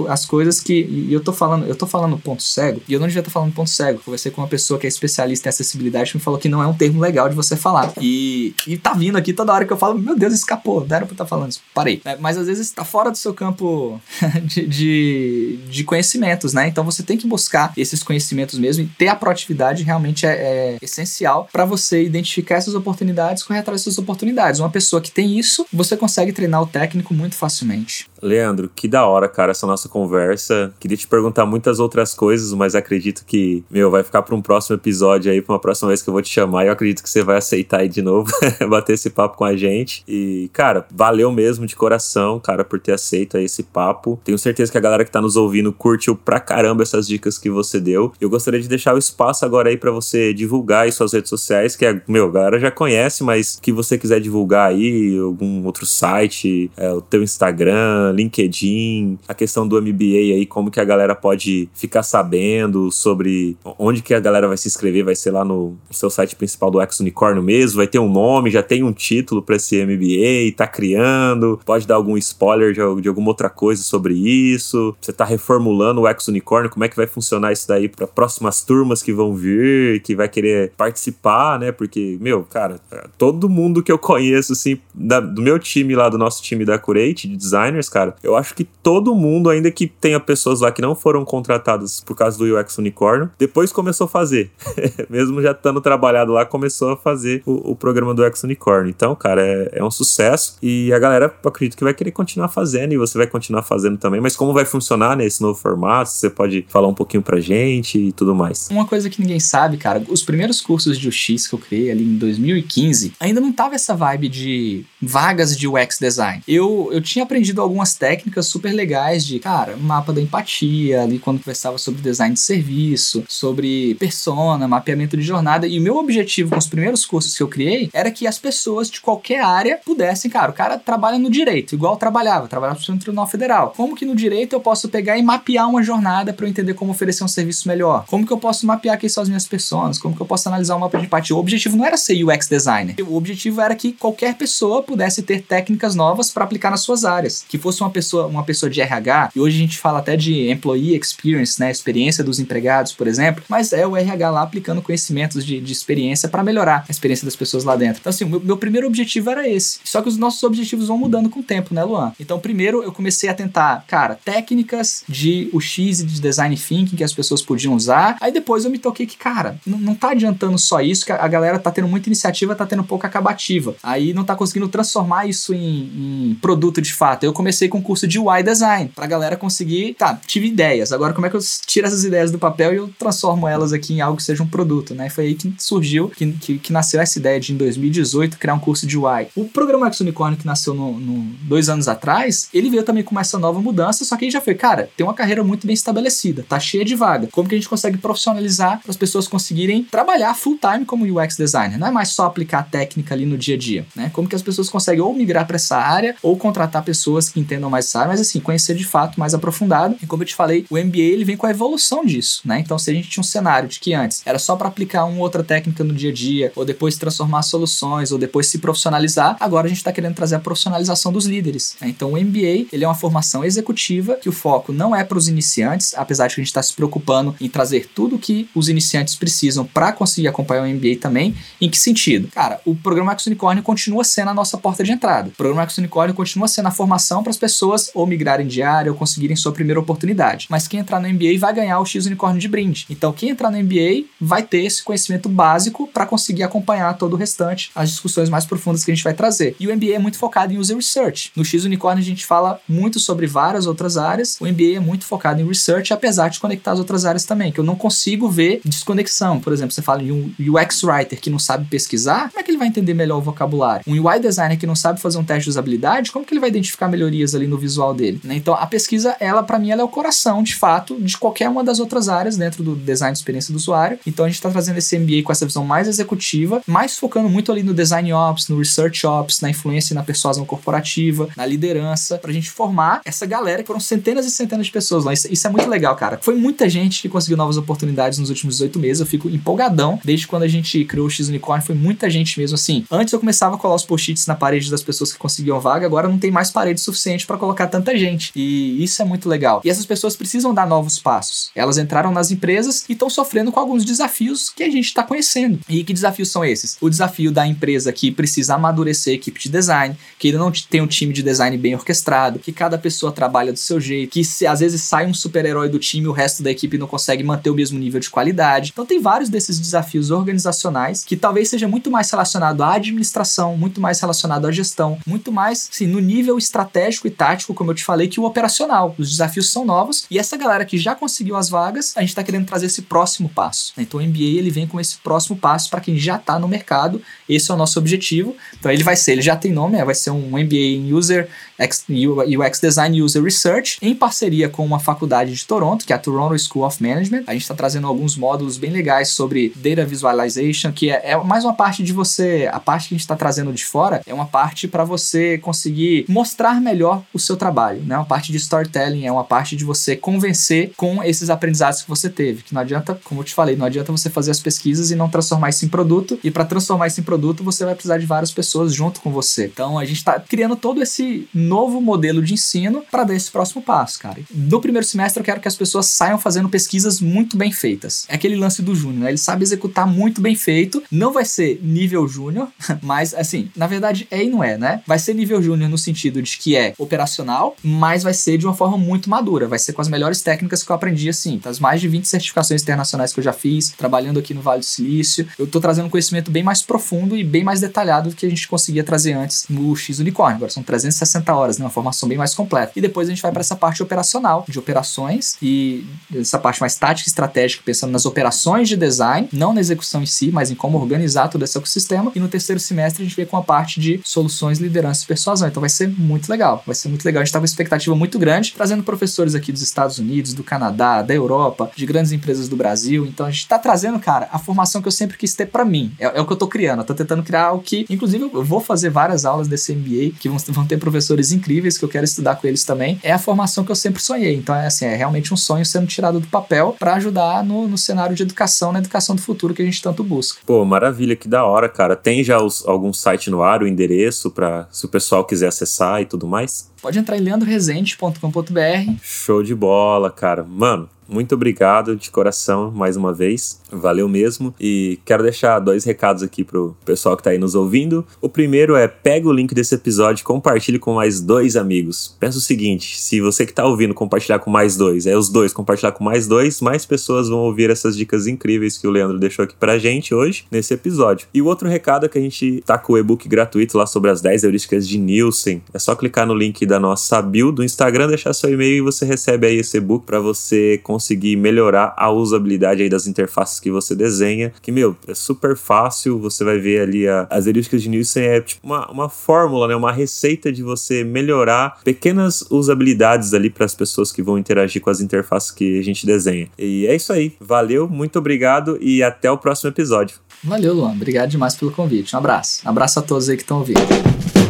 as 0.08 0.26
coisas 0.26 0.60
que. 0.60 0.72
E 0.72 1.12
eu 1.12 1.20
tô 1.20 1.32
falando, 1.32 1.66
eu 1.66 1.74
tô 1.74 1.86
falando 1.86 2.18
ponto 2.18 2.42
cego, 2.42 2.82
e 2.88 2.92
eu 2.92 3.00
não 3.00 3.06
devia 3.06 3.20
estar 3.20 3.30
falando 3.30 3.52
ponto 3.52 3.70
cego. 3.70 4.00
Conversei 4.04 4.30
com 4.30 4.40
uma 4.40 4.48
pessoa 4.48 4.78
que 4.78 4.86
é 4.86 4.88
especialista 4.88 5.48
em 5.48 5.50
acessibilidade 5.50 6.10
que 6.10 6.18
me 6.18 6.22
falou 6.22 6.38
que 6.38 6.48
não 6.48 6.62
é 6.62 6.66
um 6.66 6.74
termo 6.74 7.00
legal 7.00 7.28
de 7.28 7.34
você 7.34 7.56
falar. 7.56 7.92
E, 8.00 8.54
e 8.66 8.76
tá 8.76 8.92
vindo 8.92 9.16
aqui 9.16 9.32
toda 9.32 9.52
hora 9.52 9.64
que 9.64 9.72
eu 9.72 9.76
falo, 9.76 9.98
meu 9.98 10.16
Deus, 10.16 10.32
escapou. 10.32 10.86
Não 10.86 10.96
era 10.96 11.06
pra 11.06 11.14
estar 11.14 11.24
tá 11.24 11.28
falando 11.28 11.50
isso. 11.50 11.60
Parei. 11.72 12.00
É, 12.04 12.16
mas 12.16 12.36
às 12.36 12.46
vezes 12.46 12.70
tá 12.70 12.84
fora 12.84 13.10
do 13.10 13.16
seu 13.16 13.32
campo 13.32 14.00
de, 14.44 14.66
de, 14.66 15.58
de 15.68 15.84
conhecimentos, 15.84 16.52
né? 16.52 16.68
Então 16.68 16.84
você 16.84 17.02
tem 17.02 17.16
que 17.16 17.26
buscar 17.26 17.72
esses 17.76 18.02
conhecimentos 18.02 18.58
mesmo 18.58 18.84
e 18.84 18.86
ter 18.86 19.08
a 19.08 19.16
proatividade 19.16 19.53
realmente 19.82 20.26
é, 20.26 20.30
é 20.30 20.78
essencial 20.82 21.48
para 21.52 21.64
você 21.64 22.02
identificar 22.02 22.56
essas 22.56 22.74
oportunidades 22.74 23.42
correr 23.42 23.60
atrás 23.60 23.82
dessas 23.82 23.98
oportunidades. 23.98 24.60
Uma 24.60 24.70
pessoa 24.70 25.00
que 25.00 25.10
tem 25.10 25.38
isso, 25.38 25.66
você 25.72 25.96
consegue 25.96 26.32
treinar 26.32 26.62
o 26.62 26.66
técnico 26.66 27.14
muito 27.14 27.34
facilmente. 27.34 28.06
Leandro, 28.24 28.70
que 28.74 28.88
da 28.88 29.06
hora, 29.06 29.28
cara, 29.28 29.50
essa 29.50 29.66
nossa 29.66 29.88
conversa. 29.88 30.72
Queria 30.80 30.96
te 30.96 31.06
perguntar 31.06 31.44
muitas 31.44 31.78
outras 31.78 32.14
coisas, 32.14 32.52
mas 32.54 32.74
acredito 32.74 33.24
que, 33.26 33.62
meu, 33.70 33.90
vai 33.90 34.02
ficar 34.02 34.22
para 34.22 34.34
um 34.34 34.40
próximo 34.40 34.76
episódio 34.76 35.30
aí, 35.30 35.42
para 35.42 35.52
uma 35.52 35.60
próxima 35.60 35.88
vez 35.88 36.02
que 36.02 36.08
eu 36.08 36.12
vou 36.12 36.22
te 36.22 36.30
chamar. 36.30 36.64
Eu 36.66 36.72
acredito 36.72 37.02
que 37.02 37.10
você 37.10 37.22
vai 37.22 37.36
aceitar 37.36 37.80
aí 37.80 37.88
de 37.88 38.00
novo, 38.00 38.32
bater 38.68 38.94
esse 38.94 39.10
papo 39.10 39.36
com 39.36 39.44
a 39.44 39.54
gente. 39.56 40.02
E, 40.08 40.48
cara, 40.52 40.86
valeu 40.90 41.30
mesmo 41.30 41.66
de 41.66 41.76
coração, 41.76 42.40
cara, 42.40 42.64
por 42.64 42.80
ter 42.80 42.92
aceito 42.92 43.36
aí 43.36 43.44
esse 43.44 43.62
papo. 43.62 44.18
Tenho 44.24 44.38
certeza 44.38 44.72
que 44.72 44.78
a 44.78 44.80
galera 44.80 45.04
que 45.04 45.10
tá 45.10 45.20
nos 45.20 45.36
ouvindo 45.36 45.72
curtiu 45.72 46.16
pra 46.16 46.40
caramba 46.40 46.82
essas 46.82 47.06
dicas 47.06 47.36
que 47.36 47.50
você 47.50 47.78
deu. 47.78 48.12
Eu 48.20 48.30
gostaria 48.30 48.60
de 48.60 48.68
deixar 48.68 48.94
o 48.94 48.98
espaço 48.98 49.44
agora 49.44 49.68
aí 49.68 49.76
para 49.76 49.90
você 49.90 50.32
divulgar 50.32 50.84
aí 50.84 50.92
suas 50.92 51.12
redes 51.12 51.28
sociais, 51.28 51.76
que 51.76 51.84
é, 51.84 52.00
meu, 52.08 52.26
a 52.28 52.32
galera 52.32 52.58
já 52.58 52.70
conhece, 52.70 53.22
mas 53.22 53.58
que 53.60 53.72
você 53.72 53.98
quiser 53.98 54.20
divulgar 54.20 54.70
aí, 54.70 55.18
algum 55.18 55.64
outro 55.64 55.84
site, 55.84 56.70
é, 56.76 56.90
o 56.90 57.00
teu 57.00 57.22
Instagram, 57.22 58.13
LinkedIn, 58.14 59.18
a 59.28 59.34
questão 59.34 59.66
do 59.66 59.80
MBA 59.80 60.34
aí, 60.34 60.46
como 60.46 60.70
que 60.70 60.80
a 60.80 60.84
galera 60.84 61.14
pode 61.14 61.68
ficar 61.74 62.02
sabendo 62.02 62.90
sobre 62.90 63.56
onde 63.78 64.02
que 64.02 64.14
a 64.14 64.20
galera 64.20 64.48
vai 64.48 64.56
se 64.56 64.68
inscrever, 64.68 65.04
vai 65.04 65.14
ser 65.14 65.30
lá 65.30 65.44
no 65.44 65.76
seu 65.90 66.08
site 66.10 66.36
principal 66.36 66.70
do 66.70 66.80
Ex 66.80 67.00
Unicórnio 67.00 67.42
mesmo, 67.42 67.78
vai 67.78 67.86
ter 67.86 67.98
um 67.98 68.10
nome, 68.10 68.50
já 68.50 68.62
tem 68.62 68.82
um 68.82 68.92
título 68.92 69.42
para 69.42 69.56
esse 69.56 69.84
MBA, 69.84 70.56
tá 70.56 70.66
criando, 70.66 71.60
pode 71.64 71.86
dar 71.86 71.96
algum 71.96 72.16
spoiler 72.16 72.72
de, 72.72 73.02
de 73.02 73.08
alguma 73.08 73.28
outra 73.28 73.50
coisa 73.50 73.82
sobre 73.82 74.14
isso, 74.14 74.94
você 75.00 75.12
tá 75.12 75.24
reformulando 75.24 76.00
o 76.00 76.08
Ex 76.08 76.28
Unicórnio, 76.28 76.70
como 76.70 76.84
é 76.84 76.88
que 76.88 76.96
vai 76.96 77.06
funcionar 77.06 77.52
isso 77.52 77.66
daí 77.68 77.88
para 77.88 78.06
próximas 78.06 78.62
turmas 78.62 79.02
que 79.02 79.12
vão 79.12 79.34
vir, 79.34 80.00
que 80.02 80.14
vai 80.14 80.28
querer 80.28 80.72
participar, 80.76 81.58
né? 81.58 81.72
Porque, 81.72 82.18
meu, 82.20 82.44
cara, 82.44 82.80
todo 83.18 83.48
mundo 83.48 83.82
que 83.82 83.90
eu 83.90 83.98
conheço, 83.98 84.52
assim, 84.52 84.78
da, 84.94 85.20
do 85.20 85.42
meu 85.42 85.58
time 85.58 85.94
lá, 85.94 86.08
do 86.08 86.18
nosso 86.18 86.42
time 86.42 86.64
da 86.64 86.78
Curate, 86.78 87.28
de 87.28 87.36
designers, 87.36 87.88
cara, 87.88 88.03
eu 88.22 88.36
acho 88.36 88.54
que 88.54 88.64
todo 88.64 89.14
mundo, 89.14 89.48
ainda 89.50 89.70
que 89.70 89.86
tenha 89.86 90.18
pessoas 90.20 90.60
lá 90.60 90.70
que 90.70 90.82
não 90.82 90.94
foram 90.94 91.24
contratadas 91.24 92.00
por 92.00 92.16
causa 92.16 92.36
do 92.38 92.58
UX 92.58 92.78
Unicórnio, 92.78 93.30
depois 93.38 93.72
começou 93.72 94.06
a 94.06 94.08
fazer. 94.08 94.50
Mesmo 95.08 95.40
já 95.40 95.52
estando 95.52 95.80
trabalhado 95.80 96.32
lá, 96.32 96.44
começou 96.44 96.92
a 96.92 96.96
fazer 96.96 97.42
o, 97.46 97.72
o 97.72 97.76
programa 97.76 98.14
do 98.14 98.24
UX 98.24 98.42
Unicórnio. 98.44 98.90
Então, 98.90 99.14
cara, 99.14 99.42
é, 99.42 99.70
é 99.74 99.84
um 99.84 99.90
sucesso 99.90 100.56
e 100.62 100.92
a 100.92 100.98
galera, 100.98 101.34
acredito 101.44 101.76
que 101.76 101.84
vai 101.84 101.94
querer 101.94 102.10
continuar 102.10 102.48
fazendo 102.48 102.92
e 102.92 102.96
você 102.96 103.16
vai 103.16 103.26
continuar 103.26 103.62
fazendo 103.62 103.98
também. 103.98 104.20
Mas 104.20 104.36
como 104.36 104.52
vai 104.52 104.64
funcionar 104.64 105.16
nesse 105.16 105.40
novo 105.42 105.58
formato? 105.58 106.10
Você 106.10 106.30
pode 106.30 106.64
falar 106.68 106.88
um 106.88 106.94
pouquinho 106.94 107.22
pra 107.22 107.40
gente 107.40 107.98
e 107.98 108.12
tudo 108.12 108.34
mais. 108.34 108.68
Uma 108.70 108.86
coisa 108.86 109.08
que 109.10 109.20
ninguém 109.20 109.40
sabe, 109.40 109.76
cara, 109.76 110.02
os 110.08 110.22
primeiros 110.22 110.60
cursos 110.60 110.98
de 110.98 111.08
UX 111.08 111.46
que 111.46 111.54
eu 111.54 111.58
criei 111.58 111.90
ali 111.90 112.04
em 112.04 112.16
2015, 112.16 113.12
ainda 113.20 113.40
não 113.40 113.52
tava 113.52 113.74
essa 113.74 113.94
vibe 113.94 114.28
de 114.28 114.84
vagas 115.00 115.56
de 115.56 115.68
UX 115.68 115.98
design. 115.98 116.42
Eu, 116.46 116.88
eu 116.92 117.00
tinha 117.00 117.24
aprendido 117.24 117.60
algumas 117.60 117.83
técnicas 117.92 118.46
super 118.46 118.72
legais 118.72 119.26
de, 119.26 119.38
cara, 119.38 119.76
mapa 119.76 120.12
da 120.12 120.20
empatia, 120.22 121.02
ali 121.02 121.18
quando 121.18 121.40
conversava 121.40 121.76
sobre 121.76 122.00
design 122.00 122.32
de 122.32 122.40
serviço, 122.40 123.24
sobre 123.28 123.94
persona, 123.96 124.66
mapeamento 124.66 125.16
de 125.16 125.22
jornada. 125.22 125.66
E 125.66 125.78
o 125.78 125.82
meu 125.82 125.96
objetivo 125.96 126.52
com 126.52 126.58
os 126.58 126.66
primeiros 126.66 127.04
cursos 127.04 127.36
que 127.36 127.42
eu 127.42 127.48
criei 127.48 127.90
era 127.92 128.10
que 128.10 128.26
as 128.26 128.38
pessoas 128.38 128.90
de 128.90 129.00
qualquer 129.00 129.40
área 129.40 129.78
pudessem, 129.84 130.30
cara, 130.30 130.50
o 130.50 130.54
cara 130.54 130.78
trabalha 130.78 131.18
no 131.18 131.28
direito, 131.28 131.74
igual 131.74 131.94
eu 131.94 131.98
trabalhava, 131.98 132.48
trabalhava 132.48 132.80
no 132.88 132.98
Tribunal 132.98 133.26
Federal. 133.26 133.74
Como 133.76 133.94
que 133.94 134.06
no 134.06 134.14
direito 134.14 134.54
eu 134.54 134.60
posso 134.60 134.88
pegar 134.88 135.18
e 135.18 135.22
mapear 135.22 135.68
uma 135.68 135.82
jornada 135.82 136.32
para 136.32 136.46
eu 136.46 136.50
entender 136.50 136.74
como 136.74 136.92
oferecer 136.92 137.24
um 137.24 137.28
serviço 137.28 137.68
melhor? 137.68 138.06
Como 138.06 138.26
que 138.26 138.32
eu 138.32 138.38
posso 138.38 138.66
mapear 138.66 138.98
quem 138.98 139.08
são 139.08 139.22
as 139.22 139.28
minhas 139.28 139.46
pessoas? 139.46 139.98
Como 139.98 140.14
que 140.14 140.22
eu 140.22 140.26
posso 140.26 140.48
analisar 140.48 140.76
um 140.76 140.80
mapa 140.80 140.98
de 140.98 141.06
empatia? 141.06 141.34
O 141.34 141.38
objetivo 141.38 141.76
não 141.76 141.84
era 141.84 141.96
ser 141.96 142.22
UX 142.24 142.48
designer. 142.48 142.94
O 143.06 143.16
objetivo 143.16 143.60
era 143.60 143.74
que 143.74 143.92
qualquer 143.92 144.34
pessoa 144.34 144.82
pudesse 144.82 145.22
ter 145.22 145.42
técnicas 145.42 145.94
novas 145.94 146.30
para 146.30 146.44
aplicar 146.44 146.70
nas 146.70 146.80
suas 146.80 147.04
áreas. 147.04 147.44
Que 147.48 147.58
fosse 147.58 147.73
uma 147.82 147.90
pessoa, 147.90 148.26
uma 148.26 148.44
pessoa 148.44 148.70
de 148.70 148.80
RH, 148.80 149.30
e 149.34 149.40
hoje 149.40 149.56
a 149.56 149.60
gente 149.60 149.78
fala 149.78 149.98
até 149.98 150.16
de 150.16 150.50
employee 150.50 150.96
experience, 150.96 151.58
né, 151.58 151.70
experiência 151.70 152.22
dos 152.22 152.38
empregados, 152.38 152.92
por 152.92 153.06
exemplo, 153.06 153.42
mas 153.48 153.72
é 153.72 153.86
o 153.86 153.96
RH 153.96 154.30
lá 154.30 154.42
aplicando 154.42 154.82
conhecimentos 154.82 155.44
de, 155.44 155.60
de 155.60 155.72
experiência 155.72 156.28
para 156.28 156.42
melhorar 156.42 156.84
a 156.88 156.90
experiência 156.90 157.24
das 157.24 157.36
pessoas 157.36 157.64
lá 157.64 157.76
dentro. 157.76 158.00
Então, 158.00 158.10
assim, 158.10 158.24
o 158.24 158.28
meu, 158.28 158.40
meu 158.40 158.56
primeiro 158.56 158.86
objetivo 158.86 159.30
era 159.30 159.48
esse. 159.48 159.80
Só 159.84 160.02
que 160.02 160.08
os 160.08 160.16
nossos 160.16 160.42
objetivos 160.42 160.88
vão 160.88 160.98
mudando 160.98 161.28
com 161.28 161.40
o 161.40 161.42
tempo, 161.42 161.74
né, 161.74 161.82
Luan? 161.82 162.12
Então, 162.18 162.38
primeiro 162.38 162.82
eu 162.82 162.92
comecei 162.92 163.28
a 163.28 163.34
tentar, 163.34 163.84
cara, 163.86 164.18
técnicas 164.24 165.04
de 165.08 165.48
UX 165.52 165.78
e 165.78 166.04
de 166.04 166.20
design 166.20 166.56
thinking 166.56 166.96
que 166.96 167.04
as 167.04 167.12
pessoas 167.12 167.42
podiam 167.42 167.74
usar. 167.74 168.16
Aí 168.20 168.32
depois 168.32 168.64
eu 168.64 168.70
me 168.70 168.78
toquei 168.78 169.06
que, 169.06 169.16
cara, 169.16 169.58
não, 169.66 169.78
não 169.78 169.94
tá 169.94 170.10
adiantando 170.10 170.58
só 170.58 170.80
isso, 170.80 171.06
que 171.06 171.12
a, 171.12 171.24
a 171.24 171.28
galera 171.28 171.58
tá 171.58 171.70
tendo 171.70 171.88
muita 171.88 172.08
iniciativa, 172.08 172.54
tá 172.54 172.66
tendo 172.66 172.84
pouca 172.84 173.06
acabativa. 173.06 173.74
Aí 173.82 174.12
não 174.12 174.24
tá 174.24 174.34
conseguindo 174.34 174.68
transformar 174.68 175.26
isso 175.26 175.54
em, 175.54 176.30
em 176.30 176.38
produto 176.40 176.80
de 176.80 176.92
fato. 176.92 177.24
Eu 177.24 177.32
comecei 177.32 177.63
com 177.68 177.78
um 177.78 177.82
curso 177.82 178.06
de 178.06 178.18
UI 178.18 178.42
design, 178.42 178.90
pra 178.94 179.06
galera 179.06 179.36
conseguir, 179.36 179.94
tá, 179.94 180.18
tive 180.26 180.48
ideias. 180.48 180.92
Agora 180.92 181.12
como 181.12 181.26
é 181.26 181.30
que 181.30 181.36
eu 181.36 181.40
tiro 181.66 181.86
essas 181.86 182.04
ideias 182.04 182.30
do 182.30 182.38
papel 182.38 182.72
e 182.72 182.76
eu 182.76 182.90
transformo 182.98 183.46
elas 183.48 183.72
aqui 183.72 183.94
em 183.94 184.00
algo 184.00 184.16
que 184.16 184.22
seja 184.22 184.42
um 184.42 184.46
produto, 184.46 184.94
né? 184.94 185.08
Foi 185.10 185.26
aí 185.26 185.34
que 185.34 185.54
surgiu, 185.58 186.08
que, 186.08 186.32
que, 186.32 186.58
que 186.58 186.72
nasceu 186.72 187.00
essa 187.00 187.18
ideia 187.18 187.40
de 187.40 187.52
em 187.52 187.56
2018 187.56 188.38
criar 188.38 188.54
um 188.54 188.58
curso 188.58 188.86
de 188.86 188.98
UI. 188.98 189.28
O 189.34 189.44
programa 189.44 189.86
X 189.86 190.00
Unicorn 190.00 190.36
que 190.36 190.46
nasceu 190.46 190.74
no, 190.74 190.98
no, 190.98 191.24
dois 191.42 191.68
anos 191.68 191.88
atrás, 191.88 192.48
ele 192.52 192.70
veio 192.70 192.82
também 192.82 193.02
com 193.02 193.18
essa 193.18 193.38
nova 193.38 193.60
mudança, 193.60 194.04
só 194.04 194.16
que 194.16 194.24
aí 194.24 194.30
já 194.30 194.40
foi, 194.40 194.54
cara, 194.54 194.88
tem 194.96 195.06
uma 195.06 195.14
carreira 195.14 195.42
muito 195.42 195.66
bem 195.66 195.74
estabelecida, 195.74 196.44
tá 196.48 196.58
cheia 196.58 196.84
de 196.84 196.94
vaga. 196.94 197.28
Como 197.30 197.48
que 197.48 197.54
a 197.54 197.58
gente 197.58 197.68
consegue 197.68 197.98
profissionalizar 197.98 198.80
para 198.80 198.90
as 198.90 198.96
pessoas 198.96 199.28
conseguirem 199.28 199.84
trabalhar 199.84 200.34
full 200.34 200.58
time 200.58 200.84
como 200.84 201.04
UX 201.04 201.36
designer? 201.36 201.78
Não 201.78 201.86
é 201.86 201.90
mais 201.90 202.08
só 202.08 202.26
aplicar 202.26 202.60
a 202.60 202.62
técnica 202.62 203.14
ali 203.14 203.26
no 203.26 203.36
dia 203.36 203.54
a 203.54 203.58
dia, 203.58 203.86
né? 203.94 204.10
Como 204.12 204.28
que 204.28 204.36
as 204.36 204.42
pessoas 204.42 204.68
conseguem 204.68 205.00
ou 205.00 205.14
migrar 205.14 205.46
para 205.46 205.56
essa 205.56 205.76
área 205.76 206.16
ou 206.22 206.36
contratar 206.36 206.82
pessoas 206.84 207.28
que 207.28 207.40
entendam 207.54 207.70
mais 207.70 207.86
essa 207.86 208.00
área, 208.00 208.10
mas 208.10 208.20
assim, 208.20 208.40
conhecer 208.40 208.74
de 208.74 208.84
fato 208.84 209.18
mais 209.18 209.34
aprofundado. 209.34 209.96
E 210.02 210.06
como 210.06 210.22
eu 210.22 210.26
te 210.26 210.34
falei, 210.34 210.66
o 210.68 210.76
MBA 210.76 210.98
ele 210.98 211.24
vem 211.24 211.36
com 211.36 211.46
a 211.46 211.50
evolução 211.50 212.04
disso, 212.04 212.40
né? 212.44 212.60
Então, 212.60 212.78
se 212.78 212.90
a 212.90 212.94
gente 212.94 213.08
tinha 213.08 213.20
um 213.20 213.24
cenário 213.24 213.68
de 213.68 213.78
que 213.78 213.94
antes 213.94 214.22
era 214.24 214.38
só 214.38 214.56
para 214.56 214.68
aplicar 214.68 215.04
uma 215.04 215.20
outra 215.20 215.42
técnica 215.42 215.84
no 215.84 215.94
dia 215.94 216.10
a 216.10 216.12
dia, 216.12 216.52
ou 216.56 216.64
depois 216.64 216.96
transformar 216.96 217.42
soluções, 217.42 218.12
ou 218.12 218.18
depois 218.18 218.46
se 218.46 218.58
profissionalizar, 218.58 219.36
agora 219.40 219.66
a 219.66 219.68
gente 219.68 219.78
está 219.78 219.92
querendo 219.92 220.14
trazer 220.14 220.36
a 220.36 220.40
profissionalização 220.40 221.12
dos 221.12 221.26
líderes. 221.26 221.76
Né? 221.80 221.88
Então, 221.88 222.12
o 222.12 222.20
MBA 222.20 222.66
ele 222.72 222.84
é 222.84 222.86
uma 222.88 222.94
formação 222.94 223.44
executiva 223.44 224.16
que 224.16 224.28
o 224.28 224.32
foco 224.32 224.72
não 224.72 224.94
é 224.94 225.04
para 225.04 225.18
os 225.18 225.28
iniciantes, 225.28 225.94
apesar 225.96 226.28
de 226.28 226.34
que 226.34 226.40
a 226.40 226.42
gente 226.42 226.50
está 226.50 226.62
se 226.62 226.74
preocupando 226.74 227.34
em 227.40 227.48
trazer 227.48 227.88
tudo 227.94 228.18
que 228.18 228.48
os 228.54 228.68
iniciantes 228.68 229.14
precisam 229.14 229.64
para 229.64 229.92
conseguir 229.92 230.28
acompanhar 230.28 230.62
o 230.62 230.68
MBA 230.68 230.96
também. 231.00 231.34
Em 231.60 231.70
que 231.70 231.78
sentido? 231.78 232.28
Cara, 232.28 232.60
o 232.64 232.74
programa 232.74 233.12
Max 233.12 233.26
Unicorn 233.26 233.60
continua 233.62 234.02
sendo 234.02 234.30
a 234.30 234.34
nossa 234.34 234.56
porta 234.56 234.82
de 234.82 234.90
entrada. 234.90 235.28
O 235.28 235.32
programa 235.32 235.62
Max 235.62 235.76
Unicorn 235.78 236.12
continua 236.12 236.48
sendo 236.48 236.68
a 236.68 236.70
formação 236.70 237.22
para 237.22 237.30
as 237.30 237.36
pessoas 237.44 237.90
ou 237.92 238.06
migrarem 238.06 238.46
de 238.46 238.62
área 238.62 238.90
ou 238.90 238.96
conseguirem 238.96 239.36
sua 239.36 239.52
primeira 239.52 239.78
oportunidade. 239.78 240.46
Mas 240.48 240.66
quem 240.66 240.80
entrar 240.80 240.98
no 240.98 241.06
MBA 241.06 241.38
vai 241.38 241.52
ganhar 241.52 241.78
o 241.78 241.84
X 241.84 242.06
Unicórnio 242.06 242.40
de 242.40 242.48
brinde. 242.48 242.86
Então, 242.88 243.12
quem 243.12 243.28
entrar 243.28 243.50
no 243.50 243.58
MBA 243.62 244.06
vai 244.18 244.42
ter 244.42 244.64
esse 244.64 244.82
conhecimento 244.82 245.28
básico 245.28 245.86
para 245.86 246.06
conseguir 246.06 246.42
acompanhar 246.42 246.96
todo 246.96 247.12
o 247.12 247.16
restante, 247.16 247.70
as 247.74 247.90
discussões 247.90 248.30
mais 248.30 248.46
profundas 248.46 248.82
que 248.82 248.90
a 248.90 248.94
gente 248.94 249.04
vai 249.04 249.12
trazer. 249.12 249.54
E 249.60 249.68
o 249.68 249.76
MBA 249.76 249.94
é 249.94 249.98
muito 249.98 250.16
focado 250.16 250.54
em 250.54 250.58
user 250.58 250.74
research. 250.74 251.32
No 251.36 251.44
X 251.44 251.64
Unicórnio 251.64 252.02
a 252.02 252.06
gente 252.06 252.24
fala 252.24 252.58
muito 252.66 252.98
sobre 252.98 253.26
várias 253.26 253.66
outras 253.66 253.98
áreas. 253.98 254.38
O 254.40 254.46
MBA 254.46 254.76
é 254.76 254.80
muito 254.80 255.04
focado 255.04 255.42
em 255.42 255.46
research, 255.46 255.92
apesar 255.92 256.28
de 256.28 256.40
conectar 256.40 256.72
as 256.72 256.78
outras 256.78 257.04
áreas 257.04 257.26
também, 257.26 257.52
que 257.52 257.60
eu 257.60 257.64
não 257.64 257.76
consigo 257.76 258.26
ver 258.26 258.62
desconexão. 258.64 259.38
Por 259.38 259.52
exemplo, 259.52 259.72
você 259.74 259.82
fala 259.82 260.02
em 260.02 260.10
um 260.10 260.32
UX 260.40 260.82
writer 260.82 261.20
que 261.20 261.28
não 261.28 261.38
sabe 261.38 261.66
pesquisar, 261.66 262.30
como 262.30 262.40
é 262.40 262.42
que 262.42 262.50
ele 262.50 262.58
vai 262.58 262.68
entender 262.68 262.94
melhor 262.94 263.18
o 263.18 263.22
vocabulário? 263.22 263.84
Um 263.86 264.02
UI 264.02 264.18
designer 264.18 264.56
que 264.56 264.66
não 264.66 264.74
sabe 264.74 264.98
fazer 264.98 265.18
um 265.18 265.24
teste 265.24 265.44
de 265.44 265.50
usabilidade, 265.50 266.10
como 266.10 266.24
que 266.24 266.32
ele 266.32 266.40
vai 266.40 266.48
identificar 266.48 266.88
melhorias 266.88 267.33
ali 267.34 267.46
no 267.46 267.58
visual 267.58 267.94
dele? 267.94 268.20
Né? 268.22 268.36
Então, 268.36 268.54
a 268.54 268.66
pesquisa, 268.66 269.16
ela 269.20 269.42
para 269.42 269.58
mim, 269.58 269.70
ela 269.70 269.82
é 269.82 269.84
o 269.84 269.88
coração, 269.88 270.42
de 270.42 270.54
fato, 270.54 270.96
de 271.00 271.16
qualquer 271.16 271.48
uma 271.48 271.64
das 271.64 271.78
outras 271.78 272.08
áreas 272.08 272.36
dentro 272.36 272.62
do 272.62 272.74
design 272.74 273.12
de 273.12 273.18
experiência 273.18 273.52
do 273.52 273.56
usuário. 273.56 273.98
Então, 274.06 274.24
a 274.24 274.28
gente 274.28 274.36
está 274.36 274.50
trazendo 274.50 274.78
esse 274.78 274.98
MBA 274.98 275.22
com 275.22 275.32
essa 275.32 275.46
visão 275.46 275.64
mais 275.64 275.88
executiva, 275.88 276.62
mais 276.66 276.98
focando 276.98 277.28
muito 277.28 277.50
ali 277.50 277.62
no 277.62 277.74
design 277.74 278.12
ops, 278.12 278.48
no 278.48 278.58
research 278.58 279.06
ops, 279.06 279.40
na 279.40 279.50
influência 279.50 279.92
e 279.92 279.94
na 279.94 280.02
persuasão 280.02 280.44
corporativa, 280.44 281.28
na 281.36 281.46
liderança, 281.46 282.18
pra 282.18 282.32
gente 282.32 282.50
formar 282.50 283.00
essa 283.04 283.26
galera 283.26 283.62
que 283.62 283.66
foram 283.66 283.80
centenas 283.80 284.26
e 284.26 284.30
centenas 284.30 284.66
de 284.66 284.72
pessoas 284.72 285.04
lá. 285.04 285.12
Isso, 285.12 285.32
isso 285.32 285.46
é 285.46 285.50
muito 285.50 285.68
legal, 285.68 285.94
cara. 285.96 286.18
Foi 286.22 286.34
muita 286.34 286.68
gente 286.68 287.02
que 287.02 287.08
conseguiu 287.08 287.36
novas 287.36 287.56
oportunidades 287.56 288.18
nos 288.18 288.28
últimos 288.28 288.56
18 288.56 288.78
meses. 288.78 289.00
Eu 289.00 289.06
fico 289.06 289.28
empolgadão. 289.28 289.98
Desde 290.04 290.26
quando 290.26 290.42
a 290.42 290.48
gente 290.48 290.84
criou 290.84 291.06
o 291.06 291.10
X 291.10 291.28
Unicorn, 291.28 291.64
foi 291.64 291.74
muita 291.74 292.08
gente 292.10 292.38
mesmo 292.38 292.54
assim. 292.54 292.84
Antes 292.90 293.12
eu 293.12 293.20
começava 293.20 293.56
a 293.56 293.58
colar 293.58 293.74
os 293.74 293.84
post-its 293.84 294.26
na 294.26 294.34
parede 294.34 294.70
das 294.70 294.82
pessoas 294.82 295.12
que 295.12 295.18
conseguiam 295.18 295.60
vaga, 295.60 295.86
agora 295.86 296.08
não 296.08 296.18
tem 296.18 296.30
mais 296.30 296.50
parede 296.50 296.80
suficiente 296.80 297.23
para 297.26 297.38
colocar 297.38 297.66
tanta 297.66 297.96
gente. 297.96 298.32
E 298.34 298.82
isso 298.82 299.00
é 299.02 299.04
muito 299.04 299.28
legal. 299.28 299.60
E 299.64 299.70
essas 299.70 299.86
pessoas 299.86 300.16
precisam 300.16 300.54
dar 300.54 300.66
novos 300.66 300.98
passos. 300.98 301.50
Elas 301.54 301.78
entraram 301.78 302.12
nas 302.12 302.30
empresas 302.30 302.84
e 302.88 302.92
estão 302.92 303.10
sofrendo 303.10 303.52
com 303.52 303.60
alguns 303.60 303.84
desafios 303.84 304.50
que 304.50 304.62
a 304.62 304.70
gente 304.70 304.86
está 304.86 305.02
conhecendo. 305.02 305.60
E 305.68 305.84
que 305.84 305.92
desafios 305.92 306.30
são 306.30 306.44
esses? 306.44 306.76
O 306.80 306.88
desafio 306.88 307.32
da 307.32 307.46
empresa 307.46 307.92
que 307.92 308.10
precisa 308.10 308.54
amadurecer 308.54 309.12
a 309.12 309.16
equipe 309.16 309.40
de 309.40 309.48
design, 309.48 309.96
que 310.18 310.28
ainda 310.28 310.38
não 310.38 310.52
tem 310.52 310.80
um 310.80 310.86
time 310.86 311.12
de 311.12 311.22
design 311.22 311.56
bem 311.56 311.74
orquestrado, 311.74 312.38
que 312.38 312.52
cada 312.52 312.78
pessoa 312.78 313.12
trabalha 313.12 313.52
do 313.52 313.58
seu 313.58 313.80
jeito, 313.80 314.12
que 314.12 314.24
se 314.24 314.46
às 314.46 314.60
vezes 314.60 314.82
sai 314.82 315.06
um 315.06 315.14
super-herói 315.14 315.68
do 315.68 315.78
time, 315.78 316.06
o 316.06 316.12
resto 316.12 316.42
da 316.42 316.50
equipe 316.50 316.78
não 316.78 316.86
consegue 316.86 317.22
manter 317.22 317.50
o 317.50 317.54
mesmo 317.54 317.78
nível 317.78 318.00
de 318.00 318.10
qualidade. 318.10 318.70
Então 318.72 318.86
tem 318.86 319.00
vários 319.00 319.28
desses 319.28 319.58
desafios 319.58 320.10
organizacionais 320.10 321.04
que 321.04 321.16
talvez 321.16 321.48
seja 321.48 321.68
muito 321.68 321.90
mais 321.90 322.10
relacionado 322.10 322.62
à 322.62 322.74
administração, 322.74 323.56
muito 323.56 323.80
mais 323.80 324.00
relacionado 324.00 324.46
à 324.46 324.52
gestão, 324.52 324.98
muito 325.06 325.32
mais 325.32 325.68
sim, 325.70 325.86
no 325.86 326.00
nível 326.00 326.38
estratégico 326.38 327.06
e 327.06 327.10
tático, 327.14 327.54
como 327.54 327.70
eu 327.70 327.74
te 327.74 327.84
falei, 327.84 328.08
que 328.08 328.20
o 328.20 328.24
operacional. 328.24 328.94
Os 328.98 329.10
desafios 329.10 329.50
são 329.50 329.64
novos 329.64 330.06
e 330.10 330.18
essa 330.18 330.36
galera 330.36 330.64
que 330.64 330.78
já 330.78 330.94
conseguiu 330.94 331.36
as 331.36 331.48
vagas, 331.48 331.96
a 331.96 332.00
gente 332.00 332.10
está 332.10 332.22
querendo 332.22 332.46
trazer 332.46 332.66
esse 332.66 332.82
próximo 332.82 333.28
passo. 333.28 333.72
Então 333.78 334.00
o 334.00 334.02
MBA 334.02 334.38
ele 334.38 334.50
vem 334.50 334.66
com 334.66 334.80
esse 334.80 334.96
próximo 334.98 335.36
passo 335.36 335.70
para 335.70 335.80
quem 335.80 335.96
já 335.96 336.16
está 336.16 336.38
no 336.38 336.48
mercado. 336.48 337.00
Esse 337.28 337.50
é 337.50 337.54
o 337.54 337.56
nosso 337.56 337.78
objetivo. 337.78 338.36
Então 338.58 338.70
ele 338.70 338.82
vai 338.82 338.96
ser, 338.96 339.12
ele 339.12 339.22
já 339.22 339.36
tem 339.36 339.52
nome, 339.52 339.82
vai 339.84 339.94
ser 339.94 340.10
um 340.10 340.30
MBA 340.30 340.56
em 340.56 340.92
User 340.92 341.28
UX 341.58 342.60
Design 342.60 343.02
User 343.02 343.22
Research, 343.22 343.78
em 343.80 343.94
parceria 343.94 344.48
com 344.48 344.64
uma 344.64 344.78
faculdade 344.78 345.32
de 345.32 345.44
Toronto, 345.44 345.84
que 345.84 345.92
é 345.92 345.96
a 345.96 345.98
Toronto 345.98 346.38
School 346.38 346.66
of 346.66 346.82
Management. 346.82 347.24
A 347.26 347.32
gente 347.32 347.42
está 347.42 347.54
trazendo 347.54 347.86
alguns 347.86 348.16
módulos 348.16 348.56
bem 348.56 348.70
legais 348.70 349.10
sobre 349.10 349.52
Data 349.56 349.84
Visualization, 349.84 350.72
que 350.72 350.90
é, 350.90 351.10
é 351.10 351.16
mais 351.16 351.44
uma 351.44 351.54
parte 351.54 351.82
de 351.82 351.92
você. 351.92 352.48
A 352.52 352.60
parte 352.60 352.88
que 352.88 352.94
a 352.94 352.96
gente 352.96 353.04
está 353.04 353.16
trazendo 353.16 353.52
de 353.52 353.64
fora 353.64 354.02
é 354.06 354.14
uma 354.14 354.26
parte 354.26 354.66
para 354.66 354.84
você 354.84 355.38
conseguir 355.38 356.04
mostrar 356.08 356.60
melhor 356.60 357.02
o 357.12 357.18
seu 357.18 357.36
trabalho, 357.36 357.82
né? 357.82 357.96
Uma 357.96 358.04
parte 358.04 358.32
de 358.32 358.38
storytelling, 358.38 359.06
é 359.06 359.12
uma 359.12 359.24
parte 359.24 359.56
de 359.56 359.64
você 359.64 359.96
convencer 359.96 360.72
com 360.76 361.02
esses 361.02 361.30
aprendizados 361.30 361.82
que 361.82 361.88
você 361.88 362.08
teve. 362.08 362.42
Que 362.42 362.54
não 362.54 362.60
adianta, 362.60 362.98
como 363.04 363.20
eu 363.20 363.24
te 363.24 363.34
falei, 363.34 363.56
não 363.56 363.66
adianta 363.66 363.92
você 363.92 364.10
fazer 364.10 364.30
as 364.30 364.40
pesquisas 364.40 364.90
e 364.90 364.96
não 364.96 365.08
transformar 365.08 365.50
isso 365.50 365.64
em 365.64 365.68
produto. 365.68 366.18
E 366.22 366.30
para 366.30 366.44
transformar 366.44 366.86
isso 366.86 367.00
em 367.00 367.04
produto, 367.04 367.44
você 367.44 367.64
vai 367.64 367.74
precisar 367.74 367.98
de 367.98 368.06
várias 368.06 368.32
pessoas 368.32 368.74
junto 368.74 369.00
com 369.00 369.10
você. 369.10 369.46
Então 369.46 369.78
a 369.78 369.84
gente 369.84 369.98
está 369.98 370.18
criando 370.18 370.56
todo 370.56 370.82
esse 370.82 371.28
novo 371.48 371.80
modelo 371.80 372.22
de 372.22 372.34
ensino 372.34 372.84
para 372.90 373.04
dar 373.04 373.14
esse 373.14 373.30
próximo 373.30 373.62
passo, 373.62 373.98
cara. 373.98 374.20
No 374.30 374.60
primeiro 374.60 374.86
semestre 374.86 375.20
eu 375.20 375.24
quero 375.24 375.40
que 375.40 375.48
as 375.48 375.56
pessoas 375.56 375.86
saiam 375.86 376.18
fazendo 376.18 376.48
pesquisas 376.48 377.00
muito 377.00 377.36
bem 377.36 377.52
feitas. 377.52 378.04
É 378.08 378.14
aquele 378.14 378.36
lance 378.36 378.62
do 378.62 378.74
júnior, 378.74 379.04
né? 379.04 379.10
Ele 379.10 379.18
sabe 379.18 379.42
executar 379.42 379.86
muito 379.86 380.20
bem 380.20 380.34
feito. 380.34 380.82
Não 380.90 381.12
vai 381.12 381.24
ser 381.24 381.60
nível 381.62 382.06
júnior, 382.08 382.48
mas 382.82 383.14
assim, 383.14 383.50
na 383.56 383.66
verdade 383.66 384.06
é 384.10 384.22
e 384.22 384.30
não 384.30 384.42
é, 384.42 384.56
né? 384.56 384.82
Vai 384.86 384.98
ser 384.98 385.14
nível 385.14 385.42
júnior 385.42 385.68
no 385.68 385.78
sentido 385.78 386.22
de 386.22 386.38
que 386.38 386.56
é 386.56 386.74
operacional, 386.78 387.56
mas 387.62 388.02
vai 388.02 388.14
ser 388.14 388.38
de 388.38 388.46
uma 388.46 388.54
forma 388.54 388.78
muito 388.78 389.10
madura. 389.10 389.46
Vai 389.46 389.58
ser 389.58 389.72
com 389.72 389.80
as 389.80 389.88
melhores 389.88 390.22
técnicas 390.22 390.62
que 390.62 390.70
eu 390.70 390.76
aprendi, 390.76 391.08
assim, 391.08 391.38
das 391.38 391.58
mais 391.58 391.80
de 391.80 391.88
20 391.88 392.06
certificações 392.06 392.62
internacionais 392.62 393.12
que 393.12 393.20
eu 393.20 393.24
já 393.24 393.32
fiz, 393.32 393.70
trabalhando 393.70 394.18
aqui 394.18 394.34
no 394.34 394.40
Vale 394.40 394.60
do 394.60 394.66
Silício. 394.66 395.26
Eu 395.38 395.46
tô 395.46 395.60
trazendo 395.60 395.86
um 395.86 395.90
conhecimento 395.90 396.30
bem 396.30 396.42
mais 396.42 396.62
profundo 396.62 397.16
e 397.16 397.24
bem 397.24 397.44
mais 397.44 397.60
detalhado 397.60 398.10
do 398.10 398.16
que 398.16 398.26
a 398.26 398.28
gente 398.28 398.48
conseguia 398.48 398.84
trazer 398.84 399.12
antes 399.12 399.46
no 399.48 399.74
X 399.76 399.98
Unicorn. 399.98 400.36
Agora 400.36 400.50
são 400.50 400.62
360 400.62 401.33
horas, 401.34 401.58
né? 401.58 401.64
Uma 401.64 401.70
formação 401.70 402.08
bem 402.08 402.18
mais 402.18 402.34
completa. 402.34 402.72
E 402.76 402.80
depois 402.80 403.08
a 403.08 403.10
gente 403.10 403.22
vai 403.22 403.32
para 403.32 403.40
essa 403.40 403.56
parte 403.56 403.82
operacional, 403.82 404.44
de 404.48 404.58
operações 404.58 405.36
e 405.42 405.84
essa 406.14 406.38
parte 406.38 406.60
mais 406.60 406.76
tática 406.76 407.08
e 407.08 407.10
estratégica, 407.10 407.62
pensando 407.64 407.90
nas 407.90 408.06
operações 408.06 408.68
de 408.68 408.76
design, 408.76 409.28
não 409.32 409.52
na 409.52 409.60
execução 409.60 410.02
em 410.02 410.06
si, 410.06 410.30
mas 410.30 410.50
em 410.50 410.54
como 410.54 410.78
organizar 410.78 411.28
todo 411.28 411.44
esse 411.44 411.56
ecossistema. 411.56 412.12
E 412.14 412.20
no 412.20 412.28
terceiro 412.28 412.60
semestre 412.60 413.02
a 413.02 413.06
gente 413.06 413.16
vê 413.16 413.26
com 413.26 413.36
a 413.36 413.42
parte 413.42 413.80
de 413.80 414.00
soluções, 414.04 414.58
liderança 414.58 415.04
e 415.04 415.06
persuasão. 415.06 415.48
Então 415.48 415.60
vai 415.60 415.70
ser 415.70 415.88
muito 415.88 416.28
legal. 416.28 416.62
Vai 416.66 416.74
ser 416.74 416.88
muito 416.88 417.04
legal. 417.04 417.22
A 417.22 417.24
gente 417.24 417.32
tá 417.32 417.38
com 417.38 417.42
uma 417.42 417.46
expectativa 417.46 417.94
muito 417.94 418.18
grande, 418.18 418.52
trazendo 418.52 418.82
professores 418.82 419.34
aqui 419.34 419.52
dos 419.52 419.62
Estados 419.62 419.98
Unidos, 419.98 420.34
do 420.34 420.42
Canadá, 420.42 421.02
da 421.02 421.14
Europa, 421.14 421.70
de 421.74 421.86
grandes 421.86 422.12
empresas 422.12 422.48
do 422.48 422.56
Brasil. 422.56 423.06
Então 423.06 423.26
a 423.26 423.30
gente 423.30 423.46
tá 423.48 423.58
trazendo, 423.58 423.98
cara, 423.98 424.28
a 424.32 424.38
formação 424.38 424.80
que 424.80 424.88
eu 424.88 424.92
sempre 424.92 425.16
quis 425.16 425.34
ter 425.34 425.46
para 425.46 425.64
mim. 425.64 425.92
É, 425.98 426.18
é, 426.18 426.20
o 426.20 426.26
que 426.26 426.32
eu 426.32 426.36
tô 426.36 426.46
criando. 426.46 426.80
Eu 426.80 426.84
tô 426.84 426.94
tentando 426.94 427.22
criar 427.22 427.46
algo 427.46 427.62
que, 427.62 427.86
inclusive, 427.88 428.30
eu 428.32 428.44
vou 428.44 428.60
fazer 428.60 428.90
várias 428.90 429.24
aulas 429.24 429.48
desse 429.48 429.74
MBA, 429.74 430.16
que 430.18 430.28
vão 430.28 430.66
ter 430.66 430.78
professores 430.78 431.23
incríveis 431.32 431.78
que 431.78 431.84
eu 431.84 431.88
quero 431.88 432.04
estudar 432.04 432.36
com 432.36 432.46
eles 432.46 432.64
também. 432.64 432.98
É 433.02 433.12
a 433.12 433.18
formação 433.18 433.64
que 433.64 433.70
eu 433.70 433.76
sempre 433.76 434.02
sonhei. 434.02 434.36
Então 434.36 434.54
é 434.54 434.66
assim, 434.66 434.86
é 434.86 434.96
realmente 434.96 435.32
um 435.32 435.36
sonho 435.36 435.64
sendo 435.64 435.86
tirado 435.86 436.20
do 436.20 436.26
papel 436.26 436.74
para 436.78 436.94
ajudar 436.94 437.44
no, 437.44 437.68
no 437.68 437.78
cenário 437.78 438.14
de 438.14 438.22
educação, 438.22 438.72
na 438.72 438.78
educação 438.78 439.14
do 439.14 439.22
futuro 439.22 439.54
que 439.54 439.62
a 439.62 439.64
gente 439.64 439.82
tanto 439.82 440.02
busca. 440.02 440.40
Pô, 440.46 440.64
maravilha, 440.64 441.16
que 441.16 441.28
da 441.28 441.44
hora, 441.44 441.68
cara. 441.68 441.96
Tem 441.96 442.22
já 442.22 442.40
os, 442.40 442.66
algum 442.66 442.92
site 442.92 443.30
no 443.30 443.42
ar, 443.42 443.62
o 443.62 443.66
endereço 443.66 444.30
para 444.30 444.66
se 444.70 444.86
o 444.86 444.88
pessoal 444.88 445.24
quiser 445.24 445.48
acessar 445.48 446.00
e 446.02 446.06
tudo 446.06 446.26
mais? 446.26 446.70
Pode 446.80 446.98
entrar 446.98 447.16
em 447.16 447.20
leandroresende.com.br. 447.20 448.92
Show 449.02 449.42
de 449.42 449.54
bola, 449.54 450.10
cara. 450.10 450.44
Mano, 450.44 450.88
muito 451.08 451.34
obrigado 451.34 451.96
de 451.96 452.10
coração 452.10 452.70
mais 452.70 452.96
uma 452.96 453.12
vez. 453.12 453.60
Valeu 453.70 454.08
mesmo. 454.08 454.54
E 454.60 454.98
quero 455.04 455.22
deixar 455.22 455.58
dois 455.58 455.84
recados 455.84 456.22
aqui 456.22 456.44
pro 456.44 456.76
pessoal 456.84 457.16
que 457.16 457.22
tá 457.22 457.30
aí 457.30 457.38
nos 457.38 457.54
ouvindo. 457.54 458.06
O 458.20 458.28
primeiro 458.28 458.76
é 458.76 458.86
pega 458.88 459.28
o 459.28 459.32
link 459.32 459.54
desse 459.54 459.74
episódio 459.74 460.22
e 460.22 460.24
compartilhe 460.24 460.78
com 460.78 460.94
mais 460.94 461.20
dois 461.20 461.56
amigos. 461.56 462.16
Pensa 462.18 462.38
o 462.38 462.40
seguinte: 462.40 462.98
se 463.00 463.20
você 463.20 463.44
que 463.44 463.52
tá 463.52 463.64
ouvindo 463.66 463.94
compartilhar 463.94 464.38
com 464.38 464.50
mais 464.50 464.76
dois, 464.76 465.06
é 465.06 465.16
os 465.16 465.28
dois 465.28 465.52
compartilhar 465.52 465.92
com 465.92 466.04
mais 466.04 466.26
dois, 466.26 466.60
mais 466.60 466.86
pessoas 466.86 467.28
vão 467.28 467.40
ouvir 467.40 467.70
essas 467.70 467.96
dicas 467.96 468.26
incríveis 468.26 468.78
que 468.78 468.86
o 468.86 468.90
Leandro 468.90 469.18
deixou 469.18 469.44
aqui 469.44 469.54
pra 469.58 469.78
gente 469.78 470.14
hoje 470.14 470.44
nesse 470.50 470.74
episódio. 470.74 471.26
E 471.32 471.42
o 471.42 471.46
outro 471.46 471.68
recado 471.68 472.06
é 472.06 472.08
que 472.08 472.18
a 472.18 472.20
gente 472.20 472.62
tá 472.64 472.78
com 472.78 472.94
o 472.94 472.98
e-book 472.98 473.28
gratuito 473.28 473.76
lá 473.76 473.86
sobre 473.86 474.10
as 474.10 474.20
10 474.20 474.44
heurísticas 474.44 474.88
de 474.88 474.98
Nielsen. 474.98 475.62
É 475.72 475.78
só 475.78 475.94
clicar 475.94 476.26
no 476.26 476.34
link 476.34 476.64
da 476.66 476.78
nossa 476.78 477.20
bio 477.20 477.52
do 477.52 477.64
Instagram, 477.64 478.08
deixar 478.08 478.32
seu 478.32 478.52
e-mail 478.52 478.76
e 478.76 478.80
você 478.80 479.04
recebe 479.04 479.46
aí 479.46 479.56
esse 479.56 479.76
e-book 479.76 480.04
para 480.06 480.20
você 480.20 480.78
conseguir 480.94 481.34
melhorar 481.34 481.92
a 481.96 482.08
usabilidade 482.08 482.82
aí 482.82 482.88
das 482.88 483.08
interfaces 483.08 483.58
que 483.58 483.68
você 483.68 483.96
desenha. 483.96 484.52
Que, 484.62 484.70
meu, 484.70 484.96
é 485.08 485.14
super 485.14 485.56
fácil, 485.56 486.20
você 486.20 486.44
vai 486.44 486.56
ver 486.58 486.82
ali 486.82 487.08
a, 487.08 487.26
as 487.28 487.48
heurísticas 487.48 487.82
de 487.82 487.88
Nielsen 487.88 488.22
é 488.22 488.40
tipo 488.40 488.64
uma, 488.64 488.88
uma 488.88 489.08
fórmula, 489.08 489.66
né? 489.66 489.74
Uma 489.74 489.90
receita 489.90 490.52
de 490.52 490.62
você 490.62 491.02
melhorar 491.02 491.80
pequenas 491.82 492.44
usabilidades 492.48 493.34
ali 493.34 493.50
para 493.50 493.64
as 493.64 493.74
pessoas 493.74 494.12
que 494.12 494.22
vão 494.22 494.38
interagir 494.38 494.80
com 494.80 494.88
as 494.88 495.00
interfaces 495.00 495.50
que 495.50 495.80
a 495.80 495.82
gente 495.82 496.06
desenha. 496.06 496.48
E 496.56 496.86
é 496.86 496.94
isso 496.94 497.12
aí. 497.12 497.32
Valeu, 497.40 497.88
muito 497.88 498.16
obrigado 498.20 498.78
e 498.80 499.02
até 499.02 499.28
o 499.28 499.36
próximo 499.36 499.70
episódio. 499.70 500.18
Valeu, 500.44 500.74
Luan. 500.74 500.92
Obrigado 500.92 501.30
demais 501.30 501.56
pelo 501.56 501.72
convite. 501.72 502.14
Um 502.14 502.18
abraço. 502.20 502.60
Um 502.64 502.70
abraço 502.70 503.00
a 503.00 503.02
todos 503.02 503.28
aí 503.28 503.36
que 503.36 503.42
estão 503.42 503.58
ouvindo. 503.58 504.43